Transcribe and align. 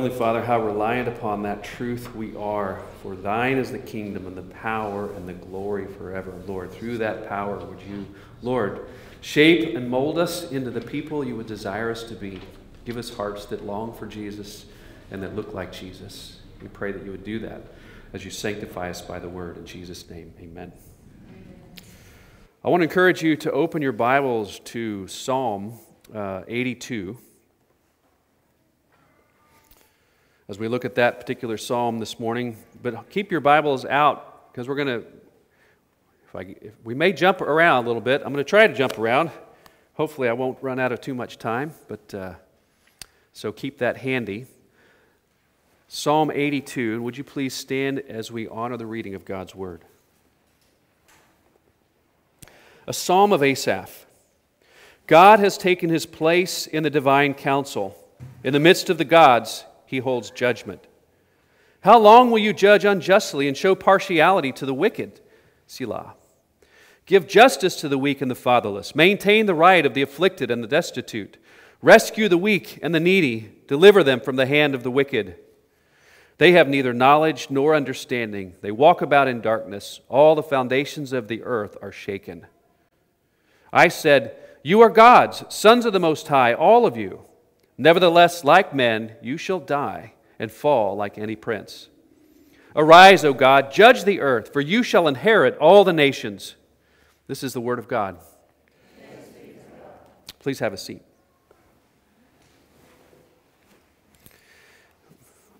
Heavenly 0.00 0.18
Father, 0.18 0.42
how 0.42 0.64
reliant 0.64 1.08
upon 1.08 1.42
that 1.42 1.62
truth 1.62 2.14
we 2.14 2.34
are. 2.34 2.80
For 3.02 3.14
thine 3.14 3.58
is 3.58 3.70
the 3.70 3.78
kingdom 3.78 4.26
and 4.26 4.34
the 4.34 4.54
power 4.54 5.12
and 5.12 5.28
the 5.28 5.34
glory 5.34 5.86
forever. 5.86 6.32
Lord, 6.46 6.72
through 6.72 6.96
that 6.98 7.28
power, 7.28 7.58
would 7.58 7.82
you, 7.82 8.06
Lord, 8.40 8.88
shape 9.20 9.76
and 9.76 9.90
mold 9.90 10.18
us 10.18 10.50
into 10.50 10.70
the 10.70 10.80
people 10.80 11.22
you 11.22 11.36
would 11.36 11.46
desire 11.46 11.90
us 11.90 12.02
to 12.04 12.14
be. 12.14 12.40
Give 12.86 12.96
us 12.96 13.14
hearts 13.14 13.44
that 13.46 13.66
long 13.66 13.92
for 13.92 14.06
Jesus 14.06 14.64
and 15.10 15.22
that 15.22 15.36
look 15.36 15.52
like 15.52 15.70
Jesus. 15.70 16.40
We 16.62 16.68
pray 16.68 16.92
that 16.92 17.04
you 17.04 17.10
would 17.10 17.24
do 17.24 17.38
that 17.40 17.60
as 18.14 18.24
you 18.24 18.30
sanctify 18.30 18.88
us 18.88 19.02
by 19.02 19.18
the 19.18 19.28
word. 19.28 19.58
In 19.58 19.66
Jesus' 19.66 20.08
name, 20.08 20.32
amen. 20.40 20.72
I 22.64 22.70
want 22.70 22.80
to 22.80 22.84
encourage 22.84 23.22
you 23.22 23.36
to 23.36 23.52
open 23.52 23.82
your 23.82 23.92
Bibles 23.92 24.60
to 24.60 25.06
Psalm 25.08 25.74
uh, 26.14 26.44
82. 26.48 27.18
As 30.50 30.58
we 30.58 30.66
look 30.66 30.84
at 30.84 30.96
that 30.96 31.20
particular 31.20 31.56
psalm 31.56 32.00
this 32.00 32.18
morning. 32.18 32.56
But 32.82 33.08
keep 33.08 33.30
your 33.30 33.40
Bibles 33.40 33.84
out 33.84 34.52
because 34.52 34.66
we're 34.66 34.74
going 34.74 34.88
to, 34.88 35.06
if, 36.26 36.34
I, 36.34 36.40
if 36.60 36.72
we 36.82 36.92
may 36.92 37.12
jump 37.12 37.40
around 37.40 37.84
a 37.84 37.86
little 37.86 38.02
bit. 38.02 38.20
I'm 38.24 38.32
going 38.32 38.44
to 38.44 38.48
try 38.50 38.66
to 38.66 38.74
jump 38.74 38.98
around. 38.98 39.30
Hopefully, 39.94 40.28
I 40.28 40.32
won't 40.32 40.58
run 40.60 40.80
out 40.80 40.90
of 40.90 41.00
too 41.00 41.14
much 41.14 41.38
time, 41.38 41.72
but 41.86 42.12
uh, 42.12 42.34
so 43.32 43.52
keep 43.52 43.78
that 43.78 43.98
handy. 43.98 44.46
Psalm 45.86 46.32
82. 46.34 47.00
Would 47.00 47.16
you 47.16 47.22
please 47.22 47.54
stand 47.54 48.00
as 48.00 48.32
we 48.32 48.48
honor 48.48 48.76
the 48.76 48.86
reading 48.86 49.14
of 49.14 49.24
God's 49.24 49.54
Word? 49.54 49.84
A 52.88 52.92
psalm 52.92 53.32
of 53.32 53.44
Asaph. 53.44 54.04
God 55.06 55.38
has 55.38 55.56
taken 55.56 55.90
his 55.90 56.06
place 56.06 56.66
in 56.66 56.82
the 56.82 56.90
divine 56.90 57.34
council. 57.34 57.96
In 58.42 58.52
the 58.52 58.58
midst 58.58 58.90
of 58.90 58.98
the 58.98 59.04
gods, 59.04 59.64
he 59.90 59.98
holds 59.98 60.30
judgment. 60.30 60.86
How 61.80 61.98
long 61.98 62.30
will 62.30 62.38
you 62.38 62.52
judge 62.52 62.84
unjustly 62.84 63.48
and 63.48 63.56
show 63.56 63.74
partiality 63.74 64.52
to 64.52 64.64
the 64.64 64.72
wicked? 64.72 65.20
Selah. 65.66 66.14
Give 67.06 67.26
justice 67.26 67.74
to 67.80 67.88
the 67.88 67.98
weak 67.98 68.20
and 68.22 68.30
the 68.30 68.36
fatherless. 68.36 68.94
Maintain 68.94 69.46
the 69.46 69.54
right 69.54 69.84
of 69.84 69.94
the 69.94 70.02
afflicted 70.02 70.48
and 70.48 70.62
the 70.62 70.68
destitute. 70.68 71.38
Rescue 71.82 72.28
the 72.28 72.38
weak 72.38 72.78
and 72.82 72.94
the 72.94 73.00
needy. 73.00 73.50
Deliver 73.66 74.04
them 74.04 74.20
from 74.20 74.36
the 74.36 74.46
hand 74.46 74.76
of 74.76 74.84
the 74.84 74.92
wicked. 74.92 75.34
They 76.38 76.52
have 76.52 76.68
neither 76.68 76.94
knowledge 76.94 77.48
nor 77.50 77.74
understanding. 77.74 78.54
They 78.60 78.70
walk 78.70 79.02
about 79.02 79.26
in 79.26 79.40
darkness. 79.40 80.00
All 80.08 80.36
the 80.36 80.42
foundations 80.42 81.12
of 81.12 81.26
the 81.26 81.42
earth 81.42 81.76
are 81.82 81.90
shaken. 81.90 82.46
I 83.72 83.88
said, 83.88 84.36
You 84.62 84.80
are 84.82 84.88
gods, 84.88 85.42
sons 85.48 85.84
of 85.84 85.92
the 85.92 85.98
Most 85.98 86.28
High, 86.28 86.54
all 86.54 86.86
of 86.86 86.96
you. 86.96 87.22
Nevertheless, 87.80 88.44
like 88.44 88.74
men, 88.74 89.12
you 89.22 89.38
shall 89.38 89.58
die 89.58 90.12
and 90.38 90.52
fall 90.52 90.96
like 90.96 91.16
any 91.16 91.34
prince. 91.34 91.88
Arise, 92.76 93.24
O 93.24 93.32
God, 93.32 93.72
judge 93.72 94.04
the 94.04 94.20
earth, 94.20 94.52
for 94.52 94.60
you 94.60 94.82
shall 94.82 95.08
inherit 95.08 95.56
all 95.56 95.82
the 95.82 95.94
nations. 95.94 96.56
This 97.26 97.42
is 97.42 97.54
the 97.54 97.60
word 97.60 97.78
of 97.78 97.88
God. 97.88 98.18
Please 100.40 100.58
have 100.58 100.74
a 100.74 100.76
seat. 100.76 101.00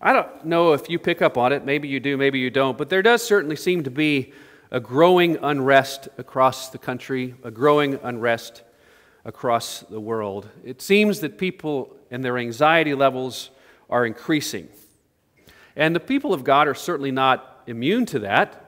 I 0.03 0.13
don't 0.13 0.45
know 0.45 0.75
if 0.75 0.91
you 0.91 0.99
pick 0.99 1.23
up 1.23 1.39
on 1.39 1.55
it. 1.55 1.65
Maybe 1.65 1.89
you 1.89 2.01
do, 2.01 2.19
maybe 2.19 2.39
you 2.39 2.51
don't. 2.51 2.77
But 2.77 2.91
there 2.91 3.01
does 3.01 3.23
certainly 3.23 3.57
seem 3.57 3.83
to 3.85 3.91
be 3.91 4.35
a 4.71 4.79
growing 4.79 5.39
unrest 5.41 6.11
across 6.19 6.69
the 6.69 6.79
country, 6.79 7.35
a 7.43 7.51
growing 7.51 7.99
unrest 8.03 8.63
across 9.25 9.81
the 9.81 10.01
world. 10.01 10.51
It 10.63 10.83
seems 10.83 11.21
that 11.21 11.39
people 11.39 11.97
and 12.11 12.25
their 12.25 12.39
anxiety 12.39 12.95
levels 12.95 13.51
are 13.89 14.07
increasing. 14.07 14.69
And 15.77 15.95
the 15.95 16.01
people 16.01 16.35
of 16.35 16.45
God 16.45 16.69
are 16.69 16.75
certainly 16.75 17.11
not 17.11 17.63
immune 17.67 18.07
to 18.07 18.21
that, 18.21 18.65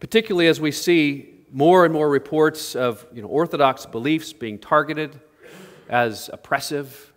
particularly 0.00 0.48
as 0.48 0.60
we 0.60 0.72
see 0.72 1.28
more 1.52 1.84
and 1.84 1.92
more 1.92 2.08
reports 2.08 2.74
of 2.74 3.06
you 3.12 3.22
know, 3.22 3.28
Orthodox 3.28 3.84
beliefs 3.84 4.32
being 4.32 4.58
targeted 4.58 5.20
as 5.88 6.30
oppressive, 6.32 7.12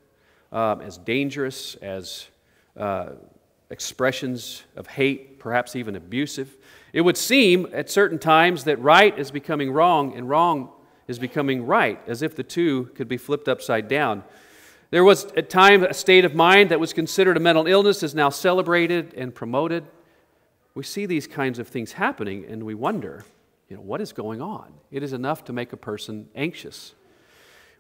um, 0.52 0.82
as 0.82 0.98
dangerous, 0.98 1.76
as 1.76 2.28
uh, 2.78 3.12
expressions 3.70 4.64
of 4.76 4.88
hate, 4.88 5.40
perhaps 5.40 5.76
even 5.76 5.96
abusive. 5.96 6.58
It 6.92 7.02
would 7.02 7.18
seem 7.18 7.68
at 7.74 7.90
certain 7.90 8.20
times 8.20 8.66
that 8.66 8.80
right 8.80 9.18
is 9.18 9.32
becoming 9.32 9.72
wrong 9.72 10.16
and 10.16 10.30
wrong 10.30 10.72
is 11.08 11.20
becoming 11.20 11.66
right, 11.66 12.02
as 12.08 12.22
if 12.22 12.36
the 12.36 12.44
two 12.44 12.86
could 12.96 13.08
be 13.08 13.18
flipped 13.18 13.48
upside 13.48 13.88
down. 13.88 14.24
There 14.92 15.04
was 15.04 15.26
at 15.34 15.50
time 15.50 15.84
a 15.84 15.94
state 15.94 16.26
of 16.26 16.36
mind 16.36 16.72
that 16.72 16.80
was 16.80 16.94
considered 16.94 17.38
a 17.38 17.40
mental 17.40 17.68
illness 17.68 18.04
is 18.04 18.16
now 18.16 18.30
celebrated 18.30 19.14
and 19.16 19.34
promoted. 19.34 19.86
We 20.74 20.84
see 20.84 21.06
these 21.06 21.28
kinds 21.28 21.60
of 21.60 21.68
things 21.68 21.94
happening 21.94 22.46
and 22.46 22.64
we 22.64 22.76
wonder, 22.76 23.26
you 23.70 23.76
know, 23.76 23.82
what 23.82 24.02
is 24.02 24.14
going 24.14 24.42
on? 24.42 24.74
It 24.92 25.04
is 25.04 25.14
enough 25.14 25.44
to 25.46 25.54
make 25.54 25.74
a 25.74 25.78
person 25.78 26.30
anxious. 26.36 26.94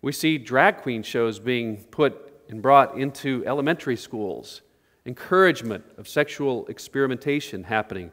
We 0.01 0.11
see 0.11 0.37
drag 0.37 0.77
queen 0.77 1.03
shows 1.03 1.39
being 1.39 1.77
put 1.85 2.33
and 2.49 2.61
brought 2.61 2.97
into 2.97 3.43
elementary 3.45 3.95
schools, 3.95 4.61
encouragement 5.05 5.83
of 5.97 6.07
sexual 6.07 6.65
experimentation 6.67 7.63
happening 7.63 8.11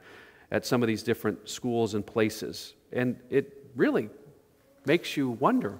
at 0.50 0.64
some 0.66 0.82
of 0.82 0.86
these 0.86 1.02
different 1.02 1.48
schools 1.48 1.94
and 1.94 2.06
places. 2.06 2.74
And 2.92 3.18
it 3.30 3.70
really 3.74 4.10
makes 4.86 5.16
you 5.16 5.30
wonder 5.30 5.78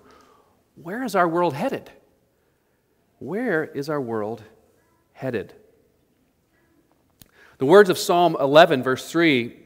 where 0.74 1.02
is 1.02 1.14
our 1.14 1.28
world 1.28 1.54
headed? 1.54 1.90
Where 3.18 3.64
is 3.64 3.88
our 3.88 4.00
world 4.00 4.42
headed? 5.12 5.54
The 7.58 7.66
words 7.66 7.90
of 7.90 7.98
Psalm 7.98 8.36
11, 8.40 8.82
verse 8.82 9.08
3, 9.08 9.56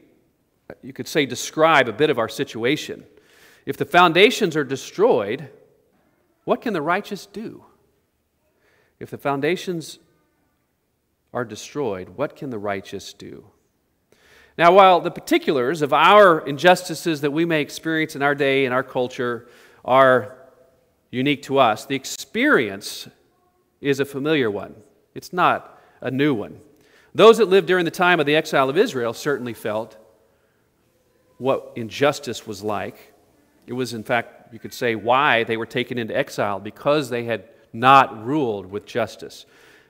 you 0.83 0.93
could 0.93 1.07
say 1.07 1.25
describe 1.25 1.87
a 1.87 1.93
bit 1.93 2.09
of 2.09 2.19
our 2.19 2.29
situation. 2.29 3.05
If 3.65 3.77
the 3.77 3.85
foundations 3.85 4.55
are 4.55 4.63
destroyed, 4.63 5.49
what 6.43 6.61
can 6.61 6.73
the 6.73 6.81
righteous 6.81 7.25
do? 7.25 7.65
If 8.99 9.09
the 9.09 9.17
foundations 9.17 9.99
are 11.33 11.45
destroyed, 11.45 12.09
what 12.09 12.35
can 12.35 12.49
the 12.49 12.59
righteous 12.59 13.13
do? 13.13 13.47
Now, 14.57 14.73
while 14.73 15.01
the 15.01 15.11
particulars 15.11 15.83
of 15.83 15.93
our 15.93 16.39
injustices 16.39 17.21
that 17.21 17.31
we 17.31 17.45
may 17.45 17.61
experience 17.61 18.15
in 18.15 18.23
our 18.23 18.33
day 18.33 18.65
and 18.65 18.73
our 18.73 18.83
culture 18.83 19.47
are 19.85 20.35
unique 21.11 21.43
to 21.43 21.59
us, 21.59 21.85
the 21.85 21.95
experience 21.95 23.07
is 23.81 23.99
a 23.99 24.05
familiar 24.05 24.49
one. 24.49 24.75
It's 25.13 25.31
not 25.31 25.79
a 26.01 26.09
new 26.09 26.33
one. 26.33 26.59
Those 27.13 27.37
that 27.37 27.45
lived 27.45 27.67
during 27.67 27.85
the 27.85 27.91
time 27.91 28.19
of 28.19 28.25
the 28.25 28.35
exile 28.35 28.69
of 28.69 28.77
Israel 28.77 29.13
certainly 29.13 29.53
felt 29.53 29.95
what 31.37 31.73
injustice 31.75 32.47
was 32.47 32.63
like. 32.63 33.13
It 33.67 33.73
was, 33.73 33.93
in 33.93 34.03
fact, 34.03 34.53
you 34.53 34.59
could 34.59 34.73
say, 34.73 34.95
why 34.95 35.43
they 35.43 35.57
were 35.57 35.65
taken 35.67 35.99
into 35.99 36.17
exile 36.17 36.59
because 36.59 37.09
they 37.09 37.25
had 37.25 37.43
not 37.73 38.25
ruled 38.25 38.65
with 38.65 38.85
justice 38.85 39.45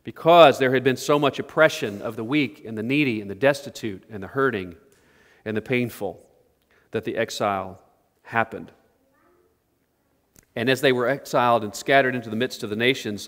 because 0.07 0.57
there 0.57 0.73
had 0.73 0.85
been 0.85 0.95
so 0.95 1.19
much 1.19 1.37
oppression 1.37 2.01
of 2.01 2.15
the 2.15 2.23
weak 2.23 2.63
and 2.65 2.77
the 2.77 2.81
needy 2.81 3.19
and 3.19 3.29
the 3.29 3.35
destitute 3.35 4.01
and 4.09 4.23
the 4.23 4.27
hurting 4.27 4.73
and 5.43 5.57
the 5.57 5.61
painful 5.61 6.25
that 6.91 7.03
the 7.03 7.17
exile 7.17 7.77
happened. 8.23 8.71
And 10.55 10.69
as 10.69 10.79
they 10.79 10.93
were 10.93 11.09
exiled 11.09 11.65
and 11.65 11.75
scattered 11.75 12.15
into 12.15 12.29
the 12.29 12.37
midst 12.37 12.63
of 12.63 12.69
the 12.69 12.75
nations, 12.77 13.27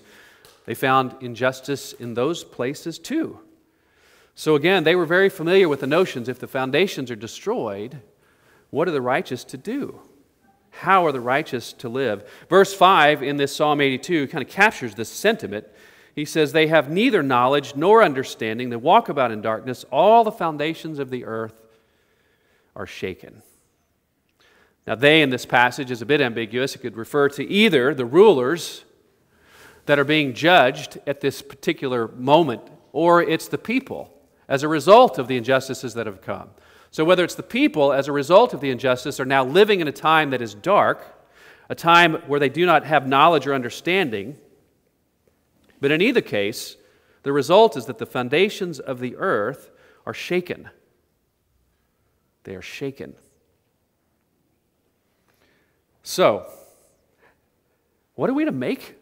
they 0.64 0.72
found 0.72 1.14
injustice 1.20 1.92
in 1.92 2.14
those 2.14 2.44
places 2.44 2.98
too. 2.98 3.40
So 4.34 4.54
again, 4.54 4.84
they 4.84 4.96
were 4.96 5.04
very 5.04 5.28
familiar 5.28 5.68
with 5.68 5.80
the 5.80 5.86
notions 5.86 6.30
if 6.30 6.38
the 6.38 6.48
foundations 6.48 7.10
are 7.10 7.14
destroyed, 7.14 8.00
what 8.70 8.88
are 8.88 8.92
the 8.92 9.02
righteous 9.02 9.44
to 9.44 9.58
do? 9.58 10.00
How 10.70 11.04
are 11.04 11.12
the 11.12 11.20
righteous 11.20 11.74
to 11.74 11.90
live? 11.90 12.26
Verse 12.48 12.72
5 12.72 13.22
in 13.22 13.36
this 13.36 13.54
Psalm 13.54 13.82
82 13.82 14.28
kind 14.28 14.42
of 14.42 14.48
captures 14.48 14.94
this 14.94 15.10
sentiment 15.10 15.66
he 16.20 16.26
says, 16.26 16.52
They 16.52 16.66
have 16.66 16.90
neither 16.90 17.22
knowledge 17.22 17.74
nor 17.74 18.02
understanding. 18.02 18.68
They 18.68 18.76
walk 18.76 19.08
about 19.08 19.32
in 19.32 19.40
darkness. 19.40 19.86
All 19.90 20.22
the 20.22 20.30
foundations 20.30 20.98
of 20.98 21.08
the 21.08 21.24
earth 21.24 21.62
are 22.76 22.86
shaken. 22.86 23.40
Now, 24.86 24.96
they 24.96 25.22
in 25.22 25.30
this 25.30 25.46
passage 25.46 25.90
is 25.90 26.02
a 26.02 26.06
bit 26.06 26.20
ambiguous. 26.20 26.74
It 26.74 26.80
could 26.80 26.98
refer 26.98 27.30
to 27.30 27.50
either 27.50 27.94
the 27.94 28.04
rulers 28.04 28.84
that 29.86 29.98
are 29.98 30.04
being 30.04 30.34
judged 30.34 30.98
at 31.06 31.22
this 31.22 31.40
particular 31.40 32.08
moment, 32.08 32.68
or 32.92 33.22
it's 33.22 33.48
the 33.48 33.56
people 33.56 34.12
as 34.46 34.62
a 34.62 34.68
result 34.68 35.18
of 35.18 35.26
the 35.26 35.38
injustices 35.38 35.94
that 35.94 36.04
have 36.04 36.20
come. 36.20 36.50
So, 36.90 37.02
whether 37.02 37.24
it's 37.24 37.34
the 37.34 37.42
people 37.42 37.94
as 37.94 38.08
a 38.08 38.12
result 38.12 38.52
of 38.52 38.60
the 38.60 38.68
injustice 38.68 39.18
are 39.20 39.24
now 39.24 39.42
living 39.42 39.80
in 39.80 39.88
a 39.88 39.92
time 39.92 40.28
that 40.30 40.42
is 40.42 40.52
dark, 40.52 41.02
a 41.70 41.74
time 41.74 42.16
where 42.26 42.40
they 42.40 42.50
do 42.50 42.66
not 42.66 42.84
have 42.84 43.08
knowledge 43.08 43.46
or 43.46 43.54
understanding, 43.54 44.36
but 45.80 45.90
in 45.90 46.00
either 46.00 46.20
case, 46.20 46.76
the 47.22 47.32
result 47.32 47.76
is 47.76 47.86
that 47.86 47.98
the 47.98 48.06
foundations 48.06 48.78
of 48.78 49.00
the 49.00 49.16
earth 49.16 49.70
are 50.06 50.14
shaken. 50.14 50.70
They 52.44 52.54
are 52.54 52.62
shaken. 52.62 53.14
So, 56.02 56.46
what 58.14 58.30
are 58.30 58.34
we 58.34 58.44
to 58.44 58.52
make 58.52 58.96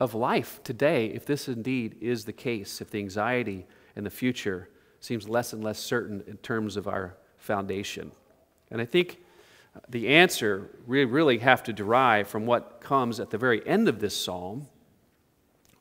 of 0.00 0.14
life 0.14 0.60
today 0.64 1.06
if 1.06 1.26
this 1.26 1.48
indeed 1.48 1.96
is 2.00 2.24
the 2.24 2.32
case, 2.32 2.80
if 2.80 2.90
the 2.90 2.98
anxiety 2.98 3.66
in 3.94 4.04
the 4.04 4.10
future 4.10 4.68
seems 5.00 5.28
less 5.28 5.52
and 5.52 5.62
less 5.62 5.78
certain 5.78 6.22
in 6.26 6.36
terms 6.38 6.76
of 6.76 6.88
our 6.88 7.16
foundation. 7.36 8.12
And 8.70 8.80
I 8.80 8.84
think 8.84 9.18
the 9.88 10.08
answer 10.08 10.70
we 10.86 11.04
really 11.04 11.38
have 11.38 11.62
to 11.64 11.72
derive 11.72 12.28
from 12.28 12.46
what 12.46 12.80
comes 12.80 13.20
at 13.20 13.30
the 13.30 13.38
very 13.38 13.66
end 13.66 13.88
of 13.88 14.00
this 14.00 14.16
psalm, 14.16 14.68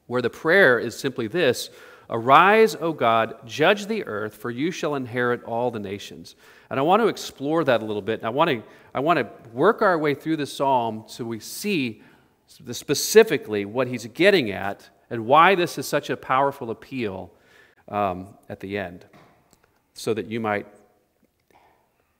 where 0.09 0.21
the 0.23 0.29
prayer 0.29 0.79
is 0.79 0.97
simply 0.97 1.27
this 1.27 1.69
Arise, 2.09 2.75
O 2.81 2.91
God, 2.91 3.35
judge 3.45 3.85
the 3.85 4.03
earth, 4.05 4.35
for 4.35 4.49
you 4.49 4.71
shall 4.71 4.95
inherit 4.95 5.43
all 5.43 5.69
the 5.69 5.79
nations. 5.79 6.35
And 6.71 6.79
I 6.79 6.83
want 6.83 7.03
to 7.03 7.07
explore 7.07 7.63
that 7.63 7.83
a 7.83 7.85
little 7.85 8.01
bit. 8.01 8.19
And 8.19 8.25
I 8.25 8.31
want 8.31 8.49
to, 8.49 8.63
I 8.95 8.99
want 8.99 9.19
to 9.19 9.29
work 9.53 9.83
our 9.83 9.95
way 9.95 10.15
through 10.15 10.37
the 10.37 10.47
psalm 10.47 11.03
so 11.05 11.23
we 11.23 11.39
see 11.39 12.01
specifically 12.47 13.63
what 13.65 13.87
he's 13.87 14.07
getting 14.07 14.49
at 14.49 14.89
and 15.11 15.27
why 15.27 15.53
this 15.53 15.77
is 15.77 15.87
such 15.87 16.09
a 16.09 16.17
powerful 16.17 16.71
appeal 16.71 17.31
um, 17.87 18.29
at 18.49 18.59
the 18.59 18.77
end, 18.77 19.05
so 19.93 20.15
that 20.15 20.25
you 20.25 20.39
might 20.39 20.65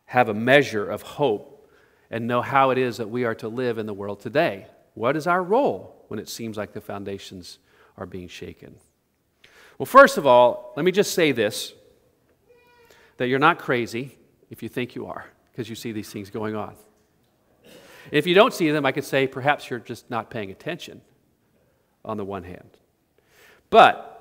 have 0.06 0.30
a 0.30 0.34
measure 0.36 0.88
of 0.88 1.02
hope 1.02 1.68
and 2.12 2.28
know 2.28 2.44
how 2.44 2.70
it 2.70 2.78
is 2.78 2.98
that 2.98 3.10
we 3.10 3.26
are 3.26 3.36
to 3.36 3.48
live 3.48 3.80
in 3.80 3.88
the 3.88 3.94
world 3.94 4.20
today. 4.20 4.68
What 4.94 5.16
is 5.16 5.26
our 5.26 5.42
role 5.42 6.06
when 6.10 6.20
it 6.20 6.30
seems 6.30 6.58
like 6.58 6.74
the 6.74 6.82
foundations 6.82 7.58
are 8.00 8.06
being 8.06 8.28
shaken? 8.28 8.76
Well, 9.78 9.86
first 9.86 10.18
of 10.18 10.26
all, 10.26 10.74
let 10.76 10.84
me 10.84 10.92
just 10.92 11.14
say 11.14 11.32
this 11.32 11.74
that 13.18 13.28
you're 13.28 13.38
not 13.38 13.60
crazy 13.60 14.18
if 14.50 14.64
you 14.64 14.70
think 14.70 14.96
you 14.96 15.06
are, 15.06 15.26
because 15.52 15.70
you 15.70 15.76
see 15.76 15.92
these 15.92 16.10
things 16.10 16.30
going 16.30 16.56
on. 16.56 16.74
If 18.12 18.26
you 18.26 18.34
don't 18.34 18.54
see 18.54 18.72
them, 18.72 18.86
I 18.86 18.94
could 18.94 19.04
say 19.04 19.28
perhaps 19.28 19.70
you're 19.70 19.80
just 19.80 20.10
not 20.10 20.30
paying 20.30 20.50
attention 20.50 21.02
on 22.06 22.16
the 22.16 22.24
one 22.24 22.46
hand. 22.46 22.78
But 23.70 24.16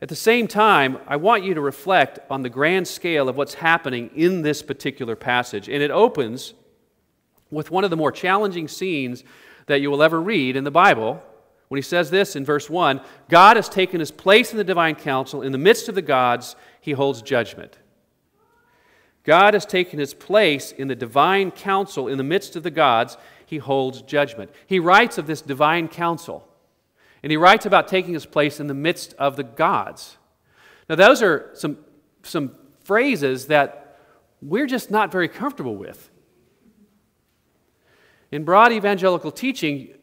at 0.00 0.08
the 0.08 0.16
same 0.16 0.46
time, 0.46 0.98
I 1.06 1.16
want 1.16 1.44
you 1.44 1.54
to 1.54 1.60
reflect 1.60 2.20
on 2.30 2.42
the 2.42 2.48
grand 2.48 2.86
scale 2.86 3.28
of 3.28 3.36
what's 3.36 3.54
happening 3.54 4.10
in 4.14 4.42
this 4.42 4.62
particular 4.62 5.16
passage. 5.16 5.68
And 5.68 5.82
it 5.82 5.90
opens 5.90 6.54
with 7.50 7.70
one 7.70 7.84
of 7.84 7.90
the 7.90 7.96
more 7.96 8.12
challenging 8.12 8.68
scenes 8.68 9.24
that 9.66 9.80
you 9.80 9.90
will 9.90 10.02
ever 10.02 10.20
read 10.20 10.56
in 10.56 10.64
the 10.64 10.70
Bible 10.70 11.22
when 11.68 11.78
he 11.78 11.82
says 11.82 12.10
this 12.10 12.36
in 12.36 12.44
verse 12.44 12.68
1 12.68 13.00
God 13.28 13.56
has 13.56 13.68
taken 13.68 14.00
his 14.00 14.10
place 14.10 14.52
in 14.52 14.58
the 14.58 14.64
divine 14.64 14.94
council. 14.94 15.42
In 15.42 15.52
the 15.52 15.58
midst 15.58 15.88
of 15.88 15.94
the 15.94 16.02
gods, 16.02 16.56
he 16.80 16.92
holds 16.92 17.22
judgment. 17.22 17.78
God 19.24 19.54
has 19.54 19.64
taken 19.64 19.98
his 19.98 20.12
place 20.12 20.70
in 20.70 20.88
the 20.88 20.94
divine 20.94 21.50
council. 21.50 22.08
In 22.08 22.18
the 22.18 22.24
midst 22.24 22.56
of 22.56 22.62
the 22.62 22.70
gods, 22.70 23.16
he 23.46 23.58
holds 23.58 24.02
judgment. 24.02 24.50
He 24.66 24.78
writes 24.78 25.16
of 25.18 25.26
this 25.26 25.40
divine 25.40 25.88
council, 25.88 26.46
and 27.22 27.30
he 27.30 27.36
writes 27.36 27.64
about 27.64 27.88
taking 27.88 28.12
his 28.14 28.26
place 28.26 28.60
in 28.60 28.66
the 28.66 28.74
midst 28.74 29.14
of 29.14 29.36
the 29.36 29.42
gods. 29.42 30.18
Now, 30.88 30.96
those 30.96 31.22
are 31.22 31.50
some, 31.54 31.78
some 32.22 32.54
phrases 32.84 33.46
that 33.46 33.98
we're 34.42 34.66
just 34.66 34.90
not 34.90 35.10
very 35.10 35.28
comfortable 35.28 35.76
with. 35.76 36.10
In 38.30 38.44
broad 38.44 38.72
evangelical 38.72 39.30
teaching, 39.30 39.94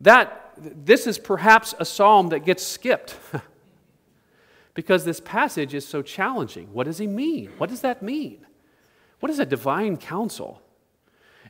that 0.00 0.45
this 0.58 1.06
is 1.06 1.18
perhaps 1.18 1.74
a 1.78 1.84
psalm 1.84 2.28
that 2.28 2.44
gets 2.44 2.64
skipped 2.64 3.16
because 4.74 5.04
this 5.04 5.20
passage 5.20 5.74
is 5.74 5.86
so 5.86 6.02
challenging. 6.02 6.72
What 6.72 6.84
does 6.84 6.98
he 6.98 7.06
mean? 7.06 7.50
What 7.58 7.70
does 7.70 7.80
that 7.80 8.02
mean? 8.02 8.46
What 9.20 9.30
is 9.30 9.38
a 9.38 9.46
divine 9.46 9.96
council? 9.96 10.62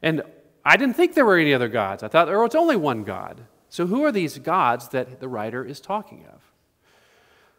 And 0.03 0.23
I 0.65 0.77
didn't 0.77 0.97
think 0.97 1.15
there 1.15 1.25
were 1.25 1.39
any 1.39 1.55
other 1.55 1.69
gods. 1.69 2.03
I 2.03 2.09
thought 2.09 2.29
oh, 2.29 2.31
there 2.31 2.41
was 2.41 2.55
only 2.55 2.77
one 2.77 3.05
God. 3.05 3.43
So, 3.69 3.87
who 3.87 4.05
are 4.05 4.13
these 4.13 4.39
gods 4.39 4.89
that 4.89 5.21
the 5.21 5.29
writer 5.29 5.65
is 5.65 5.81
talking 5.81 6.25
of? 6.33 6.41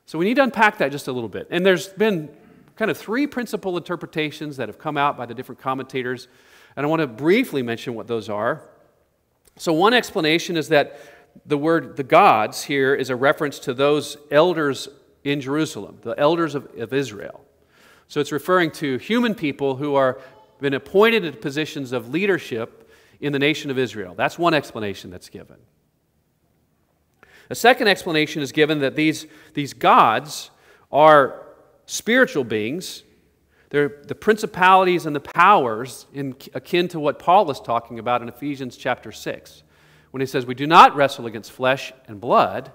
So, 0.05 0.17
we 0.17 0.25
need 0.25 0.35
to 0.35 0.43
unpack 0.43 0.77
that 0.77 0.91
just 0.91 1.07
a 1.07 1.11
little 1.11 1.29
bit. 1.29 1.47
And 1.51 1.65
there's 1.65 1.89
been 1.89 2.29
kind 2.75 2.89
of 2.91 2.97
three 2.97 3.27
principal 3.27 3.77
interpretations 3.77 4.57
that 4.57 4.69
have 4.69 4.77
come 4.77 4.97
out 4.97 5.17
by 5.17 5.25
the 5.25 5.33
different 5.33 5.59
commentators. 5.59 6.27
And 6.75 6.85
I 6.85 6.89
want 6.89 7.01
to 7.01 7.07
briefly 7.07 7.61
mention 7.61 7.93
what 7.95 8.07
those 8.07 8.29
are. 8.29 8.61
So, 9.57 9.73
one 9.73 9.93
explanation 9.93 10.55
is 10.55 10.69
that 10.69 10.99
the 11.45 11.57
word 11.57 11.97
the 11.97 12.03
gods 12.03 12.63
here 12.63 12.93
is 12.93 13.09
a 13.09 13.15
reference 13.15 13.59
to 13.59 13.73
those 13.73 14.17
elders 14.31 14.89
in 15.23 15.41
Jerusalem, 15.41 15.99
the 16.01 16.17
elders 16.17 16.55
of, 16.55 16.69
of 16.77 16.93
Israel. 16.93 17.43
So, 18.07 18.21
it's 18.21 18.31
referring 18.31 18.71
to 18.71 18.97
human 18.97 19.35
people 19.35 19.75
who 19.75 19.95
are 19.95 20.19
been 20.59 20.73
appointed 20.73 21.23
into 21.23 21.37
positions 21.37 21.91
of 21.91 22.09
leadership 22.09 22.89
in 23.19 23.33
the 23.33 23.39
nation 23.39 23.71
of 23.71 23.77
Israel. 23.77 24.13
That's 24.15 24.37
one 24.37 24.53
explanation 24.53 25.09
that's 25.09 25.29
given. 25.29 25.57
A 27.49 27.55
second 27.55 27.87
explanation 27.87 28.41
is 28.41 28.51
given 28.51 28.79
that 28.79 28.95
these, 28.95 29.25
these 29.53 29.73
gods 29.73 30.51
are 30.91 31.45
spiritual 31.85 32.43
beings. 32.43 33.03
They're 33.69 34.01
the 34.05 34.15
principalities 34.15 35.05
and 35.05 35.15
the 35.15 35.21
powers 35.21 36.05
in, 36.13 36.35
akin 36.53 36.87
to 36.89 36.99
what 36.99 37.19
Paul 37.19 37.49
is 37.51 37.59
talking 37.59 37.99
about 37.99 38.21
in 38.21 38.29
Ephesians 38.29 38.77
chapter 38.77 39.11
6, 39.11 39.63
when 40.11 40.21
he 40.21 40.25
says, 40.25 40.45
We 40.45 40.55
do 40.55 40.67
not 40.67 40.95
wrestle 40.95 41.25
against 41.25 41.51
flesh 41.51 41.93
and 42.07 42.19
blood. 42.19 42.71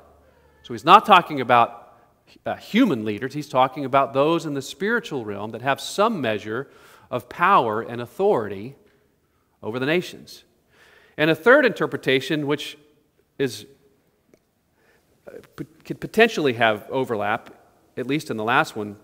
So 0.63 0.75
he's 0.75 0.85
not 0.85 1.07
talking 1.07 1.41
about 1.41 1.99
uh, 2.47 2.55
human 2.57 3.05
leaders, 3.05 3.35
he's 3.35 3.49
talking 3.49 3.85
about 3.85 4.15
those 4.15 4.47
in 4.47 4.55
the 4.55 4.63
spiritual 4.63 5.25
realm 5.25 5.51
that 5.51 5.63
have 5.63 5.81
some 5.81 6.21
measure 6.21 6.71
of 7.11 7.29
power 7.29 7.83
and 7.83 8.01
authority 8.01 8.77
over 9.63 9.79
the 9.79 9.87
nations. 9.87 10.45
And 11.17 11.31
a 11.31 11.35
third 11.35 11.67
interpretation, 11.67 12.47
which 12.47 12.79
is, 13.39 13.67
could 15.85 16.01
potentially 16.01 16.55
have 16.55 16.89
overlap, 16.91 17.55
at 17.97 18.07
least 18.07 18.31
in 18.31 18.37
the 18.37 18.45
last 18.45 18.77
one, 18.77 18.97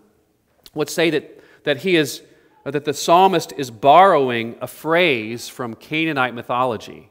would 0.74 0.88
say 0.88 1.10
that, 1.10 1.40
that 1.64 1.78
he 1.78 1.96
is 1.96 2.22
that 2.64 2.84
the 2.84 2.94
psalmist 2.94 3.52
is 3.56 3.70
borrowing 3.70 4.56
a 4.60 4.66
phrase 4.66 5.48
from 5.48 5.74
Canaanite 5.74 6.34
mythology, 6.34 7.10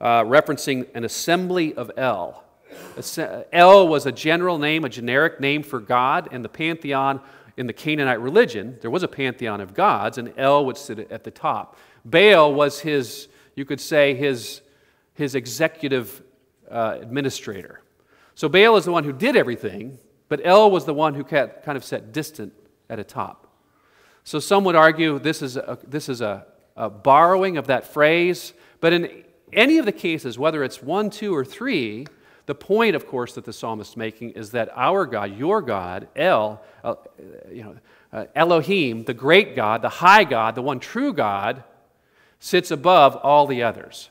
uh, 0.00 0.22
referencing 0.24 0.86
an 0.94 1.04
assembly 1.04 1.74
of 1.74 1.90
El. 1.96 2.44
El 3.52 3.88
was 3.88 4.06
a 4.06 4.12
general 4.12 4.58
name, 4.58 4.84
a 4.84 4.88
generic 4.88 5.40
name 5.40 5.62
for 5.62 5.80
God, 5.80 6.28
and 6.30 6.44
the 6.44 6.48
pantheon 6.48 7.20
in 7.58 7.66
the 7.66 7.72
Canaanite 7.72 8.20
religion, 8.20 8.78
there 8.82 8.90
was 8.90 9.02
a 9.02 9.08
pantheon 9.08 9.60
of 9.60 9.74
gods, 9.74 10.16
and 10.16 10.32
El 10.36 10.64
would 10.66 10.76
sit 10.76 11.10
at 11.10 11.24
the 11.24 11.30
top. 11.30 11.76
Baal 12.04 12.54
was 12.54 12.78
his, 12.78 13.26
you 13.56 13.64
could 13.64 13.80
say, 13.80 14.14
his, 14.14 14.62
his 15.14 15.34
executive 15.34 16.22
uh, 16.70 16.98
administrator. 17.00 17.82
So 18.36 18.48
Baal 18.48 18.76
is 18.76 18.84
the 18.84 18.92
one 18.92 19.02
who 19.02 19.12
did 19.12 19.36
everything, 19.36 19.98
but 20.28 20.40
El 20.44 20.70
was 20.70 20.84
the 20.84 20.94
one 20.94 21.14
who 21.14 21.24
kind 21.24 21.50
of 21.66 21.84
sat 21.84 22.12
distant 22.12 22.52
at 22.88 23.00
a 23.00 23.04
top. 23.04 23.48
So 24.22 24.38
some 24.38 24.62
would 24.62 24.76
argue 24.76 25.18
this 25.18 25.42
is 25.42 25.56
a, 25.56 25.78
this 25.84 26.08
is 26.08 26.20
a, 26.20 26.46
a 26.76 26.88
borrowing 26.88 27.56
of 27.56 27.66
that 27.66 27.92
phrase, 27.92 28.52
but 28.80 28.92
in 28.92 29.24
any 29.52 29.78
of 29.78 29.86
the 29.86 29.92
cases, 29.92 30.38
whether 30.38 30.62
it's 30.64 30.82
one, 30.82 31.10
two, 31.10 31.34
or 31.34 31.44
three, 31.44 32.06
the 32.46 32.54
point, 32.54 32.96
of 32.96 33.06
course, 33.06 33.34
that 33.34 33.44
the 33.44 33.52
psalmist 33.52 33.92
is 33.92 33.96
making 33.96 34.30
is 34.30 34.52
that 34.52 34.70
our 34.74 35.04
God, 35.04 35.36
your 35.36 35.60
God, 35.60 36.08
El, 36.16 36.62
uh, 36.82 36.94
you 37.50 37.62
know, 37.62 37.76
uh, 38.12 38.24
Elohim, 38.34 39.04
the 39.04 39.12
great 39.14 39.54
God, 39.54 39.82
the 39.82 39.88
high 39.88 40.24
God, 40.24 40.54
the 40.54 40.62
one 40.62 40.80
true 40.80 41.12
God, 41.12 41.62
sits 42.40 42.70
above 42.70 43.16
all 43.16 43.46
the 43.46 43.62
others. 43.62 44.08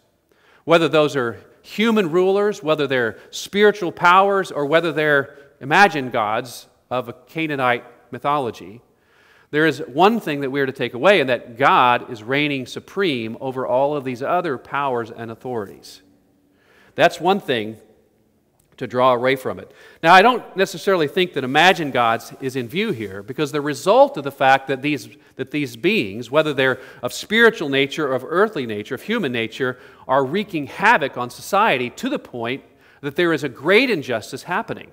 Whether 0.66 0.88
those 0.88 1.16
are 1.16 1.40
human 1.64 2.12
rulers, 2.12 2.62
whether 2.62 2.86
they're 2.86 3.18
spiritual 3.32 3.92
powers, 3.92 4.52
or 4.52 4.66
whether 4.66 4.92
they're 4.92 5.38
imagined 5.60 6.12
gods 6.12 6.68
of 6.90 7.10
a 7.10 7.14
Canaanite 7.14 7.86
mythology, 8.12 8.82
there 9.50 9.66
is 9.66 9.80
one 9.80 10.20
thing 10.20 10.42
that 10.42 10.50
we 10.50 10.60
are 10.60 10.66
to 10.66 10.72
take 10.72 10.94
away, 10.94 11.22
and 11.22 11.30
that 11.30 11.58
God 11.58 12.12
is 12.12 12.22
reigning 12.22 12.66
supreme 12.66 13.38
over 13.40 13.66
all 13.66 13.96
of 13.96 14.04
these 14.04 14.22
other 14.22 14.58
powers 14.58 15.10
and 15.10 15.32
authorities. 15.32 16.02
That's 16.96 17.22
one 17.22 17.40
thing 17.40 17.78
to 18.78 18.88
draw 18.88 19.14
away 19.14 19.36
from 19.36 19.60
it. 19.60 19.72
Now, 20.04 20.14
I 20.14 20.22
don't 20.22 20.56
necessarily 20.56 21.08
think 21.08 21.34
that 21.34 21.44
imagined 21.44 21.94
gods 21.94 22.34
is 22.42 22.56
in 22.56 22.68
view 22.68 22.92
here 22.92 23.24
because 23.24 23.52
the 23.52 23.62
result 23.62 24.18
of 24.18 24.24
the 24.24 24.32
fact 24.32 24.68
that 24.68 24.82
these, 24.82 25.10
that 25.36 25.52
these 25.52 25.76
beings, 25.76 26.30
whether 26.30 26.54
they're 26.54 26.80
of 27.02 27.14
spiritual 27.14 27.70
nature 27.70 28.08
or 28.12 28.16
of 28.16 28.24
earthly 28.28 28.66
nature, 28.66 28.96
of 28.96 29.02
human 29.02 29.32
nature, 29.32 29.80
are 30.08 30.24
wreaking 30.24 30.68
havoc 30.68 31.18
on 31.18 31.30
society 31.30 31.90
to 31.92 32.10
the 32.10 32.20
point 32.20 32.64
that 33.02 33.16
there 33.16 33.34
is 33.34 33.44
a 33.44 33.50
great 33.50 33.90
injustice 33.90 34.44
happening 34.44 34.92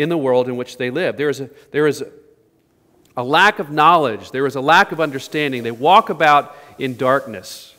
in 0.00 0.08
the 0.08 0.18
world 0.18 0.48
in 0.48 0.56
which 0.56 0.76
they 0.76 0.90
live. 0.90 1.16
There 1.16 1.28
is 1.28 1.40
a, 1.40 1.50
there 1.70 1.86
is 1.86 2.04
a, 3.16 3.22
lack 3.22 3.58
of 3.58 3.70
knowledge, 3.70 4.30
there 4.30 4.46
is 4.46 4.56
a 4.56 4.60
lack 4.60 4.92
of 4.92 5.00
understanding. 5.00 5.62
They 5.62 5.70
walk 5.70 6.10
about 6.10 6.56
in 6.78 6.96
darkness, 6.96 7.74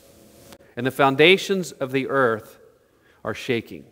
and 0.76 0.86
the 0.86 0.90
foundations 0.90 1.72
of 1.72 1.92
the 1.92 2.08
earth 2.08 2.58
are 3.24 3.34
shaking. 3.34 3.84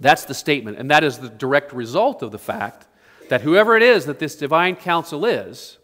That's 0.00 0.24
the 0.24 0.34
statement, 0.34 0.78
and 0.78 0.90
that 0.90 1.02
is 1.02 1.18
the 1.18 1.28
direct 1.28 1.72
result 1.72 2.22
of 2.22 2.30
the 2.30 2.38
fact 2.38 2.86
that 3.28 3.40
whoever 3.40 3.76
it 3.76 3.82
is 3.82 4.06
that 4.06 4.20
this 4.20 4.36
divine 4.36 4.76
council 4.76 5.24
is, 5.24 5.78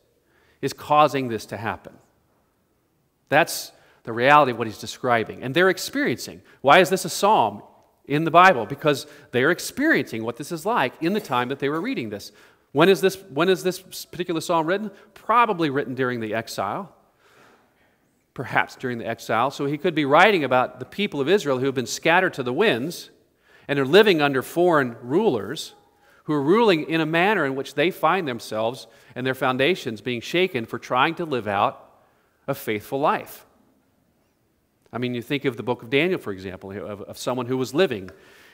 is 0.62 0.72
causing 0.72 1.28
this 1.28 1.44
to 1.46 1.56
happen. 1.56 1.94
That's, 3.28 3.72
the 4.04 4.12
reality 4.12 4.52
of 4.52 4.58
what 4.58 4.66
he's 4.66 4.78
describing. 4.78 5.42
And 5.42 5.54
they're 5.54 5.70
experiencing. 5.70 6.42
Why 6.60 6.78
is 6.78 6.90
this 6.90 7.04
a 7.04 7.08
psalm 7.08 7.62
in 8.06 8.25
the 8.25 8.30
Bible? 8.30 8.66
Because 8.66 9.06
they're 9.30 9.50
experiencing 9.50 10.25
what 10.25 10.37
this 10.37 10.52
is 10.52 10.66
like 10.66 10.94
in 11.02 11.12
the 11.12 11.20
time 11.20 11.49
that 11.49 11.58
they 11.58 11.68
were 11.68 11.80
reading 11.80 12.11
this. 12.11 12.32
When 12.73 12.88
is 12.88 13.00
this, 13.00 13.16
when 13.30 13.49
is 13.49 13.62
this 13.62 13.80
particular 14.06 14.40
psalm 14.40 14.66
written? 14.66 14.90
Probably 15.14 15.70
written 15.70 15.94
during 15.94 16.20
the 16.20 16.34
exile. 16.34 16.94
Perhaps 18.34 18.76
during 18.76 18.99
the 18.99 19.06
exile. 19.06 19.50
So 19.50 19.66
he 19.66 19.78
could 19.78 19.94
be 19.94 20.04
writing 20.04 20.42
about 20.42 20.80
the 20.80 20.84
people 20.84 21.20
of 21.20 21.28
Israel 21.28 21.58
who 21.58 21.66
have 21.66 21.75
been 21.75 21.87
scattered 21.87 22.34
to 22.34 22.42
the 22.42 22.52
winds 22.52 23.11
and 23.68 23.78
are 23.78 23.87
living 23.87 24.20
under 24.20 24.42
foreign 24.42 24.96
rulers 25.02 25.75
who 26.25 26.32
are 26.32 26.42
ruling 26.42 26.88
in 26.88 27.00
a 27.00 27.06
manner 27.06 27.44
in 27.44 27.54
which 27.54 27.75
they 27.75 27.90
find 27.90 28.26
themselves 28.26 28.87
and 29.14 29.26
their 29.26 29.34
foundations 29.34 30.00
being 30.00 30.20
shaken 30.20 30.66
for 30.66 30.78
trying 30.78 31.14
to 31.14 31.25
live 31.25 31.46
out 31.46 31.80
a 32.49 32.54
faithful 32.54 32.99
life. 32.99 33.46
I 34.94 34.98
mean, 34.98 35.12
you 35.12 35.22
think 35.22 35.44
of 35.44 35.56
the 35.56 35.64
book 35.64 35.82
of 35.82 35.90
Daniel, 35.90 36.20
for 36.20 36.30
example, 36.30 36.70
of, 36.70 37.02
of 37.02 37.18
someone 37.18 37.46
who 37.46 37.58
was 37.58 37.74
living 37.74 38.10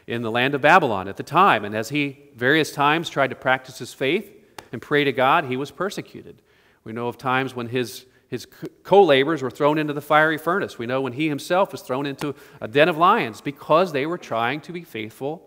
in 0.06 0.22
the 0.22 0.30
land 0.30 0.54
of 0.54 0.62
Babylon 0.62 1.06
at 1.06 1.18
the 1.18 1.22
time. 1.22 1.66
And 1.66 1.76
as 1.76 1.90
he 1.90 2.18
various 2.34 2.72
times 2.72 3.10
tried 3.10 3.28
to 3.28 3.36
practice 3.36 3.78
his 3.78 3.92
faith 3.92 4.32
and 4.72 4.80
pray 4.80 5.04
to 5.04 5.12
God, 5.12 5.44
he 5.44 5.58
was 5.58 5.70
persecuted. 5.70 6.40
We 6.82 6.94
know 6.94 7.08
of 7.08 7.18
times 7.18 7.54
when 7.54 7.68
his, 7.68 8.06
his 8.26 8.46
co 8.82 9.02
laborers 9.02 9.42
were 9.42 9.50
thrown 9.50 9.76
into 9.76 9.92
the 9.92 10.00
fiery 10.00 10.38
furnace. 10.38 10.78
We 10.78 10.86
know 10.86 11.02
when 11.02 11.12
he 11.12 11.28
himself 11.28 11.72
was 11.72 11.82
thrown 11.82 12.06
into 12.06 12.34
a 12.58 12.66
den 12.66 12.88
of 12.88 12.96
lions 12.96 13.42
because 13.42 13.92
they 13.92 14.06
were 14.06 14.16
trying 14.16 14.62
to 14.62 14.72
be 14.72 14.82
faithful 14.82 15.46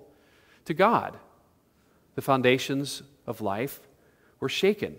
to 0.66 0.76
God. 0.76 1.18
The 2.14 2.22
foundations 2.22 3.02
of 3.26 3.42
life 3.42 3.80
were 4.40 4.48
shaken. 4.48 4.98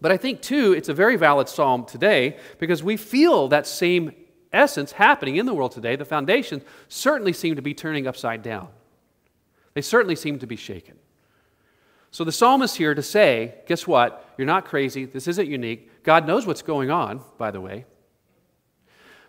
But 0.00 0.10
I 0.10 0.16
think, 0.16 0.42
too, 0.42 0.72
it's 0.72 0.88
a 0.88 0.94
very 0.94 1.14
valid 1.14 1.48
psalm 1.48 1.84
today 1.84 2.38
because 2.58 2.82
we 2.82 2.96
feel 2.96 3.46
that 3.46 3.68
same 3.68 4.12
essence 4.52 4.92
happening 4.92 5.36
in 5.36 5.46
the 5.46 5.54
world 5.54 5.72
today, 5.72 5.96
the 5.96 6.04
foundations 6.04 6.62
certainly 6.88 7.32
seem 7.32 7.56
to 7.56 7.62
be 7.62 7.74
turning 7.74 8.06
upside 8.06 8.42
down. 8.42 8.68
They 9.74 9.82
certainly 9.82 10.16
seem 10.16 10.38
to 10.40 10.46
be 10.46 10.56
shaken. 10.56 10.98
So 12.10 12.24
the 12.24 12.32
psalmist 12.32 12.76
here 12.76 12.94
to 12.94 13.02
say, 13.02 13.54
guess 13.66 13.86
what? 13.86 14.28
You're 14.36 14.46
not 14.46 14.66
crazy. 14.66 15.06
This 15.06 15.26
isn't 15.28 15.48
unique. 15.48 16.02
God 16.02 16.26
knows 16.26 16.46
what's 16.46 16.60
going 16.60 16.90
on, 16.90 17.22
by 17.38 17.50
the 17.50 17.60
way. 17.60 17.86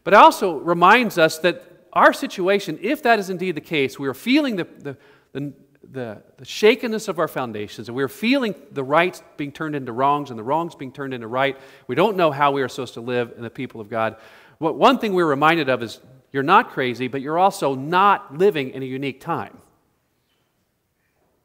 But 0.04 0.14
it 0.14 0.18
also 0.18 0.58
reminds 0.58 1.18
us 1.18 1.40
that 1.40 1.64
our 1.94 2.12
situation, 2.12 2.78
if 2.82 3.04
that 3.04 3.20
is 3.20 3.30
indeed 3.30 3.56
the 3.56 3.62
case, 3.62 3.98
we 3.98 4.08
are 4.10 4.14
feeling 4.14 4.58
the, 4.58 4.68
the, 4.80 4.98
the, 5.32 5.54
the, 5.90 6.24
the 6.38 6.46
shakenness 6.46 7.08
of 7.08 7.20
our 7.20 7.28
foundations, 7.30 7.88
and 7.88 7.96
we're 7.96 8.10
feeling 8.10 8.56
the 8.72 8.84
rights 8.84 9.24
being 9.38 9.52
turned 9.52 9.76
into 9.76 9.94
wrongs 9.94 10.30
and 10.30 10.38
the 10.38 10.44
wrongs 10.44 10.76
being 10.76 10.92
turned 10.92 11.14
into 11.14 11.28
right. 11.28 11.58
We 11.88 11.96
don't 11.96 12.18
know 12.18 12.32
how 12.32 12.52
we 12.52 12.64
are 12.64 12.68
supposed 12.68 12.96
to 12.96 13.02
live 13.02 13.34
in 13.38 13.44
the 13.44 13.50
people 13.50 13.80
of 13.80 13.90
God. 13.90 14.18
What, 14.64 14.76
one 14.76 14.98
thing 14.98 15.14
we're 15.14 15.26
reminded 15.26 15.68
of 15.68 15.84
is 15.84 16.00
you're 16.32 16.42
not 16.42 16.70
crazy, 16.70 17.10
but 17.10 17.20
you're 17.20 17.38
also 17.38 17.76
not 17.76 18.38
living 18.38 18.70
in 18.70 18.82
a 18.82 18.86
unique 18.86 19.20
time. 19.20 19.58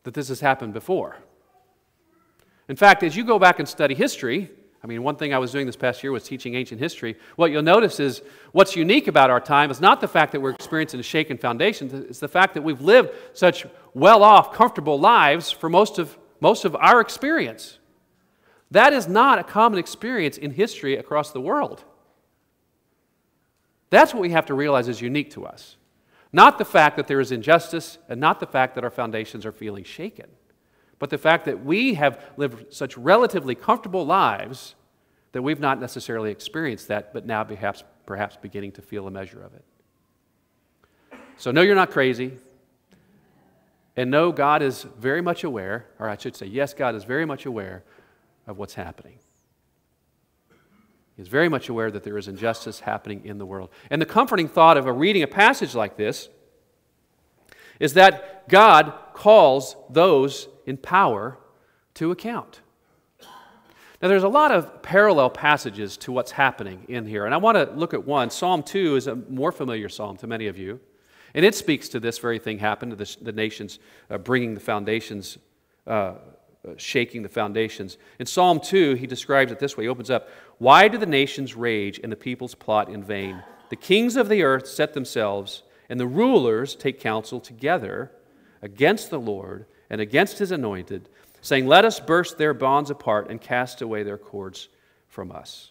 That 0.04 0.14
this 0.14 0.28
has 0.28 0.38
happened 0.38 0.72
before. 0.72 1.16
In 2.68 2.76
fact, 2.76 3.02
as 3.02 3.16
you 3.16 3.24
go 3.24 3.40
back 3.40 3.58
and 3.58 3.68
study 3.68 3.96
history, 3.96 4.52
I 4.84 4.86
mean, 4.86 5.02
one 5.02 5.16
thing 5.16 5.34
I 5.34 5.38
was 5.38 5.50
doing 5.50 5.66
this 5.66 5.74
past 5.74 6.00
year 6.04 6.12
was 6.12 6.22
teaching 6.22 6.54
ancient 6.54 6.80
history. 6.80 7.16
What 7.34 7.50
you'll 7.50 7.62
notice 7.62 7.98
is 7.98 8.22
what's 8.52 8.76
unique 8.76 9.08
about 9.08 9.30
our 9.30 9.40
time 9.40 9.72
is 9.72 9.80
not 9.80 10.00
the 10.00 10.06
fact 10.06 10.30
that 10.30 10.40
we're 10.40 10.52
experiencing 10.52 11.00
a 11.00 11.02
shaken 11.02 11.38
foundation, 11.38 12.06
it's 12.08 12.20
the 12.20 12.28
fact 12.28 12.54
that 12.54 12.62
we've 12.62 12.80
lived 12.80 13.10
such 13.32 13.66
well 13.94 14.22
off, 14.22 14.52
comfortable 14.52 15.00
lives 15.00 15.50
for 15.50 15.68
most 15.68 15.98
of, 15.98 16.16
most 16.38 16.64
of 16.64 16.76
our 16.76 17.00
experience. 17.00 17.80
That 18.70 18.92
is 18.92 19.08
not 19.08 19.40
a 19.40 19.42
common 19.42 19.80
experience 19.80 20.38
in 20.38 20.52
history 20.52 20.96
across 20.96 21.32
the 21.32 21.40
world. 21.40 21.82
That's 23.90 24.12
what 24.12 24.20
we 24.20 24.30
have 24.30 24.46
to 24.46 24.54
realize 24.54 24.88
is 24.88 25.00
unique 25.00 25.30
to 25.32 25.46
us. 25.46 25.76
Not 26.32 26.58
the 26.58 26.64
fact 26.64 26.96
that 26.96 27.06
there 27.06 27.20
is 27.20 27.32
injustice 27.32 27.98
and 28.08 28.20
not 28.20 28.40
the 28.40 28.46
fact 28.46 28.74
that 28.74 28.84
our 28.84 28.90
foundations 28.90 29.46
are 29.46 29.52
feeling 29.52 29.84
shaken, 29.84 30.26
but 30.98 31.10
the 31.10 31.18
fact 31.18 31.46
that 31.46 31.64
we 31.64 31.94
have 31.94 32.22
lived 32.36 32.72
such 32.72 32.96
relatively 32.98 33.54
comfortable 33.54 34.04
lives 34.04 34.74
that 35.32 35.42
we've 35.42 35.60
not 35.60 35.80
necessarily 35.80 36.30
experienced 36.30 36.88
that, 36.88 37.12
but 37.12 37.24
now 37.24 37.44
perhaps, 37.44 37.84
perhaps 38.04 38.36
beginning 38.36 38.72
to 38.72 38.82
feel 38.82 39.06
a 39.06 39.10
measure 39.10 39.42
of 39.42 39.54
it. 39.54 39.64
So, 41.36 41.50
no, 41.50 41.62
you're 41.62 41.76
not 41.76 41.90
crazy. 41.90 42.32
And 43.96 44.10
no, 44.10 44.32
God 44.32 44.62
is 44.62 44.82
very 44.98 45.20
much 45.20 45.44
aware, 45.44 45.86
or 45.98 46.08
I 46.08 46.16
should 46.16 46.36
say, 46.36 46.46
yes, 46.46 46.74
God 46.74 46.94
is 46.94 47.04
very 47.04 47.24
much 47.24 47.46
aware 47.46 47.84
of 48.46 48.58
what's 48.58 48.74
happening. 48.74 49.18
He's 51.18 51.26
very 51.26 51.48
much 51.48 51.68
aware 51.68 51.90
that 51.90 52.04
there 52.04 52.16
is 52.16 52.28
injustice 52.28 52.78
happening 52.78 53.24
in 53.24 53.38
the 53.38 53.44
world. 53.44 53.70
And 53.90 54.00
the 54.00 54.06
comforting 54.06 54.48
thought 54.48 54.76
of 54.76 54.86
a 54.86 54.92
reading 54.92 55.24
a 55.24 55.26
passage 55.26 55.74
like 55.74 55.96
this 55.96 56.28
is 57.80 57.94
that 57.94 58.48
God 58.48 58.94
calls 59.14 59.74
those 59.90 60.48
in 60.64 60.76
power 60.76 61.36
to 61.94 62.12
account. 62.12 62.60
Now, 64.00 64.06
there's 64.06 64.22
a 64.22 64.28
lot 64.28 64.52
of 64.52 64.80
parallel 64.80 65.28
passages 65.30 65.96
to 65.98 66.12
what's 66.12 66.30
happening 66.30 66.84
in 66.86 67.04
here, 67.04 67.24
and 67.24 67.34
I 67.34 67.38
want 67.38 67.56
to 67.56 67.64
look 67.74 67.94
at 67.94 68.06
one. 68.06 68.30
Psalm 68.30 68.62
2 68.62 68.94
is 68.94 69.08
a 69.08 69.16
more 69.16 69.50
familiar 69.50 69.88
psalm 69.88 70.16
to 70.18 70.28
many 70.28 70.46
of 70.46 70.56
you, 70.56 70.78
and 71.34 71.44
it 71.44 71.56
speaks 71.56 71.88
to 71.88 71.98
this 71.98 72.18
very 72.18 72.38
thing 72.38 72.60
happened 72.60 72.92
to 72.92 72.96
the, 72.96 73.16
the 73.22 73.32
nations 73.32 73.80
uh, 74.08 74.18
bringing 74.18 74.54
the 74.54 74.60
foundations 74.60 75.36
uh, 75.88 76.14
Uh, 76.66 76.72
shaking 76.76 77.22
the 77.22 77.28
foundations. 77.28 77.98
In 78.18 78.26
Psalm 78.26 78.58
2, 78.58 78.94
he 78.94 79.06
describes 79.06 79.52
it 79.52 79.60
this 79.60 79.76
way. 79.76 79.84
He 79.84 79.88
opens 79.88 80.10
up 80.10 80.28
Why 80.58 80.88
do 80.88 80.98
the 80.98 81.06
nations 81.06 81.54
rage 81.54 82.00
and 82.02 82.10
the 82.10 82.16
peoples 82.16 82.56
plot 82.56 82.88
in 82.88 83.04
vain? 83.04 83.44
The 83.70 83.76
kings 83.76 84.16
of 84.16 84.28
the 84.28 84.42
earth 84.42 84.66
set 84.66 84.92
themselves, 84.92 85.62
and 85.88 86.00
the 86.00 86.06
rulers 86.08 86.74
take 86.74 86.98
counsel 86.98 87.38
together 87.38 88.10
against 88.60 89.10
the 89.10 89.20
Lord 89.20 89.66
and 89.88 90.00
against 90.00 90.40
his 90.40 90.50
anointed, 90.50 91.08
saying, 91.42 91.68
Let 91.68 91.84
us 91.84 92.00
burst 92.00 92.38
their 92.38 92.54
bonds 92.54 92.90
apart 92.90 93.30
and 93.30 93.40
cast 93.40 93.80
away 93.80 94.02
their 94.02 94.18
cords 94.18 94.68
from 95.06 95.30
us. 95.30 95.70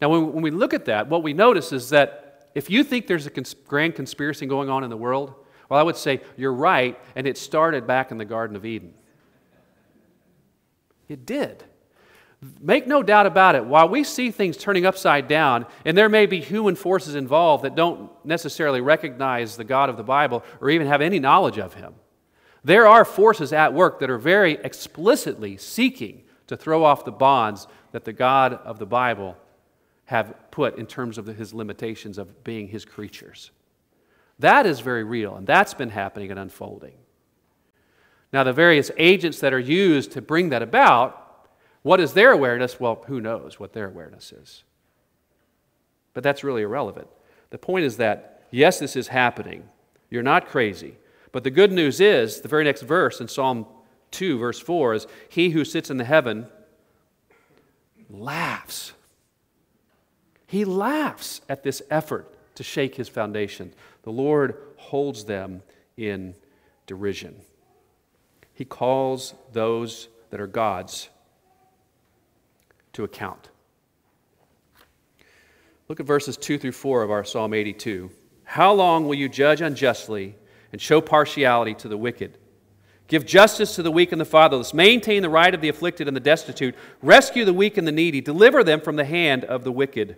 Now, 0.00 0.08
when, 0.10 0.40
we 0.40 0.52
look 0.52 0.72
at 0.72 0.84
that, 0.84 1.08
what 1.08 1.24
we 1.24 1.32
notice 1.32 1.72
is 1.72 1.90
that 1.90 2.48
if 2.54 2.70
you 2.70 2.84
think 2.84 3.08
there's 3.08 3.26
a 3.26 3.32
grand 3.66 3.96
conspiracy 3.96 4.46
going 4.46 4.70
on 4.70 4.84
in 4.84 4.90
the 4.90 4.96
world, 4.96 5.34
well, 5.68 5.80
I 5.80 5.82
would 5.82 5.96
say 5.96 6.20
you're 6.36 6.52
right, 6.52 6.96
and 7.16 7.26
it 7.26 7.36
started 7.36 7.88
back 7.88 8.12
in 8.12 8.18
the 8.18 8.24
Garden 8.24 8.54
of 8.54 8.64
Eden. 8.64 8.94
It 11.08 11.26
did. 11.26 11.64
Make 12.60 12.86
no 12.86 13.02
doubt 13.02 13.26
about 13.26 13.56
it, 13.56 13.64
while 13.64 13.88
we 13.88 14.04
see 14.04 14.30
things 14.30 14.56
turning 14.56 14.86
upside 14.86 15.26
down, 15.26 15.66
and 15.84 15.98
there 15.98 16.08
may 16.08 16.26
be 16.26 16.40
human 16.40 16.76
forces 16.76 17.16
involved 17.16 17.64
that 17.64 17.74
don't 17.74 18.12
necessarily 18.24 18.80
recognize 18.80 19.56
the 19.56 19.64
God 19.64 19.88
of 19.88 19.96
the 19.96 20.04
Bible 20.04 20.44
or 20.60 20.70
even 20.70 20.86
have 20.86 21.00
any 21.00 21.18
knowledge 21.18 21.58
of 21.58 21.74
Him, 21.74 21.94
there 22.62 22.86
are 22.86 23.04
forces 23.04 23.52
at 23.52 23.74
work 23.74 23.98
that 23.98 24.10
are 24.10 24.18
very 24.18 24.52
explicitly 24.62 25.56
seeking 25.56 26.22
to 26.46 26.56
throw 26.56 26.84
off 26.84 27.04
the 27.04 27.10
bonds 27.10 27.66
that 27.90 28.04
the 28.04 28.12
God 28.12 28.52
of 28.52 28.78
the 28.78 28.86
Bible 28.86 29.36
have 30.04 30.34
put 30.52 30.78
in 30.78 30.86
terms 30.86 31.18
of 31.18 31.26
His 31.26 31.52
limitations 31.52 32.18
of 32.18 32.44
being 32.44 32.68
His 32.68 32.84
creatures. 32.84 33.50
That 34.38 34.64
is 34.64 34.78
very 34.78 35.02
real, 35.02 35.34
and 35.34 35.46
that's 35.46 35.74
been 35.74 35.90
happening 35.90 36.30
and 36.30 36.38
unfolding. 36.38 36.94
Now, 38.32 38.44
the 38.44 38.52
various 38.52 38.90
agents 38.98 39.40
that 39.40 39.54
are 39.54 39.58
used 39.58 40.12
to 40.12 40.22
bring 40.22 40.50
that 40.50 40.62
about, 40.62 41.46
what 41.82 42.00
is 42.00 42.12
their 42.12 42.32
awareness? 42.32 42.78
Well, 42.78 43.04
who 43.06 43.20
knows 43.20 43.58
what 43.58 43.72
their 43.72 43.88
awareness 43.88 44.32
is. 44.32 44.64
But 46.12 46.22
that's 46.22 46.44
really 46.44 46.62
irrelevant. 46.62 47.08
The 47.50 47.58
point 47.58 47.84
is 47.84 47.96
that, 47.96 48.46
yes, 48.50 48.78
this 48.78 48.96
is 48.96 49.08
happening. 49.08 49.68
You're 50.10 50.22
not 50.22 50.48
crazy. 50.48 50.96
But 51.32 51.44
the 51.44 51.50
good 51.50 51.72
news 51.72 52.00
is, 52.00 52.40
the 52.40 52.48
very 52.48 52.64
next 52.64 52.82
verse 52.82 53.20
in 53.20 53.28
Psalm 53.28 53.66
2, 54.10 54.38
verse 54.38 54.60
4, 54.60 54.94
is 54.94 55.06
He 55.28 55.50
who 55.50 55.64
sits 55.64 55.90
in 55.90 55.96
the 55.96 56.04
heaven 56.04 56.48
laughs. 58.10 58.92
He 60.46 60.64
laughs 60.64 61.42
at 61.48 61.62
this 61.62 61.82
effort 61.90 62.34
to 62.54 62.62
shake 62.62 62.94
his 62.94 63.08
foundation. 63.08 63.72
The 64.02 64.10
Lord 64.10 64.56
holds 64.76 65.24
them 65.26 65.62
in 65.96 66.34
derision. 66.86 67.36
He 68.58 68.64
calls 68.64 69.34
those 69.52 70.08
that 70.30 70.40
are 70.40 70.48
God's 70.48 71.10
to 72.92 73.04
account. 73.04 73.50
Look 75.86 76.00
at 76.00 76.06
verses 76.06 76.36
2 76.36 76.58
through 76.58 76.72
4 76.72 77.04
of 77.04 77.10
our 77.12 77.22
Psalm 77.22 77.54
82. 77.54 78.10
How 78.42 78.72
long 78.72 79.06
will 79.06 79.14
you 79.14 79.28
judge 79.28 79.60
unjustly 79.60 80.34
and 80.72 80.82
show 80.82 81.00
partiality 81.00 81.72
to 81.74 81.86
the 81.86 81.96
wicked? 81.96 82.36
Give 83.06 83.24
justice 83.24 83.76
to 83.76 83.84
the 83.84 83.92
weak 83.92 84.10
and 84.10 84.20
the 84.20 84.24
fatherless. 84.24 84.74
Maintain 84.74 85.22
the 85.22 85.30
right 85.30 85.54
of 85.54 85.60
the 85.60 85.68
afflicted 85.68 86.08
and 86.08 86.16
the 86.16 86.20
destitute. 86.20 86.74
Rescue 87.00 87.44
the 87.44 87.54
weak 87.54 87.76
and 87.76 87.86
the 87.86 87.92
needy. 87.92 88.20
Deliver 88.20 88.64
them 88.64 88.80
from 88.80 88.96
the 88.96 89.04
hand 89.04 89.44
of 89.44 89.62
the 89.62 89.70
wicked. 89.70 90.16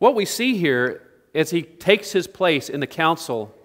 What 0.00 0.16
we 0.16 0.24
see 0.24 0.56
here 0.56 1.08
is 1.32 1.50
he 1.50 1.62
takes 1.62 2.10
his 2.10 2.26
place 2.26 2.68
in 2.68 2.80
the 2.80 2.88
council 2.88 3.55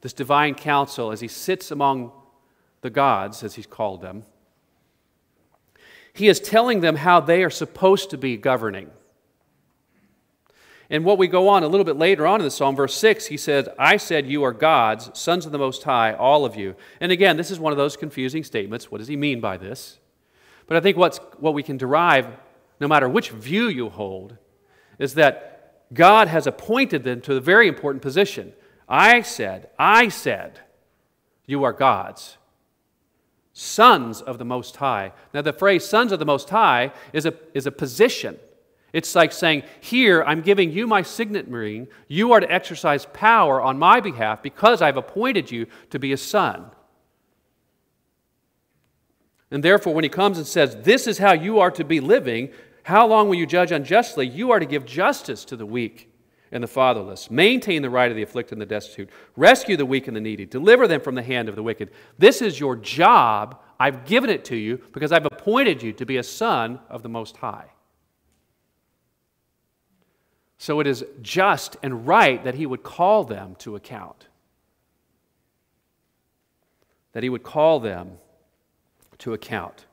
this 0.00 0.12
divine 0.12 0.54
council, 0.54 1.10
as 1.10 1.20
he 1.20 1.28
sits 1.28 1.70
among 1.70 2.12
the 2.80 2.90
gods, 2.90 3.42
as 3.42 3.54
he's 3.54 3.66
called 3.66 4.00
them, 4.00 4.24
he 6.12 6.28
is 6.28 6.40
telling 6.40 6.80
them 6.80 6.96
how 6.96 7.20
they 7.20 7.44
are 7.44 7.50
supposed 7.50 8.10
to 8.10 8.18
be 8.18 8.36
governing. 8.36 8.90
And 10.90 11.04
what 11.04 11.18
we 11.18 11.28
go 11.28 11.48
on 11.48 11.62
a 11.62 11.68
little 11.68 11.84
bit 11.84 11.96
later 11.96 12.26
on 12.26 12.40
in 12.40 12.44
the 12.44 12.50
psalm, 12.50 12.74
verse 12.74 12.94
6, 12.94 13.26
he 13.26 13.36
says, 13.36 13.68
I 13.78 13.98
said, 13.98 14.26
You 14.26 14.42
are 14.44 14.52
gods, 14.52 15.10
sons 15.18 15.44
of 15.44 15.52
the 15.52 15.58
Most 15.58 15.82
High, 15.82 16.14
all 16.14 16.44
of 16.44 16.56
you. 16.56 16.74
And 17.00 17.12
again, 17.12 17.36
this 17.36 17.50
is 17.50 17.60
one 17.60 17.72
of 17.72 17.76
those 17.76 17.96
confusing 17.96 18.42
statements. 18.42 18.90
What 18.90 18.98
does 18.98 19.08
he 19.08 19.16
mean 19.16 19.40
by 19.40 19.58
this? 19.58 19.98
But 20.66 20.76
I 20.76 20.80
think 20.80 20.96
what's, 20.96 21.18
what 21.38 21.54
we 21.54 21.62
can 21.62 21.76
derive, 21.76 22.26
no 22.80 22.88
matter 22.88 23.08
which 23.08 23.30
view 23.30 23.68
you 23.68 23.90
hold, 23.90 24.38
is 24.98 25.14
that 25.14 25.84
God 25.92 26.28
has 26.28 26.46
appointed 26.46 27.04
them 27.04 27.20
to 27.22 27.34
a 27.34 27.40
very 27.40 27.68
important 27.68 28.02
position. 28.02 28.52
I 28.88 29.20
said, 29.20 29.68
I 29.78 30.08
said, 30.08 30.60
You 31.46 31.64
are 31.64 31.72
gods, 31.72 32.38
sons 33.52 34.22
of 34.22 34.38
the 34.38 34.44
Most 34.44 34.76
High. 34.76 35.12
Now, 35.34 35.42
the 35.42 35.52
phrase 35.52 35.84
sons 35.84 36.10
of 36.10 36.18
the 36.18 36.24
Most 36.24 36.48
High 36.48 36.92
is 37.12 37.26
a, 37.26 37.34
is 37.52 37.66
a 37.66 37.72
position. 37.72 38.38
It's 38.92 39.14
like 39.14 39.32
saying, 39.32 39.64
Here, 39.80 40.22
I'm 40.24 40.40
giving 40.40 40.72
you 40.72 40.86
my 40.86 41.02
signet 41.02 41.46
ring. 41.48 41.88
You 42.08 42.32
are 42.32 42.40
to 42.40 42.50
exercise 42.50 43.06
power 43.12 43.60
on 43.60 43.78
my 43.78 44.00
behalf 44.00 44.42
because 44.42 44.80
I've 44.80 44.96
appointed 44.96 45.50
you 45.50 45.66
to 45.90 45.98
be 45.98 46.12
a 46.12 46.16
son. 46.16 46.70
And 49.50 49.62
therefore, 49.62 49.94
when 49.94 50.04
he 50.04 50.10
comes 50.10 50.38
and 50.38 50.46
says, 50.46 50.76
This 50.76 51.06
is 51.06 51.18
how 51.18 51.32
you 51.34 51.58
are 51.58 51.70
to 51.72 51.84
be 51.84 52.00
living, 52.00 52.50
how 52.84 53.06
long 53.06 53.28
will 53.28 53.34
you 53.34 53.46
judge 53.46 53.70
unjustly? 53.70 54.26
You 54.26 54.50
are 54.50 54.58
to 54.58 54.64
give 54.64 54.86
justice 54.86 55.44
to 55.46 55.56
the 55.56 55.66
weak 55.66 56.08
and 56.50 56.62
the 56.62 56.68
fatherless, 56.68 57.30
maintain 57.30 57.82
the 57.82 57.90
right 57.90 58.10
of 58.10 58.16
the 58.16 58.22
afflicted 58.22 58.52
and 58.52 58.62
the 58.62 58.66
destitute, 58.66 59.10
rescue 59.36 59.76
the 59.76 59.86
weak 59.86 60.06
and 60.06 60.16
the 60.16 60.20
needy, 60.20 60.46
deliver 60.46 60.88
them 60.88 61.00
from 61.00 61.14
the 61.14 61.22
hand 61.22 61.48
of 61.48 61.56
the 61.56 61.62
wicked. 61.62 61.90
This 62.18 62.40
is 62.40 62.58
your 62.58 62.76
job. 62.76 63.60
I've 63.78 64.04
given 64.04 64.30
it 64.30 64.44
to 64.46 64.56
you 64.56 64.80
because 64.92 65.12
I've 65.12 65.26
appointed 65.26 65.82
you 65.82 65.92
to 65.94 66.06
be 66.06 66.16
a 66.16 66.22
son 66.22 66.80
of 66.88 67.02
the 67.02 67.08
Most 67.08 67.36
High. 67.36 67.66
So 70.58 70.80
it 70.80 70.86
is 70.86 71.04
just 71.22 71.76
and 71.82 72.06
right 72.06 72.42
that 72.44 72.56
he 72.56 72.66
would 72.66 72.82
call 72.82 73.24
them 73.24 73.54
to 73.60 73.76
account. 73.76 74.26
That 77.12 77.22
he 77.22 77.28
would 77.28 77.44
call 77.44 77.78
them 77.78 78.18
to 79.18 79.32
account. 79.32 79.86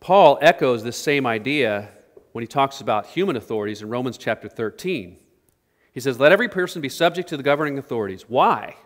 Paul 0.00 0.38
echoes 0.40 0.84
this 0.84 0.96
same 0.96 1.26
idea 1.26 1.88
when 2.36 2.42
he 2.42 2.46
talks 2.46 2.82
about 2.82 3.06
human 3.06 3.34
authorities 3.34 3.80
in 3.80 3.88
Romans 3.88 4.18
chapter 4.18 4.46
13. 4.46 5.16
He 5.90 6.00
says, 6.00 6.20
Let 6.20 6.32
every 6.32 6.50
person 6.50 6.82
be 6.82 6.90
subject 6.90 7.30
to 7.30 7.36
the 7.38 7.42
governing 7.42 7.78
authorities. 7.78 8.26
Why? 8.28 8.76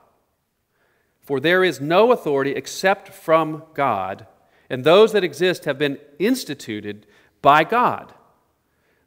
For 1.21 1.41
there 1.41 1.65
is 1.65 1.81
no 1.81 2.13
authority 2.13 2.53
except 2.53 3.09
from 3.09 3.65
God, 3.75 4.29
and 4.71 4.85
those 4.85 5.11
that 5.11 5.25
exist 5.25 5.65
have 5.65 5.79
been 5.79 5.99
instituted 6.21 7.07
by 7.43 7.65
God. 7.65 8.15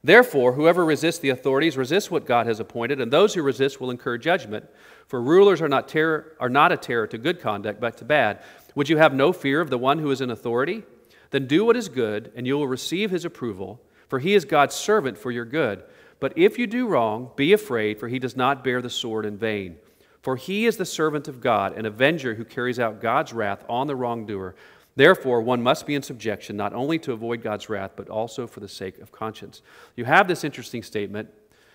Therefore, 0.04 0.52
whoever 0.52 0.84
resists 0.84 1.20
the 1.20 1.30
authorities 1.30 1.78
resists 1.78 2.12
what 2.12 2.26
God 2.26 2.46
has 2.46 2.60
appointed, 2.60 3.00
and 3.00 3.14
those 3.14 3.36
who 3.36 3.44
resist 3.44 3.80
will 3.80 3.92
incur 3.92 4.18
judgment. 4.18 4.66
For 5.08 5.22
rulers 5.22 5.62
are 5.62 5.70
not, 5.70 5.88
terror, 5.88 6.36
are 6.42 6.50
not 6.50 6.74
a 6.74 6.76
terror 6.76 7.08
to 7.08 7.18
good 7.18 7.40
conduct, 7.40 7.80
but 7.80 7.96
to 8.00 8.04
bad. 8.04 8.44
Would 8.76 8.90
you 8.90 8.98
have 8.98 9.14
no 9.14 9.32
fear 9.32 9.62
of 9.62 9.70
the 9.70 9.78
one 9.78 10.00
who 10.00 10.12
is 10.12 10.20
in 10.20 10.30
authority? 10.30 10.84
Then 11.30 11.48
do 11.48 11.64
what 11.64 11.78
is 11.78 11.88
good, 11.88 12.30
and 12.36 12.46
you 12.46 12.58
will 12.58 12.68
receive 12.68 13.10
his 13.10 13.24
approval, 13.24 13.80
for 14.14 14.20
he 14.20 14.36
is 14.36 14.46
God's 14.46 14.76
servant 14.76 15.18
for 15.18 15.32
your 15.32 15.44
good. 15.44 15.84
But 16.20 16.34
if 16.36 16.60
you 16.60 16.68
do 16.68 16.86
wrong, 16.86 17.32
be 17.36 17.52
afraid, 17.52 18.00
for 18.00 18.08
he 18.08 18.20
does 18.20 18.38
not 18.38 18.64
bear 18.64 18.80
the 18.80 18.88
sword 18.88 19.26
in 19.26 19.40
vain. 19.40 19.78
For 20.22 20.36
he 20.36 20.68
is 20.68 20.78
the 20.78 20.86
servant 20.86 21.28
of 21.28 21.42
God, 21.42 21.76
an 21.76 21.88
avenger 21.88 22.36
who 22.36 22.46
carries 22.46 22.78
out 22.78 23.02
God's 23.02 23.34
wrath 23.34 23.66
on 23.68 23.88
the 23.88 23.96
wrongdoer. 23.96 24.54
Therefore, 24.96 25.42
one 25.42 25.64
must 25.64 25.88
be 25.88 25.96
in 25.96 26.04
subjection, 26.04 26.56
not 26.56 26.76
only 26.76 27.00
to 27.00 27.12
avoid 27.12 27.42
God's 27.42 27.70
wrath, 27.70 27.94
but 27.96 28.08
also 28.08 28.46
for 28.46 28.60
the 28.60 28.68
sake 28.68 29.00
of 29.00 29.12
conscience. 29.12 29.64
You 29.96 30.06
have 30.06 30.28
this 30.28 30.44
interesting 30.44 30.84
statement, 30.84 31.32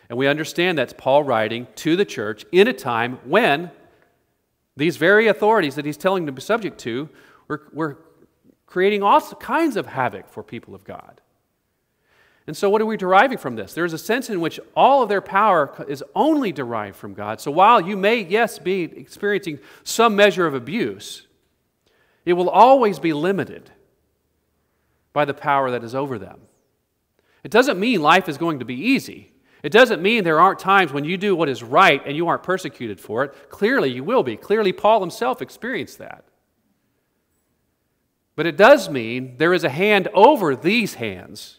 and 0.09 0.16
we 0.16 0.28
understand 0.28 0.78
that's 0.78 0.95
Paul 0.97 1.25
writing 1.25 1.66
to 1.75 1.97
the 1.97 2.04
church 2.04 2.45
in 2.52 2.68
a 2.68 2.73
time 2.73 3.18
when 3.25 3.72
these 4.77 4.96
very 4.96 5.27
authorities 5.27 5.74
that 5.74 5.85
he's 5.85 5.96
telling 5.96 6.24
them 6.24 6.37
to 6.37 6.40
be 6.40 6.44
subject 6.44 6.79
to 6.83 7.09
were, 7.48 7.66
were 7.72 7.98
creating 8.66 9.03
all 9.03 9.20
kinds 9.20 9.77
of 9.77 9.87
havoc 9.87 10.29
for 10.29 10.44
people 10.44 10.77
of 10.77 10.85
God. 10.85 11.20
And 12.49 12.57
so, 12.57 12.71
what 12.71 12.81
are 12.81 12.87
we 12.87 12.97
deriving 12.97 13.37
from 13.37 13.57
this? 13.57 13.75
There's 13.75 13.93
a 13.93 13.99
sense 13.99 14.31
in 14.31 14.41
which 14.41 14.59
all 14.75 15.03
of 15.03 15.11
their 15.11 15.21
power 15.21 15.85
is 15.87 16.03
only 16.15 16.51
derived 16.51 16.97
from 16.97 17.13
God. 17.13 17.43
So, 17.43 17.51
while 17.51 17.79
you 17.79 17.95
may, 17.95 18.23
yes, 18.23 18.59
be 18.59 18.85
experiencing 18.85 19.59
some 19.85 20.17
measure 20.17 20.47
of 20.47 20.55
abuse, 20.55 21.27
it 22.25 22.33
will 22.33 22.49
always 22.49 22.99
be 22.99 23.13
limited 23.13 23.71
by 25.13 25.27
the 25.27 25.35
power 25.35 25.71
that 25.73 25.85
is 25.85 25.95
over 25.95 26.19
them. 26.19 26.41
It 27.45 27.51
doesn't 27.51 27.79
mean 27.79 28.01
life 28.01 28.31
is 28.31 28.39
going 28.39 28.61
to 28.61 28.65
be 28.65 28.77
easy. 28.77 29.31
It 29.63 29.71
doesn't 29.71 30.01
mean 30.01 30.25
there 30.25 30.41
aren't 30.41 30.59
times 30.59 30.91
when 30.91 31.05
you 31.05 31.19
do 31.19 31.37
what 31.37 31.51
is 31.51 31.63
right 31.63 32.01
and 32.07 32.17
you 32.17 32.29
aren't 32.29 32.45
persecuted 32.45 32.99
for 32.99 33.25
it. 33.25 33.51
Clearly, 33.51 33.91
you 33.91 34.05
will 34.05 34.23
be. 34.23 34.39
Clearly, 34.39 34.73
Paul 34.73 35.01
himself 35.01 35.43
experienced 35.43 35.99
that. 35.99 36.25
But 38.37 38.47
it 38.47 38.57
does 38.57 38.89
mean 38.89 39.37
there 39.37 39.53
is 39.53 39.65
a 39.65 39.69
hand 39.69 40.09
over 40.15 40.57
these 40.57 40.95
hands 40.95 41.58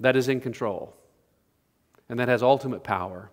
that 0.00 0.16
is 0.16 0.28
in 0.28 0.40
control 0.40 0.94
and 2.08 2.18
that 2.18 2.28
has 2.28 2.42
ultimate 2.42 2.82
power 2.84 3.30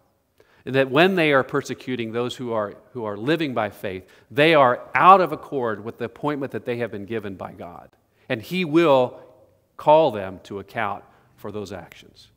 and 0.66 0.76
that 0.76 0.92
when 0.92 1.16
they 1.16 1.32
are 1.34 1.44
persecuting 1.44 2.12
those 2.12 2.36
who 2.36 2.54
are, 2.54 2.76
who 2.94 3.04
are 3.06 3.18
living 3.18 3.54
by 3.54 3.70
faith, 3.70 4.08
they 4.30 4.54
are 4.54 4.88
out 4.94 5.22
of 5.22 5.32
accord 5.32 5.84
with 5.84 5.98
the 5.98 6.06
appointment 6.06 6.52
that 6.52 6.66
they 6.66 6.78
have 6.78 6.92
been 6.92 7.06
given 7.06 7.36
by 7.36 7.52
God. 7.54 7.90
And 8.30 8.42
He 8.42 8.64
will 8.64 9.20
call 9.76 10.12
them 10.12 10.40
to 10.44 10.60
account 10.60 11.04
for 11.36 11.52
those 11.52 11.72
actions. 11.72 12.30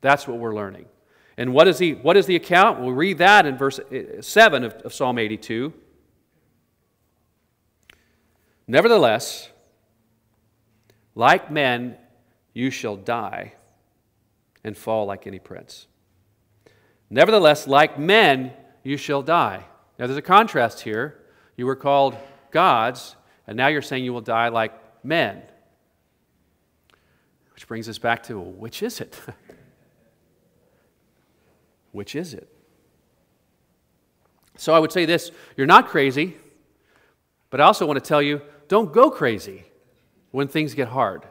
That's 0.00 0.26
what 0.26 0.38
we're 0.38 0.54
learning. 0.54 0.86
And 1.36 1.54
what 1.54 1.68
is, 1.68 1.78
he, 1.78 1.94
what 1.94 2.16
is 2.16 2.26
the 2.26 2.36
account? 2.36 2.80
We'll 2.80 2.92
read 2.92 3.18
that 3.18 3.46
in 3.46 3.56
verse 3.56 3.78
eh, 3.90 4.20
7 4.20 4.64
of, 4.64 4.72
of 4.74 4.92
Psalm 4.92 5.18
82. 5.18 5.72
Nevertheless, 8.66 9.48
like 11.14 11.50
men, 11.50 11.96
you 12.52 12.70
shall 12.70 12.96
die 12.96 13.54
and 14.64 14.76
fall 14.76 15.06
like 15.06 15.26
any 15.26 15.38
prince. 15.38 15.86
Nevertheless, 17.08 17.66
like 17.66 17.98
men, 17.98 18.52
you 18.82 18.96
shall 18.96 19.22
die. 19.22 19.64
Now, 19.98 20.06
there's 20.06 20.16
a 20.16 20.22
contrast 20.22 20.80
here. 20.80 21.18
You 21.56 21.66
were 21.66 21.76
called 21.76 22.16
gods, 22.50 23.16
and 23.46 23.56
now 23.56 23.66
you're 23.66 23.82
saying 23.82 24.04
you 24.04 24.12
will 24.12 24.20
die 24.20 24.48
like 24.48 24.72
men. 25.04 25.42
Which 27.54 27.66
brings 27.66 27.88
us 27.88 27.98
back 27.98 28.22
to 28.24 28.38
which 28.38 28.82
is 28.82 29.00
it? 29.00 29.18
which 31.92 32.14
is 32.14 32.32
it? 32.32 32.48
So 34.56 34.74
I 34.74 34.78
would 34.78 34.92
say 34.92 35.04
this 35.04 35.30
you're 35.56 35.66
not 35.66 35.88
crazy, 35.88 36.36
but 37.50 37.60
I 37.60 37.64
also 37.64 37.86
want 37.86 38.02
to 38.02 38.06
tell 38.06 38.22
you 38.22 38.40
don't 38.68 38.92
go 38.92 39.10
crazy 39.10 39.64
when 40.30 40.48
things 40.48 40.74
get 40.74 40.88
hard. 40.88 41.26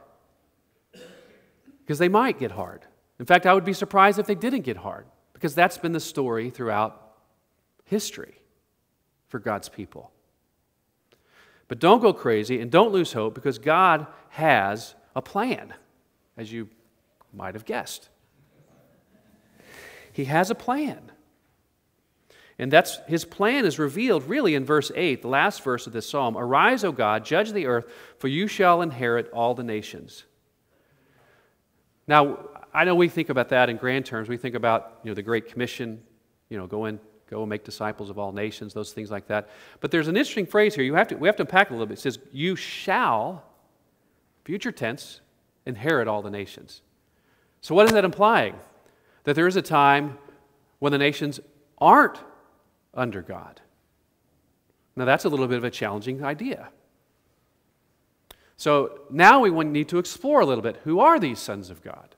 Because 1.79 1.99
they 1.99 2.09
might 2.09 2.37
get 2.37 2.51
hard. 2.51 2.85
In 3.19 3.25
fact, 3.25 3.45
I 3.45 3.53
would 3.53 3.65
be 3.65 3.73
surprised 3.73 4.17
if 4.17 4.25
they 4.25 4.35
didn't 4.35 4.61
get 4.61 4.77
hard 4.77 5.05
because 5.33 5.53
that's 5.53 5.77
been 5.77 5.91
the 5.91 5.99
story 5.99 6.49
throughout 6.49 7.15
history 7.85 8.39
for 9.27 9.39
God's 9.39 9.69
people. 9.69 10.11
But 11.67 11.79
don't 11.79 12.01
go 12.01 12.13
crazy 12.13 12.61
and 12.61 12.71
don't 12.71 12.91
lose 12.91 13.13
hope 13.13 13.35
because 13.35 13.59
God 13.59 14.07
has 14.29 14.95
a 15.15 15.21
plan, 15.21 15.73
as 16.37 16.51
you 16.51 16.69
might 17.33 17.53
have 17.53 17.65
guessed. 17.65 18.09
He 20.11 20.25
has 20.25 20.49
a 20.49 20.55
plan. 20.55 21.11
And 22.57 22.71
that's 22.71 22.99
his 23.07 23.23
plan 23.23 23.65
is 23.65 23.79
revealed 23.79 24.27
really 24.27 24.55
in 24.55 24.65
verse 24.65 24.91
8, 24.93 25.21
the 25.21 25.29
last 25.29 25.63
verse 25.63 25.87
of 25.87 25.93
this 25.93 26.09
psalm. 26.09 26.37
Arise, 26.37 26.83
O 26.83 26.91
God, 26.91 27.23
judge 27.23 27.51
the 27.51 27.67
earth, 27.67 27.85
for 28.17 28.27
you 28.27 28.47
shall 28.47 28.81
inherit 28.81 29.29
all 29.31 29.53
the 29.53 29.63
nations. 29.63 30.25
Now, 32.05 32.39
I 32.73 32.83
know 32.83 32.95
we 32.95 33.09
think 33.09 33.29
about 33.29 33.49
that 33.49 33.69
in 33.69 33.77
grand 33.77 34.05
terms. 34.05 34.29
We 34.29 34.37
think 34.37 34.55
about 34.55 34.99
you 35.03 35.11
know, 35.11 35.15
the 35.15 35.23
Great 35.23 35.47
Commission, 35.47 36.01
you 36.49 36.57
know, 36.57 36.67
go 36.67 36.85
and 36.85 36.99
go 37.29 37.45
make 37.45 37.63
disciples 37.63 38.09
of 38.09 38.17
all 38.17 38.31
nations, 38.31 38.73
those 38.73 38.91
things 38.91 39.11
like 39.11 39.27
that. 39.27 39.49
But 39.79 39.91
there's 39.91 40.07
an 40.07 40.17
interesting 40.17 40.45
phrase 40.45 40.75
here. 40.75 40.83
You 40.83 40.95
have 40.95 41.07
to, 41.09 41.15
we 41.15 41.27
have 41.27 41.35
to 41.37 41.43
unpack 41.43 41.67
it 41.67 41.71
a 41.71 41.73
little 41.73 41.87
bit. 41.87 41.97
It 41.97 42.01
says, 42.01 42.19
You 42.31 42.55
shall, 42.55 43.43
future 44.43 44.71
tense, 44.71 45.21
inherit 45.65 46.07
all 46.07 46.21
the 46.21 46.29
nations. 46.29 46.81
So, 47.61 47.75
what 47.75 47.85
is 47.85 47.91
that 47.91 48.05
implying? 48.05 48.55
That 49.23 49.35
there 49.35 49.47
is 49.47 49.55
a 49.55 49.61
time 49.61 50.17
when 50.79 50.91
the 50.91 50.97
nations 50.97 51.39
aren't 51.77 52.17
under 52.93 53.21
God. 53.21 53.61
Now, 54.95 55.05
that's 55.05 55.25
a 55.25 55.29
little 55.29 55.47
bit 55.47 55.57
of 55.57 55.63
a 55.63 55.69
challenging 55.69 56.23
idea. 56.23 56.69
So, 58.57 59.01
now 59.09 59.39
we 59.39 59.51
need 59.63 59.89
to 59.89 59.99
explore 59.99 60.41
a 60.41 60.45
little 60.45 60.63
bit 60.63 60.77
who 60.83 60.99
are 60.99 61.19
these 61.19 61.39
sons 61.39 61.69
of 61.69 61.83
God? 61.83 62.15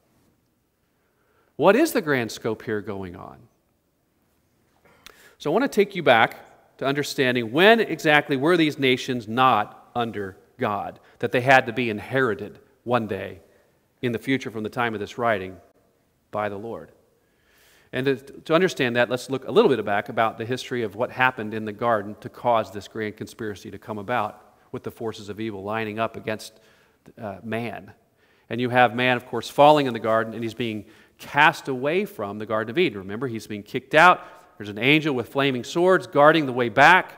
What 1.61 1.75
is 1.75 1.91
the 1.91 2.01
grand 2.01 2.31
scope 2.31 2.63
here 2.63 2.81
going 2.81 3.15
on? 3.15 3.37
So 5.37 5.51
I 5.51 5.53
want 5.53 5.71
to 5.71 5.75
take 5.75 5.95
you 5.95 6.01
back 6.01 6.37
to 6.79 6.87
understanding 6.87 7.51
when 7.51 7.79
exactly 7.79 8.35
were 8.35 8.57
these 8.57 8.79
nations 8.79 9.27
not 9.27 9.91
under 9.93 10.37
God, 10.57 10.99
that 11.19 11.31
they 11.31 11.41
had 11.41 11.67
to 11.67 11.71
be 11.71 11.91
inherited 11.91 12.57
one 12.83 13.05
day 13.05 13.41
in 14.01 14.11
the 14.11 14.17
future 14.17 14.49
from 14.49 14.63
the 14.63 14.71
time 14.71 14.95
of 14.95 14.99
this 14.99 15.19
writing 15.19 15.55
by 16.31 16.49
the 16.49 16.57
Lord. 16.57 16.93
And 17.93 18.07
to, 18.07 18.15
to, 18.15 18.55
understand 18.55 18.95
that, 18.95 19.11
let's 19.11 19.29
look 19.29 19.47
a 19.47 19.51
little 19.51 19.69
bit 19.69 19.85
back 19.85 20.09
about 20.09 20.39
the 20.39 20.45
history 20.45 20.81
of 20.81 20.95
what 20.95 21.11
happened 21.11 21.53
in 21.53 21.65
the 21.65 21.71
garden 21.71 22.15
to 22.21 22.29
cause 22.29 22.71
this 22.71 22.87
grand 22.87 23.17
conspiracy 23.17 23.69
to 23.69 23.77
come 23.77 23.99
about 23.99 24.55
with 24.71 24.81
the 24.81 24.89
forces 24.89 25.29
of 25.29 25.39
evil 25.39 25.61
lining 25.61 25.99
up 25.99 26.17
against 26.17 26.59
uh, 27.21 27.35
man. 27.43 27.93
And 28.49 28.59
you 28.59 28.69
have 28.69 28.95
man, 28.95 29.15
of 29.15 29.25
course, 29.27 29.47
falling 29.47 29.85
in 29.85 29.93
the 29.93 29.99
garden, 29.99 30.33
and 30.33 30.43
he's 30.43 30.53
being 30.53 30.85
cast 31.21 31.67
away 31.67 32.03
from 32.03 32.39
the 32.39 32.45
Garden 32.45 32.71
of 32.71 32.77
Eden. 32.77 32.97
Remember, 32.97 33.27
he's 33.27 33.47
being 33.47 33.63
kicked 33.63 33.95
out. 33.95 34.25
There's 34.57 34.69
an 34.69 34.79
angel 34.79 35.15
with 35.15 35.29
flaming 35.29 35.63
swords 35.63 36.07
guarding 36.07 36.45
the 36.45 36.53
way 36.53 36.67
back. 36.67 37.17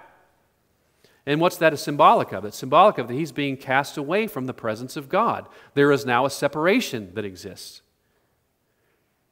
And 1.25 1.39
what's 1.39 1.57
that 1.57 1.73
a 1.73 1.77
symbolic 1.77 2.33
of? 2.33 2.43
It's 2.45 2.57
symbolic 2.57 2.97
of 2.97 3.07
that 3.07 3.13
he's 3.13 3.31
being 3.31 3.55
cast 3.55 3.97
away 3.97 4.27
from 4.27 4.45
the 4.45 4.53
presence 4.53 4.97
of 4.97 5.07
God. 5.07 5.47
There 5.73 5.91
is 5.91 6.05
now 6.05 6.25
a 6.25 6.29
separation 6.29 7.13
that 7.15 7.23
exists. 7.23 7.81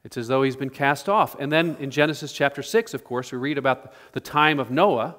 It's 0.04 0.16
as 0.16 0.26
though 0.28 0.42
he's 0.42 0.56
been 0.56 0.70
cast 0.70 1.08
off. 1.08 1.36
And 1.38 1.52
then 1.52 1.76
in 1.78 1.90
Genesis 1.90 2.32
chapter 2.32 2.62
6, 2.62 2.94
of 2.94 3.04
course, 3.04 3.30
we 3.30 3.38
read 3.38 3.58
about 3.58 3.92
the 4.12 4.20
time 4.20 4.58
of 4.58 4.70
Noah 4.70 5.16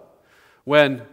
when, 0.65 1.03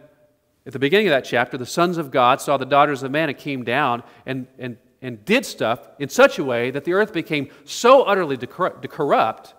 at 0.65 0.73
the 0.73 0.79
beginning 0.79 1.07
of 1.07 1.11
that 1.11 1.25
chapter, 1.25 1.57
the 1.57 1.65
sons 1.65 1.97
of 1.97 2.11
God 2.11 2.41
saw 2.41 2.57
the 2.57 2.65
daughters 2.65 3.03
of 3.03 3.11
man 3.11 3.29
and 3.29 3.37
came 3.37 3.63
down 3.63 4.03
and, 4.25 4.47
and, 4.57 4.77
and 5.01 5.25
did 5.25 5.45
stuff 5.45 5.87
in 5.99 6.09
such 6.09 6.37
a 6.37 6.43
way 6.43 6.71
that 6.71 6.85
the 6.85 6.93
earth 6.93 7.13
became 7.13 7.49
so 7.65 8.03
utterly 8.03 8.37
corrupt 8.37 9.55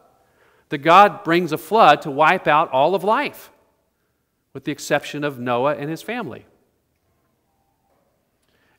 that 0.69 0.79
God 0.79 1.25
brings 1.25 1.53
a 1.53 1.59
flood 1.59 2.03
to 2.03 2.11
wipe 2.11 2.47
out 2.47 2.71
all 2.71 2.95
of 2.95 3.05
life, 3.05 3.51
with 4.55 4.65
the 4.65 4.73
exception 4.73 5.25
of 5.25 5.39
Noah 5.39 5.77
and 5.77 5.91
his 5.91 6.01
family. 6.01 6.47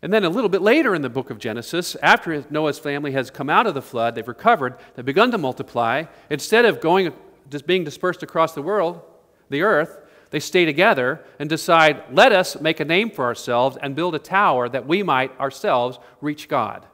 And 0.02 0.12
then 0.12 0.24
a 0.26 0.30
little 0.30 0.50
bit 0.50 0.62
later 0.62 0.94
in 0.96 1.02
the 1.02 1.10
book 1.10 1.30
of 1.30 1.40
Genesis, 1.40 1.96
after 2.02 2.44
Noah's 2.50 2.78
family 2.78 3.14
has 3.14 3.30
come 3.30 3.50
out 3.50 3.68
of 3.68 3.74
the 3.74 3.82
flood, 3.82 4.16
they've 4.16 4.28
recovered, 4.28 4.76
they've 4.96 5.06
begun 5.06 5.32
to 5.32 5.38
multiply. 5.38 6.06
Instead 6.30 6.66
of 6.66 6.82
going, 6.82 7.08
uh, 7.08 7.12
just 7.50 7.66
being 7.66 7.86
dispersed 7.86 8.22
across 8.22 8.54
the 8.54 8.62
world, 8.62 9.02
the 9.50 9.62
earth, 9.62 10.00
they 10.34 10.40
stay 10.40 10.66
together 10.66 11.24
and 11.38 11.48
decide, 11.48 12.06
let 12.12 12.32
us 12.32 12.60
make 12.60 12.80
a 12.80 12.86
name 12.86 13.12
for 13.12 13.24
ourselves 13.24 13.78
and 13.80 13.96
build 13.96 14.16
a 14.16 14.20
tower 14.20 14.68
that 14.68 14.88
we 14.88 15.04
might 15.04 15.40
ourselves 15.40 16.00
reach 16.22 16.50
God. 16.50 16.88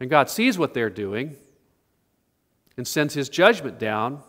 And 0.00 0.10
God 0.10 0.28
sees 0.28 0.58
what 0.58 0.74
they're 0.74 0.90
doing 0.90 1.36
and 2.76 2.84
sends 2.84 3.14
his 3.14 3.28
judgment 3.28 3.78
down 3.78 4.24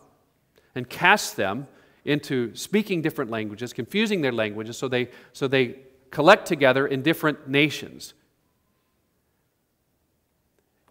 and 0.75 0.87
casts 0.87 1.33
them 1.33 1.65
into 2.05 2.53
speaking 2.53 3.01
different 3.01 3.31
languages, 3.31 3.73
confusing 3.73 4.21
their 4.21 4.31
languages 4.31 4.77
so 4.77 4.87
they, 4.87 5.09
so 5.33 5.47
they 5.47 5.77
collect 6.11 6.45
together 6.45 6.85
in 6.85 7.01
different 7.01 7.47
nations. 7.47 8.13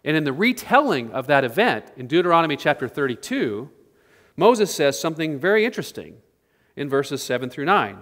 And 0.03 0.17
in 0.17 0.25
the 0.25 0.33
retelling 0.33 1.13
of 1.13 1.27
that 1.27 1.45
event 1.45 1.85
in 1.95 2.07
Deuteronomy 2.07 2.57
chapter 2.57 2.89
32, 2.89 3.69
Moses 4.35 4.73
says 4.73 4.99
something 4.99 5.39
very 5.39 5.65
interesting 5.65 6.17
in 6.75 6.89
verses 6.89 7.21
7 7.21 7.49
through 7.49 7.65
9. 7.65 7.97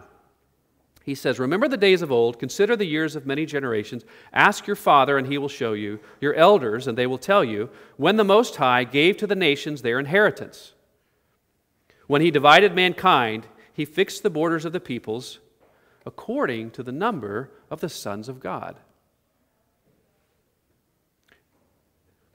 He 1.03 1.15
says, 1.15 1.39
Remember 1.39 1.67
the 1.67 1.77
days 1.77 2.01
of 2.01 2.11
old, 2.11 2.39
consider 2.39 2.75
the 2.75 2.85
years 2.85 3.15
of 3.15 3.25
many 3.25 3.45
generations. 3.45 4.03
Ask 4.31 4.67
your 4.67 4.75
father, 4.75 5.17
and 5.17 5.27
he 5.27 5.37
will 5.37 5.49
show 5.49 5.73
you, 5.73 5.99
your 6.21 6.35
elders, 6.35 6.87
and 6.87 6.97
they 6.97 7.07
will 7.07 7.17
tell 7.17 7.43
you, 7.43 7.69
when 7.97 8.15
the 8.15 8.23
Most 8.23 8.57
High 8.57 8.83
gave 8.83 9.17
to 9.17 9.27
the 9.27 9.35
nations 9.35 9.81
their 9.81 9.99
inheritance. 9.99 10.73
When 12.05 12.21
he 12.21 12.31
divided 12.31 12.75
mankind, 12.75 13.47
he 13.73 13.85
fixed 13.85 14.23
the 14.23 14.29
borders 14.29 14.65
of 14.65 14.73
the 14.73 14.79
peoples 14.79 15.39
according 16.05 16.71
to 16.71 16.83
the 16.83 16.91
number 16.91 17.51
of 17.69 17.81
the 17.81 17.89
sons 17.89 18.29
of 18.29 18.39
God. 18.39 18.77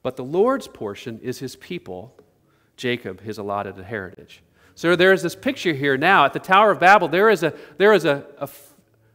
But 0.02 0.16
the 0.16 0.24
Lord's 0.24 0.68
portion 0.68 1.18
is 1.22 1.38
his 1.38 1.57
people, 1.57 2.14
Jacob, 2.76 3.20
his 3.20 3.38
allotted 3.38 3.76
heritage. 3.76 4.42
So 4.74 4.96
there 4.96 5.12
is 5.12 5.22
this 5.22 5.37
picture 5.37 5.72
here 5.72 5.96
now 5.96 6.24
at 6.24 6.32
the 6.32 6.40
Tower 6.40 6.72
of 6.72 6.80
Babel. 6.80 7.08
There 7.08 7.30
is, 7.30 7.42
a, 7.42 7.54
there 7.78 7.92
is 7.92 8.04
a, 8.04 8.26
a 8.38 8.48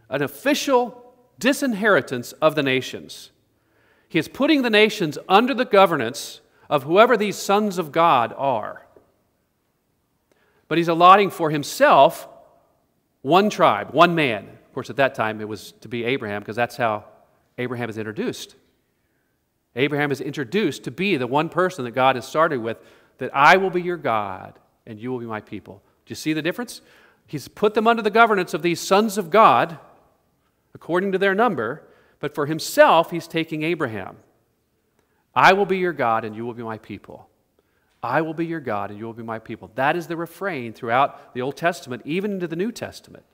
an 0.09 0.23
official 0.23 1.13
disinheritance 1.37 2.31
of 2.33 2.55
the 2.55 2.63
nations. 2.63 3.31
He 4.09 4.19
is 4.19 4.27
putting 4.27 4.63
the 4.63 4.69
nations 4.69 5.17
under 5.27 5.53
the 5.53 5.65
governance 5.65 6.41
of 6.69 6.83
whoever 6.83 7.15
these 7.15 7.35
sons 7.35 7.77
of 7.77 7.91
God 7.91 8.33
are. 8.37 8.85
But 10.67 10.77
he's 10.77 10.87
allotting 10.87 11.29
for 11.29 11.49
himself 11.49 12.27
one 13.21 13.49
tribe, 13.49 13.91
one 13.91 14.15
man. 14.15 14.47
Of 14.65 14.73
course, 14.73 14.89
at 14.89 14.95
that 14.97 15.15
time 15.15 15.41
it 15.41 15.47
was 15.47 15.73
to 15.81 15.87
be 15.87 16.03
Abraham 16.05 16.41
because 16.41 16.55
that's 16.55 16.77
how 16.77 17.05
Abraham 17.57 17.89
is 17.89 17.97
introduced. 17.97 18.55
Abraham 19.75 20.11
is 20.11 20.21
introduced 20.21 20.83
to 20.85 20.91
be 20.91 21.17
the 21.17 21.27
one 21.27 21.49
person 21.49 21.85
that 21.85 21.91
God 21.91 22.15
has 22.15 22.27
started 22.27 22.59
with 22.59 22.77
that 23.19 23.29
I 23.33 23.57
will 23.57 23.69
be 23.69 23.81
your 23.81 23.97
God 23.97 24.59
and 24.85 24.99
you 24.99 25.11
will 25.11 25.19
be 25.19 25.25
my 25.25 25.41
people. 25.41 25.81
Do 26.05 26.11
you 26.11 26.15
see 26.15 26.33
the 26.33 26.41
difference? 26.41 26.81
He's 27.27 27.47
put 27.47 27.75
them 27.75 27.87
under 27.87 28.01
the 28.01 28.09
governance 28.09 28.53
of 28.53 28.63
these 28.63 28.79
sons 28.79 29.17
of 29.17 29.29
God 29.29 29.77
according 30.73 31.11
to 31.11 31.17
their 31.17 31.35
number, 31.35 31.83
but 32.19 32.33
for 32.33 32.47
himself, 32.47 33.11
he's 33.11 33.27
taking 33.27 33.63
Abraham. 33.63 34.17
I 35.35 35.53
will 35.53 35.65
be 35.65 35.77
your 35.77 35.93
God 35.93 36.25
and 36.25 36.35
you 36.35 36.45
will 36.45 36.53
be 36.53 36.63
my 36.63 36.77
people. 36.77 37.29
I 38.01 38.21
will 38.21 38.33
be 38.33 38.45
your 38.45 38.59
God 38.59 38.89
and 38.89 38.99
you 38.99 39.05
will 39.05 39.13
be 39.13 39.23
my 39.23 39.39
people. 39.39 39.71
That 39.75 39.95
is 39.95 40.07
the 40.07 40.17
refrain 40.17 40.73
throughout 40.73 41.33
the 41.33 41.41
Old 41.41 41.57
Testament, 41.57 42.01
even 42.05 42.31
into 42.31 42.47
the 42.47 42.55
New 42.55 42.71
Testament. 42.71 43.25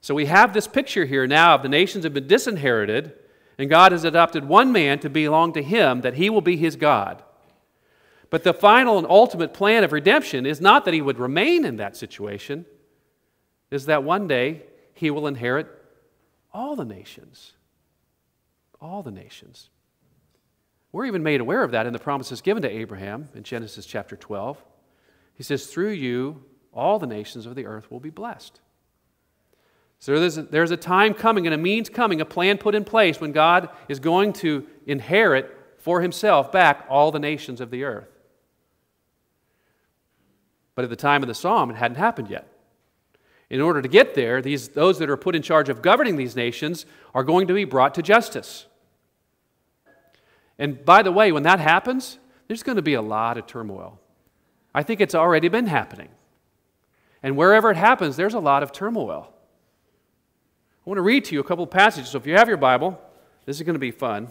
So 0.00 0.14
we 0.14 0.26
have 0.26 0.54
this 0.54 0.66
picture 0.66 1.04
here 1.04 1.26
now 1.26 1.54
of 1.54 1.62
the 1.62 1.68
nations 1.68 2.04
have 2.04 2.14
been 2.14 2.26
disinherited, 2.26 3.12
and 3.58 3.68
God 3.68 3.92
has 3.92 4.04
adopted 4.04 4.46
one 4.46 4.72
man 4.72 4.98
to 5.00 5.10
belong 5.10 5.52
to 5.52 5.62
him, 5.62 6.00
that 6.00 6.14
he 6.14 6.30
will 6.30 6.40
be 6.40 6.56
his 6.56 6.76
God. 6.76 7.22
But 8.30 8.44
the 8.44 8.54
final 8.54 8.96
and 8.96 9.06
ultimate 9.08 9.52
plan 9.52 9.82
of 9.82 9.92
redemption 9.92 10.46
is 10.46 10.60
not 10.60 10.84
that 10.84 10.94
he 10.94 11.02
would 11.02 11.18
remain 11.18 11.64
in 11.64 11.76
that 11.76 11.96
situation, 11.96 12.64
is 13.70 13.86
that 13.86 14.04
one 14.04 14.28
day 14.28 14.62
he 14.94 15.10
will 15.10 15.26
inherit 15.26 15.66
all 16.54 16.76
the 16.76 16.84
nations. 16.84 17.54
All 18.80 19.02
the 19.02 19.10
nations. 19.10 19.68
We're 20.92 21.06
even 21.06 21.22
made 21.22 21.40
aware 21.40 21.62
of 21.62 21.72
that 21.72 21.86
in 21.86 21.92
the 21.92 21.98
promises 21.98 22.40
given 22.40 22.62
to 22.62 22.70
Abraham 22.70 23.28
in 23.34 23.42
Genesis 23.42 23.84
chapter 23.84 24.16
12. 24.16 24.62
He 25.34 25.42
says, 25.42 25.66
Through 25.66 25.90
you, 25.90 26.44
all 26.72 26.98
the 26.98 27.06
nations 27.06 27.46
of 27.46 27.54
the 27.54 27.66
earth 27.66 27.90
will 27.90 28.00
be 28.00 28.10
blessed. 28.10 28.60
So 29.98 30.18
there's 30.18 30.38
a, 30.38 30.42
there's 30.42 30.70
a 30.70 30.76
time 30.76 31.14
coming 31.14 31.46
and 31.46 31.54
a 31.54 31.58
means 31.58 31.88
coming, 31.88 32.20
a 32.20 32.24
plan 32.24 32.58
put 32.58 32.74
in 32.74 32.84
place 32.84 33.20
when 33.20 33.32
God 33.32 33.68
is 33.88 34.00
going 34.00 34.32
to 34.34 34.66
inherit 34.86 35.56
for 35.78 36.00
himself 36.00 36.50
back 36.50 36.86
all 36.88 37.10
the 37.10 37.18
nations 37.18 37.60
of 37.60 37.70
the 37.70 37.84
earth. 37.84 38.19
But 40.80 40.84
at 40.84 40.88
the 40.88 40.96
time 40.96 41.22
of 41.22 41.26
the 41.26 41.34
psalm, 41.34 41.70
it 41.70 41.76
hadn't 41.76 41.98
happened 41.98 42.30
yet. 42.30 42.50
In 43.50 43.60
order 43.60 43.82
to 43.82 43.88
get 43.88 44.14
there, 44.14 44.40
these, 44.40 44.70
those 44.70 44.98
that 44.98 45.10
are 45.10 45.16
put 45.18 45.36
in 45.36 45.42
charge 45.42 45.68
of 45.68 45.82
governing 45.82 46.16
these 46.16 46.34
nations 46.34 46.86
are 47.14 47.22
going 47.22 47.48
to 47.48 47.52
be 47.52 47.66
brought 47.66 47.94
to 47.96 48.02
justice. 48.02 48.64
And 50.58 50.82
by 50.82 51.02
the 51.02 51.12
way, 51.12 51.32
when 51.32 51.42
that 51.42 51.60
happens, 51.60 52.18
there's 52.48 52.62
going 52.62 52.76
to 52.76 52.82
be 52.82 52.94
a 52.94 53.02
lot 53.02 53.36
of 53.36 53.46
turmoil. 53.46 54.00
I 54.74 54.82
think 54.82 55.02
it's 55.02 55.14
already 55.14 55.48
been 55.48 55.66
happening. 55.66 56.08
And 57.22 57.36
wherever 57.36 57.70
it 57.70 57.76
happens, 57.76 58.16
there's 58.16 58.32
a 58.32 58.40
lot 58.40 58.62
of 58.62 58.72
turmoil. 58.72 59.34
I 59.34 60.88
want 60.88 60.96
to 60.96 61.02
read 61.02 61.26
to 61.26 61.34
you 61.34 61.40
a 61.40 61.44
couple 61.44 61.64
of 61.64 61.70
passages. 61.70 62.08
So 62.08 62.16
if 62.16 62.26
you 62.26 62.36
have 62.36 62.48
your 62.48 62.56
Bible, 62.56 62.98
this 63.44 63.56
is 63.56 63.62
going 63.64 63.74
to 63.74 63.78
be 63.78 63.90
fun. 63.90 64.28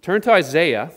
Turn 0.00 0.22
to 0.22 0.32
Isaiah. 0.32 0.92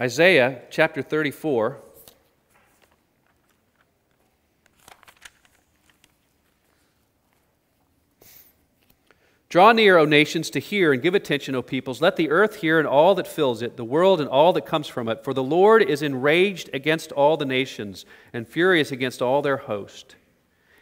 Isaiah 0.00 0.62
chapter 0.70 1.02
34. 1.02 1.78
Draw 9.48 9.72
near, 9.72 9.96
O 9.96 10.04
nations, 10.04 10.50
to 10.50 10.60
hear, 10.60 10.92
and 10.92 11.02
give 11.02 11.14
attention, 11.14 11.54
O 11.56 11.62
peoples. 11.62 12.00
Let 12.00 12.16
the 12.16 12.30
earth 12.30 12.56
hear 12.56 12.78
and 12.78 12.86
all 12.86 13.14
that 13.16 13.26
fills 13.26 13.60
it, 13.60 13.76
the 13.76 13.84
world 13.84 14.20
and 14.20 14.28
all 14.28 14.52
that 14.52 14.66
comes 14.66 14.86
from 14.86 15.08
it. 15.08 15.24
For 15.24 15.34
the 15.34 15.42
Lord 15.42 15.82
is 15.82 16.02
enraged 16.02 16.70
against 16.72 17.10
all 17.12 17.36
the 17.36 17.46
nations, 17.46 18.04
and 18.32 18.46
furious 18.46 18.92
against 18.92 19.22
all 19.22 19.42
their 19.42 19.56
host. 19.56 20.16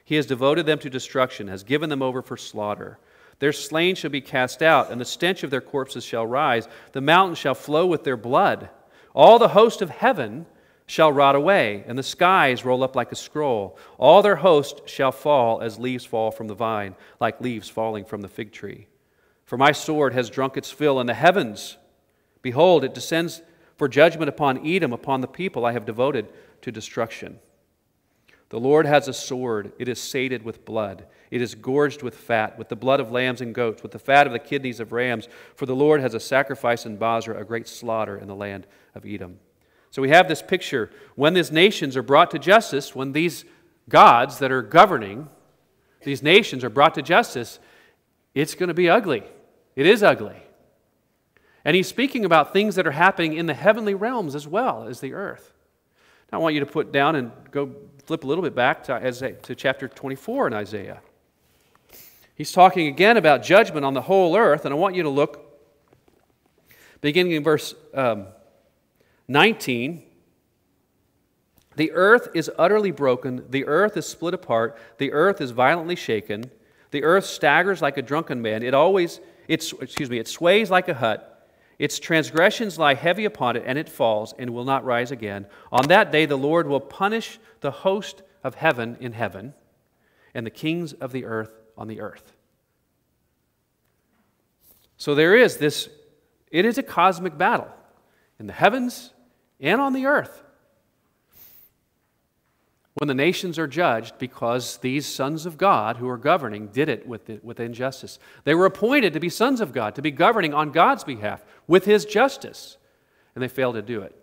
He 0.04 0.16
has 0.16 0.26
devoted 0.26 0.66
them 0.66 0.80
to 0.80 0.90
destruction, 0.90 1.48
has 1.48 1.62
given 1.62 1.88
them 1.88 2.02
over 2.02 2.22
for 2.22 2.36
slaughter. 2.36 2.98
Their 3.38 3.52
slain 3.52 3.94
shall 3.94 4.10
be 4.10 4.20
cast 4.20 4.62
out, 4.62 4.90
and 4.90 5.00
the 5.00 5.04
stench 5.04 5.42
of 5.42 5.50
their 5.50 5.60
corpses 5.60 6.04
shall 6.04 6.26
rise. 6.26 6.68
The 6.92 7.00
mountains 7.00 7.38
shall 7.38 7.54
flow 7.54 7.86
with 7.86 8.04
their 8.04 8.16
blood. 8.16 8.68
All 9.16 9.38
the 9.38 9.48
host 9.48 9.80
of 9.80 9.88
heaven 9.88 10.44
shall 10.84 11.10
rot 11.10 11.34
away, 11.34 11.84
and 11.86 11.98
the 11.98 12.02
skies 12.02 12.66
roll 12.66 12.84
up 12.84 12.94
like 12.94 13.10
a 13.10 13.16
scroll. 13.16 13.78
All 13.96 14.20
their 14.20 14.36
host 14.36 14.82
shall 14.84 15.10
fall 15.10 15.62
as 15.62 15.78
leaves 15.78 16.04
fall 16.04 16.30
from 16.30 16.48
the 16.48 16.54
vine, 16.54 16.94
like 17.18 17.40
leaves 17.40 17.70
falling 17.70 18.04
from 18.04 18.20
the 18.20 18.28
fig 18.28 18.52
tree. 18.52 18.88
For 19.46 19.56
my 19.56 19.72
sword 19.72 20.12
has 20.12 20.28
drunk 20.28 20.58
its 20.58 20.70
fill 20.70 21.00
in 21.00 21.06
the 21.06 21.14
heavens. 21.14 21.78
Behold, 22.42 22.84
it 22.84 22.92
descends 22.92 23.40
For 23.76 23.88
judgment 23.88 24.28
upon 24.28 24.66
Edom, 24.66 24.92
upon 24.92 25.22
the 25.22 25.26
people 25.26 25.64
I 25.64 25.72
have 25.72 25.86
devoted 25.86 26.28
to 26.60 26.70
destruction. 26.70 27.38
The 28.48 28.60
Lord 28.60 28.86
has 28.86 29.08
a 29.08 29.12
sword. 29.12 29.72
It 29.78 29.88
is 29.88 30.00
sated 30.00 30.44
with 30.44 30.64
blood. 30.64 31.06
It 31.30 31.42
is 31.42 31.54
gorged 31.54 32.02
with 32.02 32.14
fat, 32.14 32.56
with 32.58 32.68
the 32.68 32.76
blood 32.76 33.00
of 33.00 33.10
lambs 33.10 33.40
and 33.40 33.54
goats, 33.54 33.82
with 33.82 33.92
the 33.92 33.98
fat 33.98 34.26
of 34.26 34.32
the 34.32 34.38
kidneys 34.38 34.78
of 34.78 34.92
rams. 34.92 35.28
For 35.56 35.66
the 35.66 35.74
Lord 35.74 36.00
has 36.00 36.14
a 36.14 36.20
sacrifice 36.20 36.86
in 36.86 36.96
Bozrah, 36.96 37.40
a 37.40 37.44
great 37.44 37.66
slaughter 37.66 38.16
in 38.16 38.28
the 38.28 38.36
land 38.36 38.66
of 38.94 39.04
Edom. 39.04 39.40
So 39.90 40.00
we 40.00 40.10
have 40.10 40.28
this 40.28 40.42
picture 40.42 40.90
when 41.14 41.34
these 41.34 41.50
nations 41.50 41.96
are 41.96 42.02
brought 42.02 42.30
to 42.32 42.38
justice, 42.38 42.94
when 42.94 43.12
these 43.12 43.44
gods 43.88 44.38
that 44.38 44.52
are 44.52 44.62
governing 44.62 45.28
these 46.06 46.22
nations 46.22 46.62
are 46.62 46.70
brought 46.70 46.94
to 46.94 47.02
justice, 47.02 47.58
it's 48.32 48.54
going 48.54 48.68
to 48.68 48.74
be 48.74 48.88
ugly. 48.88 49.24
It 49.74 49.86
is 49.86 50.04
ugly. 50.04 50.36
And 51.64 51.74
he's 51.74 51.88
speaking 51.88 52.24
about 52.24 52.52
things 52.52 52.76
that 52.76 52.86
are 52.86 52.92
happening 52.92 53.32
in 53.32 53.46
the 53.46 53.54
heavenly 53.54 53.94
realms 53.94 54.36
as 54.36 54.46
well 54.46 54.86
as 54.86 55.00
the 55.00 55.14
earth. 55.14 55.52
Now, 56.30 56.38
I 56.38 56.42
want 56.42 56.54
you 56.54 56.60
to 56.60 56.66
put 56.66 56.92
down 56.92 57.16
and 57.16 57.32
go 57.50 57.74
flip 58.06 58.22
a 58.22 58.26
little 58.26 58.42
bit 58.42 58.54
back 58.54 58.84
to, 58.84 58.94
Isaiah, 58.94 59.32
to 59.32 59.54
chapter 59.54 59.88
24 59.88 60.46
in 60.46 60.52
Isaiah. 60.54 61.00
He's 62.36 62.52
talking 62.52 62.86
again 62.86 63.16
about 63.16 63.42
judgment 63.42 63.84
on 63.84 63.94
the 63.94 64.02
whole 64.02 64.36
earth, 64.36 64.64
and 64.64 64.72
I 64.72 64.76
want 64.76 64.94
you 64.94 65.02
to 65.02 65.08
look, 65.08 65.60
beginning 67.00 67.32
in 67.32 67.42
verse 67.42 67.74
um, 67.94 68.26
19. 69.26 70.04
The 71.74 71.92
earth 71.92 72.28
is 72.34 72.50
utterly 72.56 72.92
broken, 72.92 73.44
the 73.50 73.66
earth 73.66 73.96
is 73.96 74.06
split 74.06 74.34
apart, 74.34 74.78
the 74.98 75.12
earth 75.12 75.40
is 75.40 75.50
violently 75.50 75.96
shaken, 75.96 76.50
the 76.90 77.02
earth 77.02 77.26
staggers 77.26 77.82
like 77.82 77.96
a 77.98 78.02
drunken 78.02 78.40
man. 78.40 78.62
It 78.62 78.72
always, 78.72 79.20
it's, 79.48 79.72
excuse 79.72 80.08
me, 80.08 80.18
it 80.18 80.28
sways 80.28 80.70
like 80.70 80.88
a 80.88 80.94
hut. 80.94 81.35
Its 81.78 81.98
transgressions 81.98 82.78
lie 82.78 82.94
heavy 82.94 83.24
upon 83.24 83.56
it, 83.56 83.62
and 83.66 83.78
it 83.78 83.88
falls 83.88 84.34
and 84.38 84.50
will 84.50 84.64
not 84.64 84.84
rise 84.84 85.10
again. 85.10 85.46
On 85.70 85.88
that 85.88 86.10
day, 86.10 86.24
the 86.24 86.36
Lord 86.36 86.66
will 86.66 86.80
punish 86.80 87.38
the 87.60 87.70
host 87.70 88.22
of 88.42 88.54
heaven 88.54 88.96
in 89.00 89.12
heaven 89.12 89.52
and 90.34 90.46
the 90.46 90.50
kings 90.50 90.92
of 90.94 91.12
the 91.12 91.24
earth 91.24 91.50
on 91.76 91.88
the 91.88 92.00
earth. 92.00 92.32
So 94.96 95.14
there 95.14 95.36
is 95.36 95.58
this, 95.58 95.90
it 96.50 96.64
is 96.64 96.78
a 96.78 96.82
cosmic 96.82 97.36
battle 97.36 97.68
in 98.38 98.46
the 98.46 98.52
heavens 98.52 99.12
and 99.60 99.80
on 99.80 99.92
the 99.92 100.06
earth 100.06 100.42
when 102.98 103.08
the 103.08 103.14
nations 103.14 103.58
are 103.58 103.66
judged 103.66 104.18
because 104.18 104.78
these 104.78 105.06
sons 105.06 105.44
of 105.44 105.58
God 105.58 105.98
who 105.98 106.08
are 106.08 106.16
governing 106.16 106.68
did 106.68 106.88
it 106.88 107.06
with, 107.06 107.28
with 107.42 107.60
injustice. 107.60 108.18
They 108.44 108.54
were 108.54 108.64
appointed 108.64 109.12
to 109.12 109.20
be 109.20 109.28
sons 109.28 109.60
of 109.60 109.72
God, 109.72 109.94
to 109.96 110.02
be 110.02 110.10
governing 110.10 110.54
on 110.54 110.70
God's 110.70 111.04
behalf 111.04 111.44
with 111.66 111.84
His 111.84 112.06
justice, 112.06 112.78
and 113.34 113.42
they 113.42 113.48
failed 113.48 113.74
to 113.74 113.82
do 113.82 114.00
it. 114.00 114.16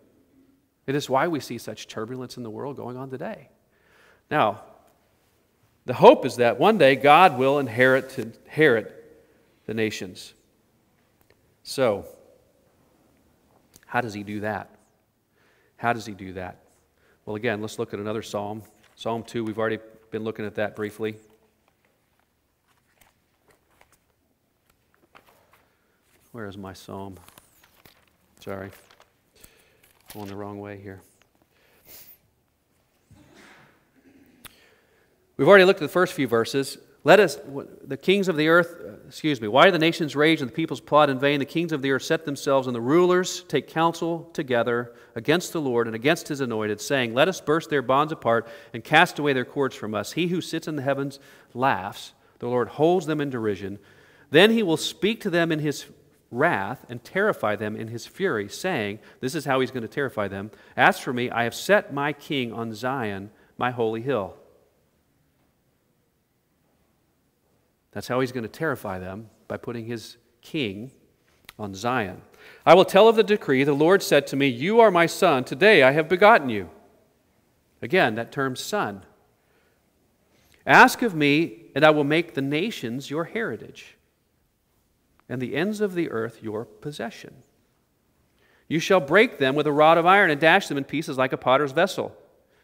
It 0.88 0.96
is 0.96 1.08
why 1.08 1.28
we 1.28 1.40
see 1.40 1.60
such 1.60 1.88
turbulence 1.88 2.36
in 2.36 2.42
the 2.42 2.50
world 2.50 2.76
going 2.76 2.98
on 2.98 3.12
today. 3.12 3.50
Now, 4.32 4.64
the 5.86 5.94
hope 5.94 6.26
is 6.26 6.38
that 6.38 6.60
one 6.60 6.80
day 6.80 6.96
God 6.96 7.38
will 7.38 7.60
inherit, 7.60 8.18
inherit 8.18 9.24
the 9.68 9.76
nations. 9.76 10.34
So, 11.62 12.08
how 13.86 14.02
does 14.02 14.16
He 14.16 14.24
do 14.24 14.40
that? 14.40 14.76
How 15.78 15.94
does 15.94 16.08
He 16.08 16.14
do 16.14 16.34
that? 16.34 16.63
Well, 17.26 17.38
again, 17.38 17.62
let's 17.62 17.80
look 17.80 17.94
at 17.94 18.00
another 18.00 18.22
psalm. 18.22 18.64
Psalm 18.96 19.24
2, 19.24 19.44
we've 19.46 19.58
already 19.58 19.80
been 20.12 20.24
looking 20.24 20.46
at 20.46 20.56
that 20.56 20.76
briefly. 20.76 21.16
Where 26.34 26.48
is 26.48 26.58
my 26.58 26.74
psalm? 26.74 27.18
Sorry. 28.40 28.72
Going 30.14 30.28
the 30.28 30.36
wrong 30.36 30.60
way 30.60 30.78
here. 30.82 31.02
We've 35.38 35.48
already 35.48 35.64
looked 35.64 35.82
at 35.82 35.86
the 35.86 35.94
first 35.94 36.14
few 36.14 36.28
verses. 36.28 36.78
Let 37.06 37.20
us, 37.20 37.38
the 37.86 37.98
kings 37.98 38.30
of 38.30 38.38
the 38.38 38.48
earth, 38.48 38.78
uh, 38.80 38.92
excuse 39.08 39.42
me, 39.42 39.50
why 39.50 39.66
do 39.66 39.72
the 39.72 39.80
nations 39.80 40.16
rage 40.16 40.40
and 40.40 40.50
the 40.50 40.56
peoples 40.56 40.80
plot 40.80 41.10
in 41.10 41.20
vain? 41.20 41.40
The 41.40 41.46
kings 41.46 41.74
of 41.74 41.82
the 41.82 41.92
earth 41.92 42.04
set 42.04 42.24
themselves, 42.24 42.66
and 42.66 42.74
the 42.74 42.82
rulers 42.82 43.44
take 43.44 43.68
counsel 43.68 44.30
together 44.32 44.94
against 45.14 45.52
the 45.52 45.60
Lord 45.60 45.88
and 45.88 45.98
against 45.98 46.30
his 46.30 46.40
anointed, 46.40 46.80
saying, 46.80 47.14
Let 47.14 47.28
us 47.28 47.42
burst 47.42 47.70
their 47.70 47.82
bonds 47.82 48.14
apart 48.14 48.48
and 48.74 48.86
cast 48.86 49.20
away 49.20 49.34
their 49.34 49.44
cords 49.44 49.76
from 49.76 49.94
us. 49.94 50.14
He 50.14 50.28
who 50.28 50.40
sits 50.40 50.66
in 50.66 50.78
the 50.78 50.82
heavens 50.82 51.20
laughs, 51.54 52.14
the 52.40 52.48
Lord 52.48 52.70
holds 52.70 53.06
them 53.06 53.20
in 53.20 53.30
derision. 53.30 53.80
Then 54.32 54.52
he 54.52 54.64
will 54.64 54.78
speak 54.78 55.20
to 55.22 55.30
them 55.30 55.52
in 55.52 55.60
his 55.60 55.86
wrath 56.32 56.86
and 56.88 57.04
terrify 57.04 57.58
them 57.58 57.76
in 57.76 57.90
his 57.90 58.08
fury, 58.08 58.48
saying, 58.48 59.00
This 59.20 59.36
is 59.36 59.44
how 59.44 59.60
he's 59.60 59.72
going 59.72 59.84
to 59.84 59.90
terrify 59.90 60.30
them. 60.30 60.52
As 60.78 61.00
for 61.00 61.12
me, 61.12 61.30
I 61.30 61.44
have 61.44 61.54
set 61.54 61.94
my 61.94 62.14
king 62.14 62.54
on 62.54 62.74
Zion, 62.74 63.30
my 63.58 63.72
holy 63.72 64.02
hill. 64.02 64.38
That's 67.94 68.08
how 68.08 68.20
he's 68.20 68.32
going 68.32 68.44
to 68.44 68.50
terrify 68.50 69.00
them 69.00 69.30
by 69.48 69.58
putting 69.58 69.86
his 69.86 70.18
king 70.42 70.92
on 71.60 71.76
Zion. 71.76 72.22
I 72.66 72.74
will 72.74 72.86
tell 72.86 73.08
of 73.08 73.16
the 73.16 73.24
decree. 73.24 73.64
The 73.64 73.74
Lord 73.74 74.02
said 74.02 74.28
to 74.28 74.36
me, 74.36 74.48
You 74.48 74.80
are 74.80 74.92
my 74.92 75.06
son. 75.06 75.44
Today 75.44 75.84
I 75.84 75.92
have 75.92 76.10
begotten 76.10 76.50
you. 76.50 76.70
Again, 77.82 78.16
that 78.16 78.32
term 78.32 78.56
son. 78.56 79.04
Ask 80.66 81.02
of 81.02 81.14
me, 81.14 81.66
and 81.76 81.84
I 81.84 81.90
will 81.90 82.06
make 82.06 82.34
the 82.34 82.42
nations 82.42 83.10
your 83.10 83.26
heritage, 83.26 83.98
and 85.28 85.42
the 85.42 85.56
ends 85.56 85.82
of 85.82 85.94
the 85.94 86.10
earth 86.10 86.42
your 86.42 86.66
possession. 86.66 87.44
You 88.68 88.80
shall 88.80 89.02
break 89.02 89.38
them 89.38 89.56
with 89.56 89.68
a 89.68 89.72
rod 89.72 89.98
of 89.98 90.06
iron 90.06 90.32
and 90.32 90.40
dash 90.40 90.68
them 90.68 90.78
in 90.78 90.86
pieces 90.86 91.18
like 91.18 91.34
a 91.34 91.38
potter's 91.38 91.74
vessel. 91.74 92.16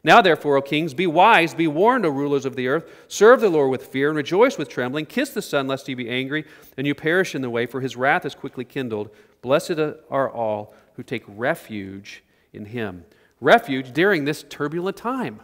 Now, 0.03 0.21
therefore, 0.21 0.55
O 0.57 0.62
kings, 0.62 0.93
be 0.93 1.07
wise, 1.07 1.53
be 1.53 1.67
warned, 1.67 2.05
O 2.05 2.09
rulers 2.09 2.45
of 2.45 2.55
the 2.55 2.67
earth. 2.67 2.89
Serve 3.09 3.41
the 3.41 3.49
Lord 3.49 3.69
with 3.69 3.88
fear 3.88 4.07
and 4.07 4.17
rejoice 4.17 4.57
with 4.57 4.69
trembling. 4.69 5.05
Kiss 5.05 5.31
the 5.31 5.41
Son, 5.41 5.67
lest 5.67 5.88
he 5.88 5.93
be 5.93 6.09
angry 6.09 6.45
and 6.77 6.88
you 6.88 6.95
perish 6.95 7.35
in 7.35 7.41
the 7.41 7.49
way, 7.49 7.65
for 7.65 7.81
his 7.81 7.97
wrath 7.97 8.25
is 8.25 8.33
quickly 8.33 8.63
kindled. 8.63 9.09
Blessed 9.41 9.79
are 10.09 10.29
all 10.29 10.73
who 10.95 11.03
take 11.03 11.23
refuge 11.27 12.23
in 12.53 12.65
him. 12.65 13.05
Refuge 13.41 13.91
during 13.91 14.25
this 14.25 14.43
turbulent 14.43 14.95
time. 14.95 15.41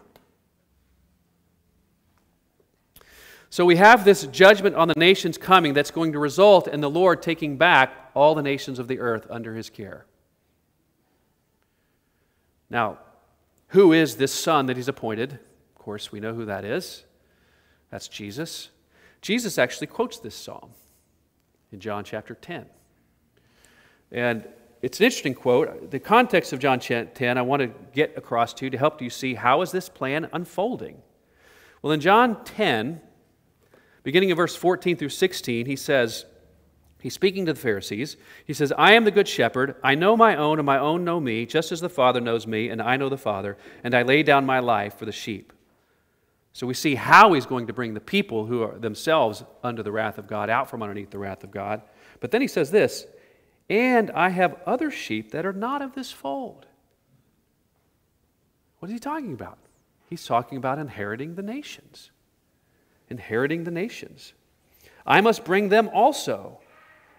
So 3.50 3.63
we 3.63 3.78
have 3.78 4.04
this 4.04 4.26
judgment 4.28 4.76
on 4.76 4.89
the 4.89 4.96
nations 4.98 5.38
coming 5.38 5.74
that's 5.74 5.91
going 5.91 6.12
to 6.12 6.20
result 6.20 6.68
in 6.68 6.82
the 6.82 6.89
Lord 6.89 7.22
taking 7.22 7.56
back 7.56 8.12
all 8.13 8.36
the 8.36 8.41
nations 8.41 8.80
of 8.80 8.88
the 8.88 9.00
earth 9.00 9.28
under 9.30 9.56
his 9.56 9.70
care. 9.70 10.06
Now, 12.70 12.98
who 13.76 13.92
is 13.92 14.16
this 14.16 14.34
son 14.34 14.68
that 14.68 14.78
he's 14.78 14.88
appointed? 14.88 15.34
Of 15.34 15.76
course, 15.76 16.10
we 16.10 16.22
know 16.22 16.34
who 16.34 16.46
that 16.46 16.64
is. 16.64 17.04
That's 17.92 18.08
Jesus. 18.08 18.70
Jesus 19.22 19.58
actually 19.58 19.88
quotes 19.88 20.18
this 20.18 20.34
psalm 20.34 20.70
in 21.74 21.82
John 21.82 22.06
chapter 22.06 22.36
10. 22.36 22.68
And 24.14 24.48
it's 24.82 25.02
an 25.02 25.06
interesting 25.06 25.34
quote. 25.34 25.92
The 25.92 26.00
context 26.00 26.54
of 26.54 26.60
John 26.60 26.80
10 26.80 27.38
I 27.38 27.42
want 27.42 27.64
to 27.64 27.72
get 27.94 28.18
across 28.18 28.54
to 28.54 28.66
you 28.66 28.70
to 28.70 28.78
help 28.78 29.02
you 29.02 29.10
see 29.10 29.34
how 29.34 29.62
is 29.62 29.74
this 29.74 29.90
plan 29.90 30.30
unfolding. 30.32 31.02
Well, 31.82 31.92
in 31.92 32.00
John 32.00 32.46
10, 32.46 33.02
beginning 34.04 34.30
in 34.30 34.38
verse 34.38 34.56
14 34.56 34.96
through 34.96 35.10
16, 35.10 35.66
he 35.66 35.76
says, 35.76 36.26
He's 37.06 37.13
speaking 37.13 37.46
to 37.46 37.54
the 37.54 37.60
Pharisees. 37.60 38.18
He 38.48 38.54
says, 38.56 38.74
I 38.76 38.94
am 38.94 39.04
the 39.04 39.12
good 39.12 39.28
shepherd. 39.28 39.76
I 39.84 39.94
know 39.94 40.18
my 40.18 40.36
own, 40.36 40.58
and 40.58 40.65
my 40.65 40.80
own 40.80 41.06
know 41.06 41.20
me, 41.20 41.46
just 41.46 41.72
as 41.72 41.80
the 41.80 41.88
Father 41.88 42.20
knows 42.20 42.48
me, 42.48 42.70
and 42.70 42.82
I 42.82 42.98
know 42.98 43.10
the 43.10 43.15
Father, 43.15 43.58
and 43.84 43.94
I 43.94 44.02
lay 44.02 44.24
down 44.24 44.44
my 44.44 44.58
life 44.58 44.98
for 44.98 45.06
the 45.06 45.12
sheep. 45.12 45.54
So 46.52 46.65
we 46.65 46.74
see 46.74 46.96
how 46.96 47.34
he's 47.34 47.46
going 47.46 47.68
to 47.68 47.74
bring 47.74 47.94
the 47.94 48.00
people 48.00 48.48
who 48.48 48.63
are 48.63 48.80
themselves 48.80 49.44
under 49.63 49.84
the 49.84 49.91
wrath 49.91 50.18
of 50.18 50.26
God 50.26 50.50
out 50.50 50.68
from 50.68 50.82
underneath 50.82 51.12
the 51.12 51.20
wrath 51.20 51.44
of 51.44 51.52
God. 51.52 51.84
But 52.22 52.32
then 52.32 52.41
he 52.41 52.48
says 52.48 52.72
this, 52.72 53.06
and 53.70 54.10
I 54.10 54.30
have 54.30 54.60
other 54.65 54.89
sheep 54.89 55.30
that 55.30 55.46
are 55.46 55.54
not 55.54 55.84
of 55.84 55.94
this 55.94 56.12
fold. 56.12 56.65
What 58.80 58.89
is 58.89 58.94
he 58.94 59.00
talking 59.00 59.34
about? 59.34 59.60
He's 60.10 60.26
talking 60.26 60.58
about 60.58 60.80
inheriting 60.80 61.36
the 61.36 61.44
nations. 61.44 62.10
Inheriting 63.12 63.63
the 63.63 63.70
nations. 63.70 64.34
I 65.06 65.22
must 65.22 65.46
bring 65.46 65.70
them 65.70 65.88
also 65.94 66.62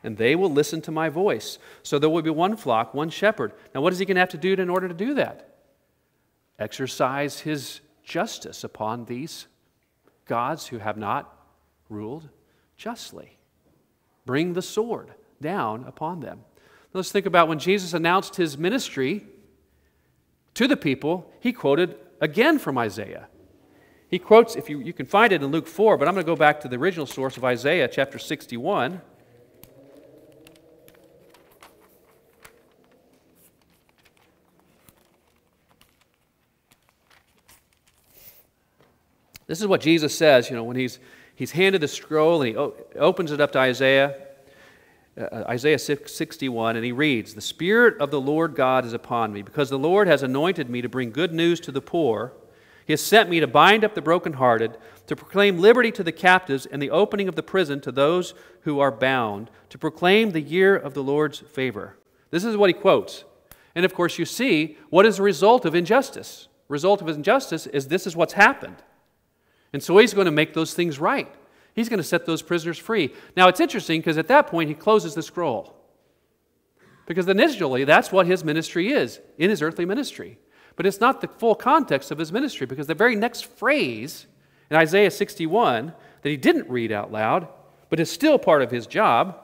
and 0.06 0.16
they 0.16 0.36
will 0.36 0.50
listen 0.50 0.80
to 0.82 0.92
my 0.92 1.08
voice. 1.08 1.58
So 1.82 1.98
there 1.98 2.08
will 2.08 2.22
be 2.22 2.30
one 2.30 2.56
flock, 2.56 2.94
one 2.94 3.10
shepherd. 3.10 3.52
Now, 3.74 3.80
what 3.80 3.92
is 3.92 3.98
he 3.98 4.04
going 4.04 4.14
to 4.14 4.20
have 4.20 4.28
to 4.30 4.38
do 4.38 4.52
in 4.54 4.70
order 4.70 4.88
to 4.88 4.94
do 4.94 5.14
that? 5.14 5.56
Exercise 6.58 7.40
his 7.40 7.80
justice 8.02 8.64
upon 8.64 9.04
these 9.04 9.48
gods 10.24 10.68
who 10.68 10.78
have 10.78 10.96
not 10.96 11.36
ruled 11.88 12.28
justly. 12.76 13.36
Bring 14.24 14.52
the 14.52 14.62
sword 14.62 15.12
down 15.42 15.84
upon 15.84 16.20
them. 16.20 16.40
Let's 16.92 17.12
think 17.12 17.26
about 17.26 17.48
when 17.48 17.58
Jesus 17.58 17.92
announced 17.92 18.36
his 18.36 18.56
ministry 18.56 19.26
to 20.54 20.66
the 20.66 20.76
people, 20.76 21.30
he 21.40 21.52
quoted 21.52 21.96
again 22.20 22.58
from 22.58 22.78
Isaiah. 22.78 23.28
He 24.08 24.18
quotes, 24.18 24.56
if 24.56 24.70
you, 24.70 24.78
you 24.78 24.92
can 24.92 25.04
find 25.04 25.32
it 25.32 25.42
in 25.42 25.50
Luke 25.50 25.66
4, 25.66 25.98
but 25.98 26.08
I'm 26.08 26.14
going 26.14 26.24
to 26.24 26.32
go 26.32 26.36
back 26.36 26.60
to 26.60 26.68
the 26.68 26.76
original 26.76 27.06
source 27.06 27.36
of 27.36 27.44
Isaiah, 27.44 27.88
chapter 27.88 28.18
61. 28.18 29.02
This 39.46 39.60
is 39.60 39.66
what 39.66 39.80
Jesus 39.80 40.16
says, 40.16 40.50
you 40.50 40.56
know, 40.56 40.64
when 40.64 40.76
he's, 40.76 40.98
he's 41.34 41.52
handed 41.52 41.80
the 41.80 41.88
scroll 41.88 42.42
and 42.42 42.50
he 42.50 42.56
opens 42.56 43.30
it 43.30 43.40
up 43.40 43.52
to 43.52 43.58
Isaiah, 43.58 44.14
uh, 45.18 45.44
Isaiah 45.48 45.78
61, 45.78 46.76
and 46.76 46.84
he 46.84 46.92
reads, 46.92 47.34
The 47.34 47.40
Spirit 47.40 48.00
of 48.00 48.10
the 48.10 48.20
Lord 48.20 48.54
God 48.54 48.84
is 48.84 48.92
upon 48.92 49.32
me, 49.32 49.42
because 49.42 49.70
the 49.70 49.78
Lord 49.78 50.08
has 50.08 50.22
anointed 50.22 50.68
me 50.68 50.82
to 50.82 50.88
bring 50.88 51.10
good 51.10 51.32
news 51.32 51.60
to 51.60 51.72
the 51.72 51.80
poor. 51.80 52.32
He 52.86 52.92
has 52.92 53.00
sent 53.00 53.30
me 53.30 53.40
to 53.40 53.46
bind 53.46 53.84
up 53.84 53.94
the 53.94 54.02
brokenhearted, 54.02 54.76
to 55.06 55.16
proclaim 55.16 55.58
liberty 55.58 55.90
to 55.92 56.02
the 56.02 56.12
captives, 56.12 56.66
and 56.66 56.82
the 56.82 56.90
opening 56.90 57.28
of 57.28 57.34
the 57.34 57.42
prison 57.42 57.80
to 57.80 57.92
those 57.92 58.34
who 58.62 58.80
are 58.80 58.92
bound, 58.92 59.50
to 59.70 59.78
proclaim 59.78 60.32
the 60.32 60.40
year 60.40 60.76
of 60.76 60.94
the 60.94 61.02
Lord's 61.02 61.38
favor. 61.38 61.96
This 62.30 62.44
is 62.44 62.56
what 62.56 62.70
he 62.70 62.74
quotes. 62.74 63.24
And 63.74 63.84
of 63.84 63.94
course, 63.94 64.18
you 64.18 64.24
see 64.24 64.76
what 64.90 65.06
is 65.06 65.18
the 65.18 65.22
result 65.22 65.64
of 65.64 65.74
injustice. 65.74 66.48
Result 66.68 67.00
of 67.00 67.08
injustice 67.08 67.66
is 67.66 67.88
this 67.88 68.06
is 68.06 68.16
what's 68.16 68.32
happened. 68.32 68.76
And 69.76 69.82
so 69.82 69.98
he's 69.98 70.14
going 70.14 70.24
to 70.24 70.30
make 70.30 70.54
those 70.54 70.72
things 70.72 70.98
right. 70.98 71.28
He's 71.74 71.90
going 71.90 71.98
to 71.98 72.02
set 72.02 72.24
those 72.24 72.40
prisoners 72.40 72.78
free. 72.78 73.12
Now, 73.36 73.48
it's 73.48 73.60
interesting 73.60 74.00
because 74.00 74.16
at 74.16 74.28
that 74.28 74.46
point, 74.46 74.70
he 74.70 74.74
closes 74.74 75.14
the 75.14 75.22
scroll. 75.22 75.76
Because 77.04 77.28
initially, 77.28 77.84
that's 77.84 78.10
what 78.10 78.26
his 78.26 78.42
ministry 78.42 78.90
is 78.90 79.20
in 79.36 79.50
his 79.50 79.60
earthly 79.60 79.84
ministry. 79.84 80.38
But 80.76 80.86
it's 80.86 80.98
not 80.98 81.20
the 81.20 81.28
full 81.28 81.54
context 81.54 82.10
of 82.10 82.16
his 82.16 82.32
ministry 82.32 82.66
because 82.66 82.86
the 82.86 82.94
very 82.94 83.16
next 83.16 83.44
phrase 83.44 84.24
in 84.70 84.78
Isaiah 84.78 85.10
61 85.10 85.92
that 86.22 86.30
he 86.30 86.38
didn't 86.38 86.70
read 86.70 86.90
out 86.90 87.12
loud, 87.12 87.46
but 87.90 88.00
is 88.00 88.10
still 88.10 88.38
part 88.38 88.62
of 88.62 88.70
his 88.70 88.86
job, 88.86 89.38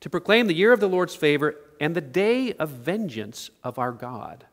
to 0.00 0.08
proclaim 0.08 0.46
the 0.46 0.54
year 0.54 0.72
of 0.72 0.80
the 0.80 0.88
Lord's 0.88 1.14
favor 1.14 1.56
and 1.78 1.94
the 1.94 2.00
day 2.00 2.54
of 2.54 2.70
vengeance 2.70 3.50
of 3.62 3.78
our 3.78 3.92
God. 3.92 4.46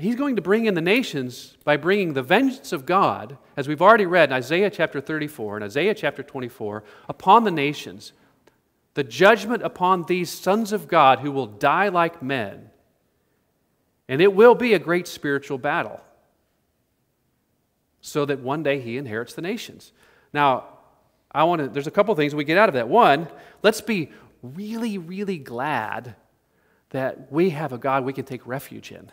He's 0.00 0.16
going 0.16 0.36
to 0.36 0.42
bring 0.42 0.66
in 0.66 0.74
the 0.74 0.80
nations 0.80 1.56
by 1.64 1.76
bringing 1.76 2.14
the 2.14 2.22
vengeance 2.22 2.72
of 2.72 2.86
God, 2.86 3.36
as 3.56 3.68
we've 3.68 3.82
already 3.82 4.06
read 4.06 4.30
in 4.30 4.34
Isaiah 4.34 4.70
chapter 4.70 5.00
34 5.00 5.56
and 5.56 5.64
Isaiah 5.64 5.94
chapter 5.94 6.22
24, 6.22 6.84
upon 7.08 7.44
the 7.44 7.50
nations 7.50 8.12
the 8.94 9.04
judgment 9.04 9.62
upon 9.62 10.04
these 10.04 10.30
sons 10.30 10.72
of 10.72 10.88
God 10.88 11.20
who 11.20 11.30
will 11.30 11.46
die 11.46 11.88
like 11.88 12.22
men. 12.22 12.70
And 14.08 14.20
it 14.20 14.34
will 14.34 14.54
be 14.54 14.74
a 14.74 14.78
great 14.78 15.06
spiritual 15.06 15.58
battle 15.58 16.00
so 18.00 18.24
that 18.24 18.40
one 18.40 18.62
day 18.62 18.80
he 18.80 18.96
inherits 18.96 19.34
the 19.34 19.42
nations. 19.42 19.92
Now, 20.32 20.64
I 21.30 21.44
want 21.44 21.60
to, 21.60 21.68
there's 21.68 21.86
a 21.86 21.92
couple 21.92 22.14
things 22.16 22.34
we 22.34 22.44
get 22.44 22.58
out 22.58 22.68
of 22.68 22.74
that. 22.74 22.88
One, 22.88 23.28
let's 23.62 23.80
be 23.80 24.10
really, 24.42 24.98
really 24.98 25.38
glad 25.38 26.16
that 26.90 27.30
we 27.30 27.50
have 27.50 27.72
a 27.72 27.78
God 27.78 28.04
we 28.04 28.12
can 28.12 28.24
take 28.24 28.44
refuge 28.46 28.90
in. 28.90 29.10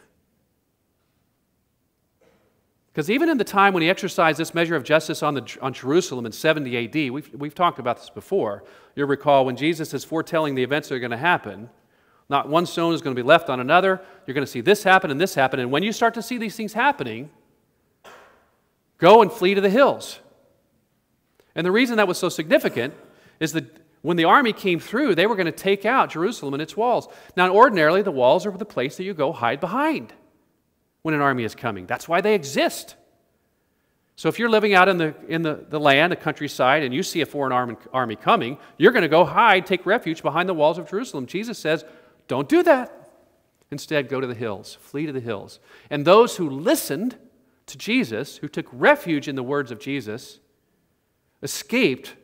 Because 2.98 3.12
even 3.12 3.30
in 3.30 3.38
the 3.38 3.44
time 3.44 3.76
when 3.76 3.84
he 3.84 3.92
exercised 3.92 4.40
this 4.40 4.56
measure 4.56 4.76
of 4.76 4.84
justice 4.84 5.22
on, 5.22 5.36
the, 5.36 5.58
on 5.62 5.72
Jerusalem 5.72 6.26
in 6.26 6.32
70 6.32 6.86
AD, 6.86 7.12
we've, 7.12 7.32
we've 7.32 7.54
talked 7.54 7.78
about 7.78 7.98
this 7.98 8.10
before. 8.10 8.64
You'll 8.96 9.08
recall 9.08 9.46
when 9.46 9.56
Jesus 9.56 9.94
is 9.94 10.04
foretelling 10.04 10.56
the 10.56 10.64
events 10.64 10.90
that 10.90 10.96
are 10.96 11.00
going 11.00 11.12
to 11.12 11.18
happen, 11.18 11.70
not 12.28 12.50
one 12.50 12.66
stone 12.66 12.96
is 12.96 13.04
going 13.04 13.16
to 13.16 13.22
be 13.22 13.24
left 13.24 13.52
on 13.52 13.60
another. 13.60 14.02
You're 14.26 14.34
going 14.34 14.48
to 14.48 14.52
see 14.52 14.62
this 14.62 14.82
happen 14.82 15.12
and 15.12 15.22
this 15.22 15.36
happen. 15.36 15.60
And 15.60 15.70
when 15.70 15.84
you 15.84 15.92
start 15.92 16.16
to 16.16 16.24
see 16.24 16.40
these 16.40 16.56
things 16.56 16.74
happening, 16.74 17.30
go 18.98 19.22
and 19.22 19.32
flee 19.32 19.54
to 19.54 19.62
the 19.62 19.70
hills. 19.70 20.18
And 21.54 21.64
the 21.64 21.72
reason 21.72 21.98
that 21.98 22.08
was 22.08 22.18
so 22.18 22.30
significant 22.30 22.96
is 23.40 23.54
that 23.54 23.78
when 24.02 24.18
the 24.18 24.26
army 24.26 24.54
came 24.54 24.80
through, 24.80 25.14
they 25.14 25.28
were 25.28 25.36
going 25.36 25.46
to 25.46 25.52
take 25.52 25.86
out 25.86 26.10
Jerusalem 26.10 26.56
and 26.56 26.64
its 26.64 26.76
walls. 26.76 27.08
Now, 27.36 27.54
ordinarily, 27.54 28.02
the 28.02 28.10
walls 28.10 28.48
are 28.48 28.52
the 28.52 28.66
place 28.66 28.98
that 28.98 29.04
you 29.04 29.14
go 29.14 29.34
hide 29.34 29.60
behind 29.60 30.14
when 31.08 31.14
an 31.14 31.22
army 31.22 31.46
is 31.46 31.56
coming. 31.56 31.86
That's 31.86 32.10
why 32.10 32.20
they 32.20 32.36
exist. 32.36 32.98
So 34.18 34.28
if 34.28 34.40
you're 34.40 34.50
living 34.50 34.74
out 34.74 34.90
in 34.90 34.98
the, 34.98 35.16
in 35.30 35.42
the, 35.42 35.66
the 35.70 35.80
land, 35.80 36.12
the 36.12 36.18
countryside, 36.18 36.84
and 36.84 36.94
you 36.94 37.02
see 37.02 37.22
a 37.22 37.26
foreign 37.26 37.54
army, 37.94 38.18
coming, 38.18 38.58
you're 38.78 38.92
going 38.92 39.04
to 39.04 39.08
go 39.08 39.24
hide, 39.24 39.66
take 39.66 39.86
refuge 39.86 40.22
behind 40.22 40.50
the 40.50 40.54
walls 40.54 40.78
of 40.78 40.90
Jerusalem. 40.90 41.26
Jesus 41.26 41.58
says, 41.58 41.86
don't 42.28 42.50
do 42.50 42.62
that. 42.64 43.10
Instead, 43.72 44.10
go 44.10 44.20
to 44.20 44.28
the 44.28 44.34
hills, 44.34 44.78
flee 44.82 45.06
to 45.06 45.14
the 45.14 45.22
hills. 45.22 45.62
And 45.90 46.04
those 46.04 46.36
who 46.36 46.50
listened 46.50 47.16
to 47.68 47.78
Jesus, 47.78 48.36
who 48.36 48.50
took 48.50 48.68
refuge 48.74 49.30
in 49.30 49.36
the 49.36 49.44
words 49.44 49.72
of 49.72 49.80
Jesus, 49.80 50.42
escaped 51.42 52.18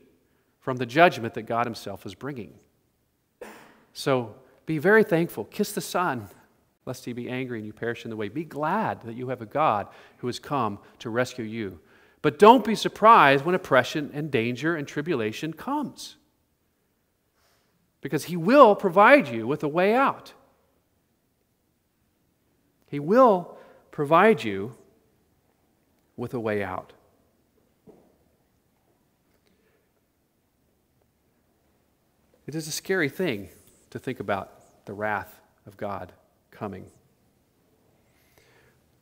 from 0.60 0.76
the 0.76 0.86
judgment 0.86 1.36
that 1.36 1.43
God 1.43 1.65
Himself 1.65 2.06
is 2.06 2.15
bringing. 2.15 2.56
So 3.93 4.36
be 4.65 4.78
very 4.78 5.06
thankful. 5.06 5.46
Kiss 5.46 5.72
the 5.72 5.80
Son 5.80 6.28
lest 6.86 7.06
he 7.06 7.13
be 7.13 7.30
angry 7.30 7.60
and 7.60 7.65
you 7.65 7.74
perish 7.74 8.04
in 8.04 8.10
the 8.10 8.15
way. 8.15 8.30
Be 8.30 8.43
glad 8.43 9.02
that 9.04 9.15
you 9.15 9.30
have 9.30 9.41
a 9.41 9.46
God 9.46 9.88
who 10.17 10.28
has 10.28 10.39
come 10.39 10.80
to 11.00 11.10
rescue 11.10 11.46
you. 11.46 11.80
But 12.22 12.39
don't 12.39 12.65
be 12.65 12.76
surprised 12.76 13.46
when 13.46 13.56
oppression 13.56 14.12
and 14.13 14.32
danger 14.32 14.76
and 14.76 14.88
tribulation 14.88 15.54
comes. 15.54 16.17
Because 18.02 18.26
he 18.26 18.38
will 18.38 18.76
provide 18.76 19.28
you 19.28 19.48
with 19.48 19.63
a 19.63 19.67
way 19.67 19.93
out. 19.93 20.34
He 22.88 23.00
will 23.00 23.58
provide 23.91 24.43
you 24.43 24.76
with 26.15 26.34
a 26.34 26.39
way 26.39 26.63
out. 26.63 26.93
It 32.46 32.56
is 32.56 32.67
a 32.67 32.72
scary 32.72 33.10
thing 33.10 33.50
to 33.89 34.00
think 34.00 34.19
about 34.19 34.86
the 34.86 34.93
wrath 34.93 35.39
of 35.65 35.78
God 35.78 36.12
coming. 36.54 36.86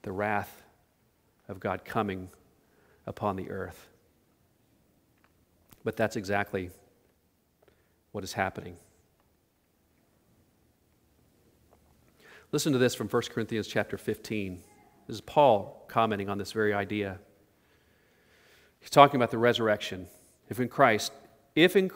The 0.01 0.11
wrath 0.11 0.63
of 1.47 1.59
God 1.59 1.85
coming 1.85 2.29
upon 3.05 3.35
the 3.35 3.51
earth. 3.51 3.87
But 5.83 5.95
that's 5.95 6.15
exactly 6.15 6.71
what 8.11 8.23
is 8.23 8.33
happening. 8.33 8.77
Listen 12.51 12.73
to 12.73 12.79
this 12.79 12.95
from 12.95 13.07
1 13.07 13.21
Corinthians 13.33 13.67
chapter 13.67 13.97
15. 13.97 14.61
This 15.07 15.15
is 15.15 15.21
Paul 15.21 15.85
commenting 15.87 16.29
on 16.29 16.37
this 16.37 16.51
very 16.51 16.73
idea. 16.73 17.19
He's 18.79 18.89
talking 18.89 19.17
about 19.17 19.31
the 19.31 19.37
resurrection. 19.37 20.07
If 20.49 20.59
in 20.59 20.67
Christ, 20.67 21.13
if 21.55 21.75
in, 21.75 21.91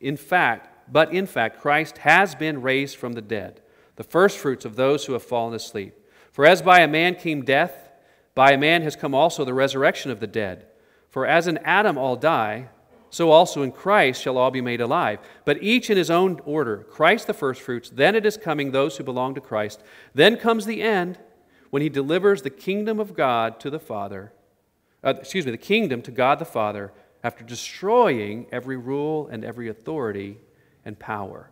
in 0.00 0.16
fact, 0.16 0.92
but 0.92 1.12
in 1.12 1.26
fact, 1.26 1.60
Christ 1.60 1.98
has 1.98 2.34
been 2.34 2.62
raised 2.62 2.96
from 2.96 3.12
the 3.12 3.22
dead 3.22 3.60
the 3.96 4.04
firstfruits 4.04 4.64
of 4.64 4.76
those 4.76 5.04
who 5.04 5.12
have 5.12 5.22
fallen 5.22 5.54
asleep. 5.54 5.94
For 6.32 6.46
as 6.46 6.62
by 6.62 6.80
a 6.80 6.88
man 6.88 7.14
came 7.14 7.44
death, 7.44 7.92
by 8.34 8.52
a 8.52 8.58
man 8.58 8.82
has 8.82 8.96
come 8.96 9.14
also 9.14 9.44
the 9.44 9.54
resurrection 9.54 10.10
of 10.10 10.20
the 10.20 10.26
dead. 10.26 10.66
For 11.08 11.26
as 11.26 11.46
in 11.46 11.58
Adam 11.58 11.96
all 11.96 12.16
die, 12.16 12.68
so 13.10 13.30
also 13.30 13.62
in 13.62 13.70
Christ 13.70 14.20
shall 14.20 14.36
all 14.36 14.50
be 14.50 14.60
made 14.60 14.80
alive. 14.80 15.20
But 15.44 15.62
each 15.62 15.88
in 15.88 15.96
his 15.96 16.10
own 16.10 16.40
order 16.44 16.78
Christ 16.90 17.28
the 17.28 17.32
firstfruits, 17.32 17.90
then 17.90 18.16
it 18.16 18.26
is 18.26 18.36
coming 18.36 18.72
those 18.72 18.96
who 18.96 19.04
belong 19.04 19.36
to 19.36 19.40
Christ. 19.40 19.82
Then 20.12 20.36
comes 20.36 20.66
the 20.66 20.82
end 20.82 21.18
when 21.70 21.82
he 21.82 21.88
delivers 21.88 22.42
the 22.42 22.50
kingdom 22.50 22.98
of 22.98 23.14
God 23.14 23.60
to 23.60 23.70
the 23.70 23.78
Father, 23.78 24.32
uh, 25.04 25.14
excuse 25.16 25.44
me, 25.44 25.52
the 25.52 25.58
kingdom 25.58 26.02
to 26.02 26.10
God 26.10 26.40
the 26.40 26.44
Father 26.44 26.92
after 27.22 27.44
destroying 27.44 28.46
every 28.50 28.76
rule 28.76 29.28
and 29.28 29.44
every 29.44 29.68
authority 29.68 30.38
and 30.84 30.98
power. 30.98 31.50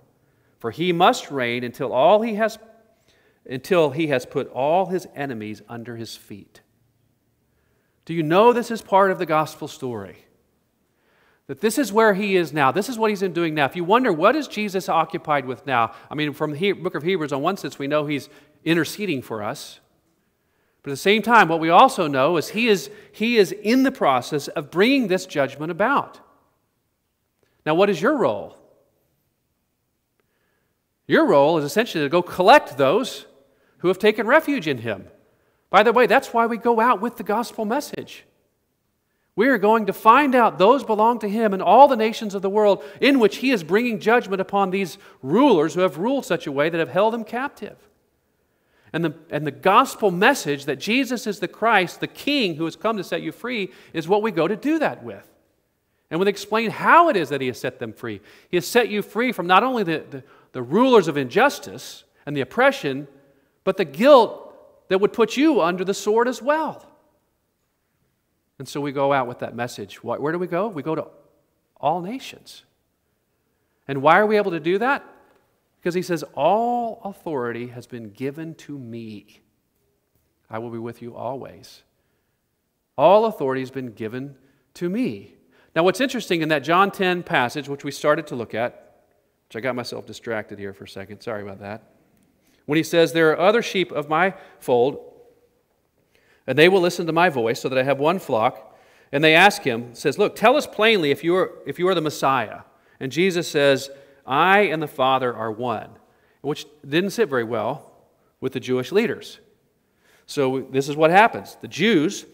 For 0.62 0.70
he 0.70 0.92
must 0.92 1.33
reign 1.33 1.64
until 1.64 1.92
all 1.92 2.22
he 2.22 2.37
has 2.37 2.57
until 3.44 3.90
he 3.90 4.07
has 4.07 4.25
put 4.25 4.46
all 4.51 4.87
his 4.87 5.09
enemies 5.12 5.61
under 5.68 5.96
his 5.96 6.14
feet. 6.16 6.61
Do 8.05 8.14
you 8.14 8.22
know 8.22 8.53
this 8.53 8.70
is 8.70 8.81
part 8.81 9.11
of 9.11 9.18
the 9.18 9.27
gospel 9.27 9.66
story? 9.66 10.25
That 11.48 11.61
this 11.61 11.79
is 11.79 11.92
where 11.92 12.14
he 12.14 12.37
is 12.37 12.53
now. 12.53 12.70
This 12.70 12.88
is 12.88 12.96
what 12.96 13.11
he's 13.11 13.22
been 13.22 13.33
doing 13.33 13.57
now. 13.57 13.64
If 13.64 13.75
you 13.75 13.83
wonder, 13.83 14.12
what 14.12 14.37
is 14.37 14.46
Jesus 14.46 14.88
occupied 14.88 15.46
with 15.46 15.66
now? 15.66 15.96
I 16.09 16.14
mean, 16.14 16.33
from 16.33 16.52
the 16.52 16.73
book 16.75 16.94
of 16.94 17.02
Hebrews, 17.02 17.33
on 17.33 17.42
one 17.42 17.56
sense, 17.56 17.81
we 17.81 17.88
know 17.88 18.06
he's 18.06 18.29
interceding 18.65 19.21
for 19.21 19.42
us. 19.42 19.81
But 20.85 20.90
at 20.90 20.92
the 20.92 20.96
same 20.98 21.23
time, 21.23 21.48
what 21.48 21.58
we 21.58 21.71
also 21.71 22.06
know 22.06 22.37
is 22.37 22.50
he 22.50 22.69
is, 22.69 22.88
he 23.10 23.37
is 23.37 23.50
in 23.50 23.83
the 23.83 23.90
process 23.90 24.46
of 24.46 24.71
bringing 24.71 25.08
this 25.08 25.27
judgment 25.27 25.73
about. 25.73 26.21
Now, 27.67 27.75
what 27.75 27.90
is 27.90 28.00
your 28.00 28.17
role? 28.17 28.62
Your 31.07 31.27
role 31.27 31.59
is 31.59 31.65
essentially 31.65 32.05
to 32.05 32.09
go 32.09 32.23
collect 32.23 32.77
those 32.77 33.27
who 33.79 33.88
have 33.88 33.98
taken 33.98 34.27
refuge 34.27 34.69
in 34.69 34.79
Him. 34.79 35.09
By 35.71 35.83
the 35.83 35.92
way, 35.92 36.07
that's 36.07 36.33
why 36.33 36.46
we 36.46 36.57
go 36.57 36.81
out 36.81 37.00
with 37.00 37.17
the 37.17 37.23
gospel 37.23 37.65
message. 37.65 38.25
We 39.35 39.48
are 39.48 39.59
going 39.59 39.87
to 39.87 39.92
find 39.92 40.35
out 40.35 40.59
those 40.59 40.85
belong 40.85 41.19
to 41.21 41.29
Him 41.29 41.55
in 41.55 41.63
all 41.63 41.88
the 41.88 41.96
nations 41.96 42.35
of 42.35 42.42
the 42.42 42.50
world 42.50 42.85
in 43.00 43.19
which 43.19 43.38
He 43.38 43.50
is 43.50 43.65
bringing 43.65 43.98
judgment 43.98 44.40
upon 44.40 44.71
these 44.71 44.98
rulers 45.23 45.75
who 45.75 45.81
have 45.81 45.98
ruled 45.98 46.27
such 46.27 46.46
a 46.46 46.53
way 46.53 46.69
that 46.69 46.79
have 46.79 46.90
held 46.90 47.15
them 47.15 47.25
captive. 47.25 47.77
And 48.92 49.03
the, 49.05 49.15
and 49.31 49.46
the 49.46 49.50
gospel 49.50 50.11
message 50.11 50.67
that 50.67 50.79
Jesus 50.79 51.27
is 51.27 51.40
the 51.40 51.48
Christ, 51.48 52.00
the 52.00 52.07
King 52.07 52.57
who 52.57 52.67
has 52.67 52.77
come 52.77 52.98
to 52.98 53.05
set 53.05 53.23
you 53.23 53.33
free, 53.33 53.71
is 53.94 54.07
what 54.07 54.23
we 54.23 54.31
go 54.31 54.46
to 54.46 54.57
do 54.57 54.79
that 54.81 55.03
with. 55.03 55.27
And 56.11 56.21
we'll 56.21 56.29
explain 56.29 56.69
how 56.69 57.09
it 57.09 57.17
is 57.17 57.31
that 57.31 57.40
He 57.40 57.46
has 57.46 57.59
set 57.59 57.79
them 57.79 57.94
free. 57.94 58.21
He 58.50 58.59
has 58.59 58.67
set 58.67 58.90
you 58.90 59.00
free 59.00 59.33
from 59.33 59.46
not 59.46 59.63
only 59.63 59.83
the, 59.83 60.05
the 60.11 60.25
the 60.53 60.63
rulers 60.63 61.09
of 61.09 61.17
injustice 61.17 62.05
and 62.25 62.37
the 62.37 62.40
oppression, 62.40 63.09
but 63.65 63.77
the 63.77 63.85
guilt 63.85 64.55
that 64.88 64.98
would 64.98 65.13
put 65.13 65.37
you 65.37 65.61
under 65.61 65.85
the 65.85 65.94
sword 65.94 66.29
as 66.29 66.42
well. 66.42 66.87
And 68.59 68.69
so 68.69 68.81
we 68.81 68.92
go 68.92 69.13
out 69.13 69.27
with 69.27 69.40
that 69.40 69.57
message. 69.57 70.05
Where 70.05 70.33
do 70.33 70.38
we 70.38 70.46
go? 70.46 70.69
We 70.69 70.83
go 70.83 70.94
to 70.94 71.09
all 71.77 72.00
nations. 72.00 72.65
And 73.88 74.03
why 74.03 74.19
are 74.19 74.27
we 74.27 74.37
able 74.37 74.53
to 74.53 74.61
do 74.61 74.79
that? 74.79 75.05
Because 75.81 75.94
he 75.94 76.03
says, 76.03 76.23
All 76.35 77.00
authority 77.05 77.69
has 77.69 77.87
been 77.87 78.11
given 78.11 78.55
to 78.57 78.79
me. 78.79 79.40
I 80.48 80.59
will 80.59 80.71
be 80.71 80.79
with 80.79 81.03
you 81.03 81.17
always. 81.17 81.83
All 82.96 83.25
authority 83.25 83.63
has 83.63 83.71
been 83.71 83.92
given 83.92 84.37
to 84.75 84.88
me. 84.88 85.35
Now, 85.75 85.83
what's 85.83 86.00
interesting 86.00 86.42
in 86.42 86.50
that 86.50 86.61
John 86.61 86.90
10 86.90 87.23
passage, 87.23 87.69
which 87.69 87.83
we 87.83 87.90
started 87.90 88.27
to 88.29 88.37
look 88.37 88.55
at, 88.55 88.81
which 89.53 89.61
I 89.61 89.61
got 89.61 89.77
myself 89.77 90.07
distracted 90.07 90.59
here 90.59 90.73
for 90.73 90.85
a 90.85 90.88
second, 90.88 91.21
sorry 91.21 91.42
about 91.42 91.61
that. 91.61 91.83
When 92.65 92.79
he 92.79 92.83
says, 92.83 93.13
There 93.13 93.33
are 93.33 93.38
other 93.38 93.61
sheep 93.61 93.92
of 93.92 94.09
my 94.09 94.33
fold, 94.59 95.13
and 96.46 96.57
they 96.57 96.71
will 96.71 96.81
listen 96.81 97.05
to 97.07 97.13
my 97.13 97.29
voice, 97.29 97.61
so 97.61 97.69
that 97.69 97.77
I 97.77 97.83
have 97.83 97.98
one 97.98 98.19
flock. 98.19 98.79
And 99.13 99.23
they 99.23 99.35
ask 99.35 99.61
him, 99.61 99.94
says, 99.94 100.17
Look, 100.17 100.37
tell 100.37 100.57
us 100.57 100.67
plainly 100.67 101.11
if 101.11 101.23
you 101.23 101.37
are, 101.37 101.53
if 101.67 101.79
you 101.79 101.87
are 101.88 101.94
the 101.94 102.00
Messiah. 102.00 102.61
And 102.98 103.13
Jesus 103.13 103.46
says, 103.46 103.90
I 104.25 104.61
and 104.61 104.83
the 104.83 104.87
Father 104.87 105.37
are 105.37 105.53
one, 105.53 105.90
which 106.40 106.65
didn't 106.88 107.11
sit 107.11 107.29
very 107.29 107.44
well 107.44 107.92
with 108.40 108.55
the 108.55 108.61
Jewish 108.61 108.90
leaders. 108.90 109.38
So 110.25 110.67
this 110.71 110.88
is 110.88 110.96
what 110.96 111.11
happens. 111.11 111.59
The 111.61 111.69
Jews, 111.69 112.25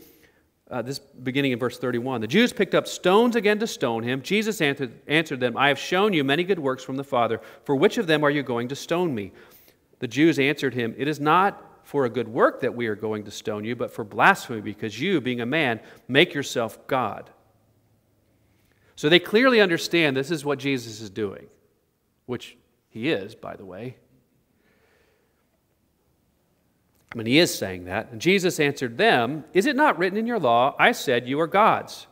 uh, 0.70 0.82
this 0.82 0.98
beginning 0.98 1.52
in 1.52 1.58
verse 1.58 1.78
31, 1.78 2.20
the 2.20 2.26
Jews 2.26 2.52
picked 2.52 2.74
up 2.74 2.86
stones 2.86 3.36
again 3.36 3.58
to 3.58 3.66
stone 3.66 4.02
him. 4.02 4.22
Jesus 4.22 4.60
answered, 4.60 5.00
answered 5.06 5.40
them, 5.40 5.56
I 5.56 5.68
have 5.68 5.78
shown 5.78 6.12
you 6.12 6.24
many 6.24 6.44
good 6.44 6.58
works 6.58 6.84
from 6.84 6.96
the 6.96 7.04
Father. 7.04 7.40
For 7.64 7.74
which 7.74 7.98
of 7.98 8.06
them 8.06 8.22
are 8.24 8.30
you 8.30 8.42
going 8.42 8.68
to 8.68 8.76
stone 8.76 9.14
me? 9.14 9.32
The 10.00 10.08
Jews 10.08 10.38
answered 10.38 10.74
him, 10.74 10.94
It 10.98 11.08
is 11.08 11.20
not 11.20 11.64
for 11.84 12.04
a 12.04 12.10
good 12.10 12.28
work 12.28 12.60
that 12.60 12.74
we 12.74 12.86
are 12.86 12.94
going 12.94 13.24
to 13.24 13.30
stone 13.30 13.64
you, 13.64 13.74
but 13.74 13.90
for 13.90 14.04
blasphemy, 14.04 14.60
because 14.60 15.00
you, 15.00 15.20
being 15.20 15.40
a 15.40 15.46
man, 15.46 15.80
make 16.06 16.34
yourself 16.34 16.86
God. 16.86 17.30
So 18.94 19.08
they 19.08 19.18
clearly 19.18 19.60
understand 19.60 20.16
this 20.16 20.30
is 20.30 20.44
what 20.44 20.58
Jesus 20.58 21.00
is 21.00 21.08
doing, 21.08 21.46
which 22.26 22.58
he 22.90 23.10
is, 23.10 23.34
by 23.34 23.56
the 23.56 23.64
way. 23.64 23.96
Mean, 27.14 27.26
he 27.26 27.38
is 27.38 27.56
saying 27.56 27.84
that. 27.86 28.10
And 28.12 28.20
Jesus 28.20 28.60
answered 28.60 28.98
them, 28.98 29.44
Is 29.54 29.66
it 29.66 29.76
not 29.76 29.98
written 29.98 30.18
in 30.18 30.26
your 30.26 30.38
law, 30.38 30.74
I 30.78 30.92
said 30.92 31.26
you 31.26 31.40
are 31.40 31.46
gods? 31.46 32.06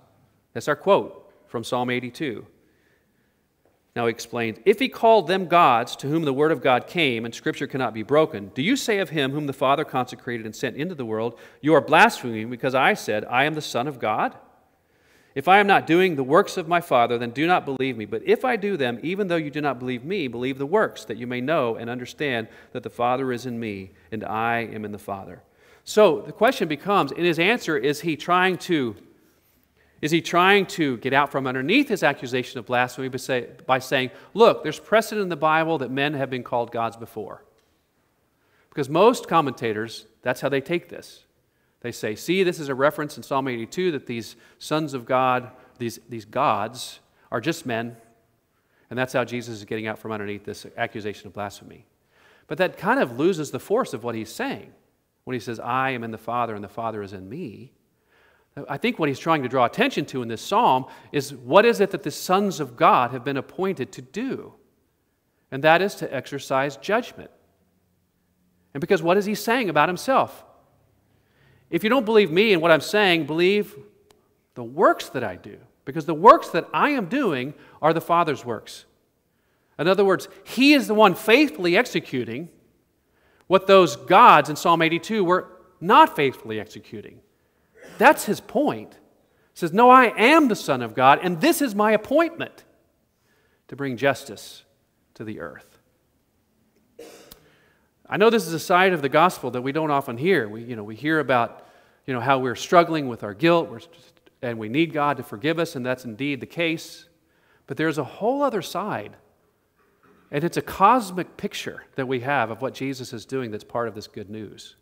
That's 0.55 0.69
our 0.69 0.77
quote 0.77 1.31
from 1.49 1.65
Psalm 1.65 1.91
82. 1.91 2.47
Now 3.95 4.07
he 4.07 4.11
explains, 4.11 4.59
If 4.65 4.79
he 4.79 4.89
called 4.89 5.27
them 5.27 5.49
gods 5.49 5.97
to 5.97 6.07
whom 6.09 6.25
the 6.25 6.33
word 6.33 6.53
of 6.53 6.63
God 6.63 6.87
came, 6.87 7.25
and 7.25 7.35
scripture 7.35 7.67
cannot 7.67 7.95
be 7.95 8.03
broken, 8.03 8.51
do 8.55 8.63
you 8.63 8.77
say 8.77 8.99
of 8.99 9.11
him 9.11 9.33
whom 9.33 9.47
the 9.47 9.53
Father 9.53 9.85
consecrated 9.85 10.47
and 10.47 10.57
sent 10.57 10.77
into 10.77 10.95
the 10.95 11.05
world, 11.05 11.39
You 11.61 11.75
are 11.75 11.81
blaspheming 11.81 12.49
because 12.49 12.75
I 12.75 12.95
said, 12.95 13.25
I 13.27 13.45
am 13.45 13.55
the 13.55 13.63
Son 13.63 13.87
of 13.87 13.99
God? 13.99 14.37
If 15.37 15.49
I 15.49 15.59
am 15.59 15.67
not 15.67 15.87
doing 15.87 16.17
the 16.17 16.25
works 16.25 16.57
of 16.57 16.67
my 16.67 16.81
Father, 16.81 17.19
then 17.19 17.29
do 17.29 17.47
not 17.47 17.67
believe 17.67 17.99
me. 17.99 18.07
But 18.07 18.23
if 18.25 18.43
I 18.43 18.57
do 18.57 18.79
them, 18.79 18.99
even 19.03 19.29
though 19.29 19.37
you 19.37 19.51
do 19.51 19.61
not 19.61 19.79
believe 19.79 20.03
me, 20.03 20.29
believe 20.29 20.57
the 20.57 20.65
works, 20.65 21.05
that 21.05 21.19
you 21.19 21.27
may 21.27 21.43
know 21.43 21.77
and 21.77 21.91
understand 21.91 22.49
that 22.73 22.83
the 22.83 22.89
Father 22.89 23.31
is 23.31 23.45
in 23.45 23.61
me, 23.61 23.91
and 24.11 24.25
I 24.25 24.61
am 24.61 24.87
in 24.87 24.93
the 24.93 24.99
Father. 24.99 25.43
So 25.85 26.23
the 26.23 26.33
question 26.33 26.69
becomes, 26.69 27.13
in 27.13 27.23
his 27.23 27.39
answer, 27.39 27.77
is 27.77 28.01
he 28.01 28.17
trying 28.17 28.57
to 28.59 28.97
is 30.03 30.11
he 30.11 30.21
trying 30.21 30.67
to 30.67 30.99
get 30.99 31.13
out 31.13 31.33
from 31.33 31.47
underneath 31.47 31.89
his 31.89 32.03
accusation 32.03 32.59
of 32.59 32.67
blasphemy 32.67 33.09
by, 33.09 33.17
say, 33.17 33.49
by 33.67 33.79
saying, 33.79 34.11
look, 34.35 34.63
there's 34.63 34.79
precedent 34.79 35.23
in 35.23 35.29
the 35.31 35.37
Bible 35.37 35.79
that 35.79 35.91
men 35.91 36.13
have 36.15 36.29
been 36.29 36.43
called 36.43 36.71
gods 36.71 36.99
before? 36.99 37.43
Because 38.69 38.91
most 38.91 39.27
commentators, 39.27 40.07
that's 40.21 40.43
how 40.43 40.51
they 40.51 40.61
take 40.61 40.91
this. 40.91 41.25
They 41.87 41.93
say, 41.93 42.17
see, 42.17 42.43
this 42.43 42.59
is 42.59 42.69
a 42.69 42.75
reference 42.75 43.17
in 43.17 43.23
Psalm 43.23 43.47
82 43.47 43.93
that 43.93 44.07
these 44.07 44.35
sons 44.59 44.93
of 44.93 45.07
God, 45.07 45.53
these, 45.79 46.01
these 46.09 46.25
gods, 46.25 46.99
are 47.31 47.41
just 47.41 47.65
men. 47.65 47.97
And 48.91 48.99
that's 48.99 49.13
how 49.13 49.23
Jesus 49.23 49.59
is 49.59 49.65
getting 49.65 49.87
out 49.87 49.97
from 49.97 50.11
underneath 50.11 50.45
this 50.45 50.67
accusation 50.77 51.29
of 51.29 51.33
blasphemy. 51.33 51.87
But 52.49 52.59
that 52.59 52.77
kind 52.77 52.99
of 52.99 53.21
loses 53.21 53.53
the 53.53 53.61
force 53.61 53.95
of 53.95 54.03
what 54.03 54.17
he's 54.17 54.33
saying 54.33 54.73
when 55.23 55.35
he 55.35 55.39
says, 55.39 55.61
I 55.61 55.91
am 55.91 56.03
in 56.03 56.11
the 56.11 56.19
Father 56.19 56.57
and 56.57 56.65
the 56.65 56.69
Father 56.69 57.05
is 57.05 57.13
in 57.13 57.29
me. 57.29 57.71
I 58.69 58.79
think 58.79 58.99
what 58.99 59.09
he's 59.09 59.21
trying 59.21 59.45
to 59.45 59.49
draw 59.49 59.65
attention 59.65 60.07
to 60.07 60.23
in 60.23 60.29
this 60.29 60.43
psalm 60.43 60.87
is 61.13 61.33
what 61.33 61.65
is 61.65 61.79
it 61.79 61.93
that 61.93 62.03
the 62.03 62.11
sons 62.11 62.59
of 62.59 62.77
God 62.77 63.13
have 63.13 63.23
been 63.23 63.37
appointed 63.37 63.93
to 63.93 64.03
do? 64.03 64.55
And 65.53 65.63
that 65.63 65.81
is 65.83 65.95
to 65.95 66.13
exercise 66.13 66.79
judgment. 66.79 67.31
And 68.75 68.81
because 68.81 69.03
what 69.03 69.17
is 69.17 69.25
he 69.25 69.37
saying 69.37 69.69
about 69.69 69.89
himself? 69.89 70.43
If 71.71 71.83
you 71.83 71.91
don't 71.91 72.05
believe 72.05 72.31
me 72.31 72.53
and 72.53 72.63
what 72.63 72.71
I'm 72.71 72.81
saying, 72.81 73.27
believe 73.27 73.75
the 74.55 74.65
works 74.65 75.09
that 75.11 75.25
I 75.25 75.37
do. 75.37 75.59
Because 75.85 76.05
the 76.05 76.15
works 76.15 76.49
that 76.51 76.69
I 76.75 76.91
am 76.91 77.07
doing 77.07 77.55
are 77.81 77.93
the 77.93 78.01
Father's 78.01 78.45
works. 78.45 78.85
In 79.79 79.89
other 79.89 80.05
words, 80.05 80.29
He 80.45 80.75
is 80.75 80.89
the 80.89 80.95
one 80.95 81.15
faithfully 81.15 81.77
executing 81.77 82.49
what 83.47 83.67
those 83.67 83.95
gods 83.97 84.51
in 84.51 84.57
Psalm 84.57 84.83
82 84.83 85.25
were 85.25 85.49
not 85.81 86.17
faithfully 86.17 86.59
executing. 86.59 87.21
That's 87.99 88.25
His 88.25 88.41
point. 88.41 88.95
He 88.95 89.61
says, 89.61 89.73
No, 89.73 89.89
I 89.91 90.13
am 90.19 90.49
the 90.49 90.57
Son 90.57 90.83
of 90.83 90.95
God, 90.95 91.21
and 91.23 91.41
this 91.41 91.63
is 91.63 91.75
my 91.75 91.93
appointment 91.93 92.65
to 93.69 93.77
bring 93.77 93.97
justice 93.97 94.65
to 95.15 95.25
the 95.25 95.41
earth. 95.41 95.76
I 98.09 98.17
know 98.17 98.31
this 98.31 98.47
is 98.47 98.53
a 98.53 98.61
side 98.61 98.93
of 98.93 99.03
the 99.03 99.09
gospel 99.09 99.51
that 99.53 99.63
we 99.63 99.73
don't 99.73 99.91
often 99.91 100.17
hear. 100.17 100.49
We, 100.49 100.63
you 100.63 100.77
know, 100.77 100.85
we 100.85 100.95
hear 100.95 101.19
about 101.19 101.67
you 102.07 102.15
know, 102.15 102.21
how 102.21 102.39
we're 102.39 102.55
struggling 102.55 103.09
with 103.09 103.25
our 103.25 103.35
guilt 103.35 103.89
and 104.43 104.59
we 104.59 104.69
need 104.69 104.93
God 104.93 105.17
to 105.17 105.23
forgive 105.23 105.59
us, 105.59 105.75
and 105.77 105.85
that's 105.85 106.05
indeed 106.05 106.41
the 106.41 106.47
case. 106.47 107.09
But 107.67 107.77
there's 107.77 107.99
a 107.99 108.05
whole 108.05 108.43
other 108.43 108.63
side. 108.63 109.17
And 110.31 110.45
it's 110.45 110.57
a 110.57 110.63
cosmic 110.63 111.37
picture 111.37 111.85
that 111.97 112.07
we 112.07 112.21
have 112.21 112.51
of 112.51 112.63
what 112.63 112.75
Jesus 112.75 113.13
is 113.13 113.25
doing 113.25 113.51
that's 113.51 113.65
part 113.65 113.89
of 113.89 113.95
this 113.95 114.07
good 114.07 114.29
news. 114.29 114.77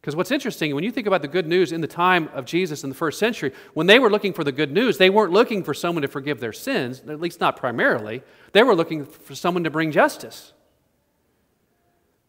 Because 0.00 0.14
what's 0.14 0.30
interesting, 0.30 0.74
when 0.74 0.84
you 0.84 0.92
think 0.92 1.06
about 1.06 1.22
the 1.22 1.28
good 1.28 1.46
news 1.46 1.72
in 1.72 1.80
the 1.80 1.88
time 1.88 2.28
of 2.32 2.44
Jesus 2.44 2.84
in 2.84 2.88
the 2.88 2.94
first 2.94 3.18
century, 3.18 3.52
when 3.74 3.86
they 3.86 3.98
were 3.98 4.10
looking 4.10 4.32
for 4.32 4.44
the 4.44 4.52
good 4.52 4.70
news, 4.70 4.96
they 4.96 5.10
weren't 5.10 5.32
looking 5.32 5.64
for 5.64 5.74
someone 5.74 6.02
to 6.02 6.08
forgive 6.08 6.38
their 6.38 6.52
sins, 6.52 7.02
at 7.08 7.20
least 7.20 7.40
not 7.40 7.56
primarily. 7.56 8.22
They 8.52 8.62
were 8.62 8.76
looking 8.76 9.04
for 9.04 9.34
someone 9.34 9.64
to 9.64 9.70
bring 9.70 9.90
justice. 9.90 10.52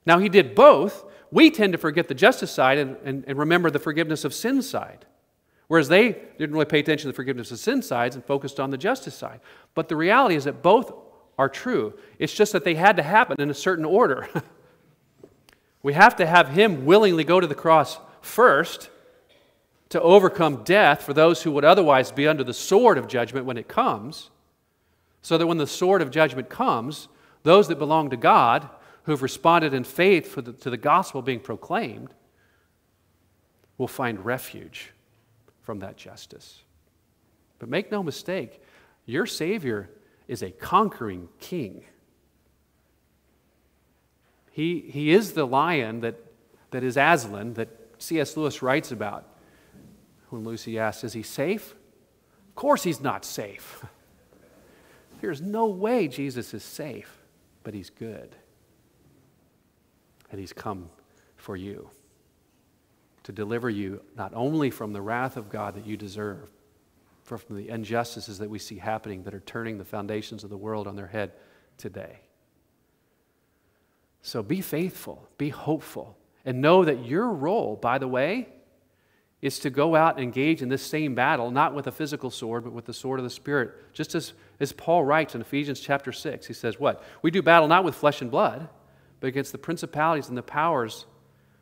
Now, 0.09 0.17
he 0.17 0.27
did 0.27 0.55
both. 0.55 1.05
We 1.29 1.51
tend 1.51 1.73
to 1.73 1.77
forget 1.77 2.07
the 2.07 2.15
justice 2.15 2.49
side 2.49 2.79
and, 2.79 2.97
and, 3.03 3.23
and 3.27 3.37
remember 3.37 3.69
the 3.69 3.77
forgiveness 3.77 4.25
of 4.25 4.33
sin 4.33 4.63
side. 4.63 5.05
Whereas 5.67 5.87
they 5.87 6.13
didn't 6.39 6.53
really 6.53 6.65
pay 6.65 6.79
attention 6.79 7.03
to 7.03 7.09
the 7.09 7.15
forgiveness 7.15 7.51
of 7.51 7.59
sin 7.59 7.83
sides 7.83 8.15
and 8.15 8.25
focused 8.25 8.59
on 8.59 8.71
the 8.71 8.77
justice 8.77 9.13
side. 9.13 9.39
But 9.75 9.87
the 9.87 9.95
reality 9.95 10.33
is 10.33 10.45
that 10.45 10.63
both 10.63 10.91
are 11.37 11.47
true. 11.47 11.93
It's 12.17 12.33
just 12.33 12.53
that 12.53 12.63
they 12.63 12.73
had 12.73 12.97
to 12.97 13.03
happen 13.03 13.39
in 13.39 13.51
a 13.51 13.53
certain 13.53 13.85
order. 13.85 14.27
we 15.83 15.93
have 15.93 16.15
to 16.15 16.25
have 16.25 16.49
him 16.49 16.85
willingly 16.85 17.23
go 17.23 17.39
to 17.39 17.45
the 17.45 17.53
cross 17.53 17.99
first 18.19 18.89
to 19.89 20.01
overcome 20.01 20.63
death 20.63 21.03
for 21.03 21.13
those 21.13 21.43
who 21.43 21.51
would 21.51 21.65
otherwise 21.65 22.11
be 22.11 22.27
under 22.27 22.43
the 22.43 22.51
sword 22.51 22.97
of 22.97 23.07
judgment 23.07 23.45
when 23.45 23.57
it 23.57 23.67
comes, 23.67 24.31
so 25.21 25.37
that 25.37 25.45
when 25.45 25.59
the 25.59 25.67
sword 25.67 26.01
of 26.01 26.09
judgment 26.09 26.49
comes, 26.49 27.09
those 27.43 27.67
that 27.67 27.77
belong 27.77 28.09
to 28.09 28.17
God 28.17 28.67
who've 29.09 29.23
responded 29.23 29.73
in 29.73 29.83
faith 29.83 30.35
the, 30.35 30.53
to 30.53 30.69
the 30.69 30.77
gospel 30.77 31.23
being 31.23 31.39
proclaimed 31.39 32.13
will 33.79 33.87
find 33.87 34.23
refuge 34.23 34.91
from 35.63 35.79
that 35.79 35.97
justice. 35.97 36.61
But 37.57 37.69
make 37.69 37.91
no 37.91 38.03
mistake, 38.03 38.61
your 39.07 39.25
Savior 39.25 39.89
is 40.27 40.43
a 40.43 40.51
conquering 40.51 41.27
king. 41.39 41.85
He, 44.51 44.81
he 44.81 45.09
is 45.09 45.31
the 45.31 45.47
lion 45.47 46.01
that, 46.01 46.15
that 46.69 46.83
is 46.83 46.95
Aslan, 46.95 47.55
that 47.55 47.69
C.S. 47.97 48.37
Lewis 48.37 48.61
writes 48.61 48.91
about. 48.91 49.25
When 50.29 50.43
Lucy 50.43 50.77
asks, 50.77 51.03
Is 51.03 51.13
he 51.13 51.23
safe? 51.23 51.71
Of 52.49 52.53
course 52.53 52.83
he's 52.83 53.01
not 53.01 53.25
safe. 53.25 53.83
There's 55.19 55.41
no 55.41 55.65
way 55.65 56.07
Jesus 56.07 56.53
is 56.53 56.63
safe, 56.63 57.17
but 57.63 57.73
he's 57.73 57.89
good 57.89 58.35
and 60.31 60.39
he's 60.39 60.53
come 60.53 60.89
for 61.35 61.55
you 61.55 61.89
to 63.23 63.31
deliver 63.31 63.69
you 63.69 64.01
not 64.17 64.33
only 64.33 64.69
from 64.69 64.93
the 64.93 65.01
wrath 65.01 65.37
of 65.37 65.49
God 65.49 65.75
that 65.75 65.85
you 65.85 65.97
deserve, 65.97 66.49
but 67.27 67.39
from 67.39 67.57
the 67.57 67.69
injustices 67.69 68.39
that 68.39 68.49
we 68.49 68.57
see 68.57 68.79
happening 68.79 69.23
that 69.23 69.35
are 69.35 69.39
turning 69.41 69.77
the 69.77 69.85
foundations 69.85 70.43
of 70.43 70.49
the 70.49 70.57
world 70.57 70.87
on 70.87 70.95
their 70.95 71.07
head 71.07 71.31
today. 71.77 72.21
So 74.21 74.41
be 74.41 74.61
faithful, 74.61 75.27
be 75.37 75.49
hopeful, 75.49 76.17
and 76.43 76.59
know 76.59 76.83
that 76.83 77.05
your 77.05 77.29
role, 77.29 77.75
by 77.75 77.99
the 77.99 78.07
way, 78.07 78.49
is 79.41 79.59
to 79.59 79.69
go 79.69 79.95
out 79.95 80.15
and 80.15 80.23
engage 80.23 80.61
in 80.61 80.69
this 80.69 80.81
same 80.81 81.15
battle, 81.15 81.51
not 81.51 81.73
with 81.73 81.87
a 81.87 81.91
physical 81.91 82.29
sword, 82.29 82.63
but 82.63 82.73
with 82.73 82.85
the 82.85 82.93
sword 82.93 83.19
of 83.19 83.23
the 83.23 83.29
Spirit. 83.29 83.93
Just 83.93 84.15
as, 84.15 84.33
as 84.59 84.73
Paul 84.73 85.05
writes 85.05 85.35
in 85.35 85.41
Ephesians 85.41 85.79
chapter 85.79 86.11
6, 86.11 86.47
he 86.47 86.53
says, 86.53 86.79
What? 86.79 87.03
We 87.21 87.31
do 87.31 87.41
battle 87.41 87.67
not 87.67 87.83
with 87.83 87.95
flesh 87.95 88.21
and 88.21 88.31
blood 88.31 88.67
but 89.19 89.27
against 89.27 89.51
the 89.51 89.57
principalities 89.57 90.29
and 90.29 90.37
the 90.37 90.43
powers 90.43 91.05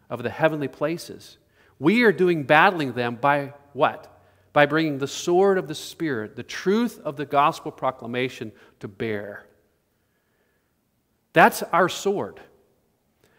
of 0.09 0.23
the 0.23 0.29
heavenly 0.29 0.67
places. 0.67 1.37
We 1.79 2.03
are 2.03 2.11
doing 2.11 2.43
battling 2.43 2.93
them 2.93 3.15
by 3.15 3.53
what? 3.73 4.21
By 4.53 4.65
bringing 4.65 4.97
the 4.97 5.07
sword 5.07 5.57
of 5.57 5.67
the 5.67 5.75
Spirit, 5.75 6.35
the 6.35 6.43
truth 6.43 6.99
of 7.03 7.17
the 7.17 7.25
gospel 7.25 7.71
proclamation 7.71 8.51
to 8.79 8.87
bear. 8.87 9.45
That's 11.33 11.61
our 11.63 11.89
sword. 11.89 12.39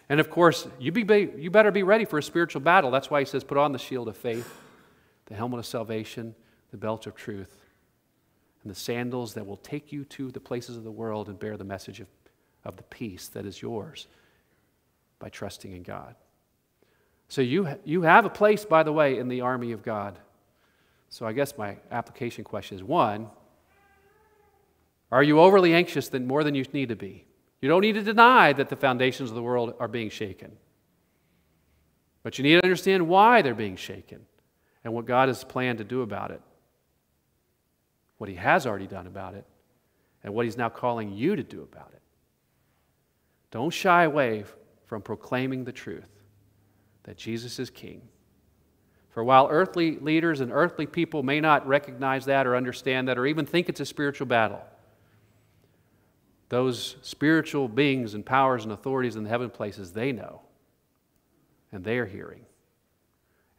And 0.08 0.20
of 0.20 0.30
course, 0.30 0.66
you, 0.78 0.92
be, 0.92 1.30
you 1.36 1.50
better 1.50 1.70
be 1.70 1.82
ready 1.82 2.04
for 2.04 2.18
a 2.18 2.22
spiritual 2.22 2.60
battle. 2.60 2.90
That's 2.90 3.10
why 3.10 3.20
he 3.20 3.26
says, 3.26 3.44
put 3.44 3.58
on 3.58 3.72
the 3.72 3.78
shield 3.78 4.08
of 4.08 4.16
faith, 4.16 4.48
the 5.26 5.34
helmet 5.34 5.58
of 5.58 5.66
salvation, 5.66 6.34
the 6.70 6.76
belt 6.76 7.06
of 7.06 7.14
truth, 7.14 7.64
and 8.62 8.70
the 8.70 8.78
sandals 8.78 9.34
that 9.34 9.46
will 9.46 9.56
take 9.56 9.92
you 9.92 10.04
to 10.04 10.30
the 10.30 10.40
places 10.40 10.76
of 10.76 10.84
the 10.84 10.90
world 10.90 11.28
and 11.28 11.38
bear 11.38 11.56
the 11.56 11.64
message 11.64 12.00
of, 12.00 12.06
of 12.68 12.76
the 12.76 12.82
peace 12.84 13.28
that 13.28 13.46
is 13.46 13.60
yours 13.60 14.06
by 15.18 15.28
trusting 15.28 15.72
in 15.72 15.82
God. 15.82 16.14
So 17.28 17.40
you, 17.40 17.68
you 17.84 18.02
have 18.02 18.24
a 18.24 18.30
place, 18.30 18.64
by 18.64 18.82
the 18.82 18.92
way, 18.92 19.18
in 19.18 19.28
the 19.28 19.40
army 19.40 19.72
of 19.72 19.82
God. 19.82 20.18
So 21.08 21.26
I 21.26 21.32
guess 21.32 21.56
my 21.58 21.76
application 21.90 22.44
question 22.44 22.76
is 22.76 22.84
one, 22.84 23.28
are 25.10 25.22
you 25.22 25.40
overly 25.40 25.74
anxious 25.74 26.08
than 26.08 26.26
more 26.26 26.44
than 26.44 26.54
you 26.54 26.64
need 26.72 26.90
to 26.90 26.96
be? 26.96 27.24
You 27.60 27.68
don't 27.68 27.80
need 27.80 27.94
to 27.94 28.02
deny 28.02 28.52
that 28.52 28.68
the 28.68 28.76
foundations 28.76 29.30
of 29.30 29.34
the 29.34 29.42
world 29.42 29.74
are 29.80 29.88
being 29.88 30.10
shaken. 30.10 30.52
But 32.22 32.38
you 32.38 32.44
need 32.44 32.60
to 32.60 32.64
understand 32.64 33.08
why 33.08 33.42
they're 33.42 33.54
being 33.54 33.76
shaken 33.76 34.20
and 34.84 34.92
what 34.92 35.06
God 35.06 35.28
has 35.28 35.42
planned 35.44 35.78
to 35.78 35.84
do 35.84 36.02
about 36.02 36.30
it, 36.30 36.42
what 38.18 38.28
He 38.28 38.36
has 38.36 38.66
already 38.66 38.86
done 38.86 39.06
about 39.06 39.34
it, 39.34 39.44
and 40.22 40.34
what 40.34 40.44
He's 40.44 40.56
now 40.56 40.68
calling 40.68 41.12
you 41.12 41.36
to 41.36 41.42
do 41.42 41.62
about 41.62 41.90
it. 41.94 42.02
Don't 43.51 43.70
shy 43.70 44.05
away 44.05 44.44
from 44.86 45.03
proclaiming 45.03 45.64
the 45.64 45.72
truth 45.72 46.09
that 47.05 47.16
Jesus 47.16 47.59
is 47.59 47.70
King. 47.70 48.03
For 49.11 49.24
while 49.24 49.49
earthly 49.51 49.99
leaders 49.99 50.40
and 50.40 50.53
earthly 50.53 50.86
people 50.86 51.22
may 51.22 51.40
not 51.40 51.66
recognize 51.66 52.26
that 52.26 52.46
or 52.46 52.55
understand 52.55 53.09
that 53.09 53.18
or 53.18 53.26
even 53.26 53.46
think 53.46 53.68
it's 53.68 53.80
a 53.80 53.86
spiritual 53.86 54.26
battle, 54.26 54.61
those 56.49 56.96
spiritual 57.03 57.68
beings 57.68 58.14
and 58.14 58.24
powers 58.24 58.64
and 58.64 58.72
authorities 58.72 59.16
in 59.16 59.24
the 59.24 59.28
heaven 59.28 59.51
places, 59.51 59.92
they 59.92 60.12
know. 60.12 60.42
And 61.72 61.84
they 61.84 61.99
are 61.99 62.07
hearing. 62.07 62.46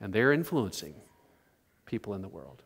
And 0.01 0.13
they're 0.13 0.33
influencing 0.33 0.95
people 1.85 2.13
in 2.13 2.21
the 2.21 2.27
world. 2.27 2.63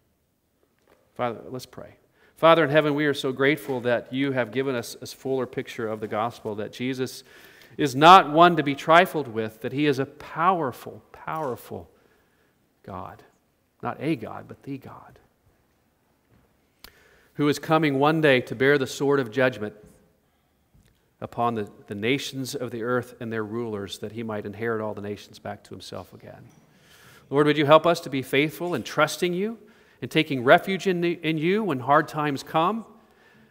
Father, 1.15 1.41
let's 1.49 1.65
pray. 1.65 1.95
Father 2.43 2.65
in 2.65 2.71
heaven, 2.71 2.93
we 2.93 3.05
are 3.05 3.13
so 3.13 3.31
grateful 3.31 3.79
that 3.79 4.11
you 4.11 4.33
have 4.33 4.51
given 4.51 4.75
us 4.75 4.97
a 5.01 5.05
fuller 5.05 5.45
picture 5.45 5.87
of 5.87 6.01
the 6.01 6.09
gospel, 6.09 6.55
that 6.55 6.73
Jesus 6.73 7.23
is 7.77 7.95
not 7.95 8.33
one 8.33 8.57
to 8.57 8.63
be 8.63 8.75
trifled 8.75 9.29
with, 9.29 9.61
that 9.61 9.71
he 9.71 9.85
is 9.85 9.97
a 9.97 10.05
powerful, 10.05 11.01
powerful 11.13 11.89
God. 12.85 13.23
Not 13.81 13.95
a 14.01 14.17
God, 14.17 14.49
but 14.49 14.61
the 14.63 14.77
God. 14.77 15.19
Who 17.35 17.47
is 17.47 17.59
coming 17.59 17.97
one 17.97 18.19
day 18.19 18.41
to 18.41 18.55
bear 18.55 18.77
the 18.77 18.87
sword 18.87 19.21
of 19.21 19.31
judgment 19.31 19.75
upon 21.21 21.55
the, 21.55 21.71
the 21.87 21.95
nations 21.95 22.55
of 22.55 22.71
the 22.71 22.83
earth 22.83 23.15
and 23.21 23.31
their 23.31 23.45
rulers, 23.45 23.99
that 23.99 24.11
he 24.11 24.21
might 24.21 24.45
inherit 24.45 24.81
all 24.81 24.93
the 24.93 25.01
nations 25.01 25.39
back 25.39 25.63
to 25.63 25.69
himself 25.69 26.13
again. 26.13 26.43
Lord, 27.29 27.47
would 27.47 27.57
you 27.57 27.65
help 27.65 27.87
us 27.87 28.01
to 28.01 28.09
be 28.09 28.21
faithful 28.21 28.73
and 28.73 28.83
trusting 28.83 29.33
you 29.33 29.59
and 30.03 30.11
taking 30.11 30.43
refuge 30.43 30.85
in, 30.85 31.01
the, 31.01 31.13
in 31.23 31.39
you 31.39 31.63
when 31.63 31.79
hard 31.79 32.07
times 32.07 32.43
come? 32.43 32.85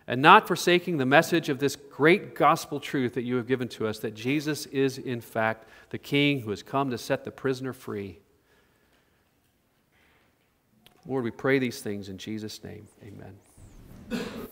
and 0.07 0.21
not 0.21 0.49
forsaking 0.49 0.97
the 0.97 1.07
message 1.07 1.49
of 1.49 1.59
this 1.59 1.77
great 1.77 2.35
gospel 2.35 2.81
truth 2.81 3.15
that 3.15 3.23
you 3.23 3.37
have 3.37 3.47
given 3.47 3.69
to 3.69 3.87
us 3.87 4.01
that 4.01 4.15
Jesus 4.15 4.67
is, 4.67 4.99
in 4.99 5.21
fact, 5.21 5.69
the 5.91 5.99
King 5.99 6.41
who 6.41 6.51
has 6.51 6.63
come 6.63 6.91
to 6.91 6.99
set 6.99 7.25
the 7.25 7.31
prisoner 7.31 7.73
free. 7.73 8.19
Lord, 11.07 11.25
we 11.25 11.31
pray 11.31 11.59
these 11.59 11.81
things 11.81 12.09
in 12.09 12.19
Jesus' 12.19 12.63
name. 12.63 12.89
Amen. 13.03 14.51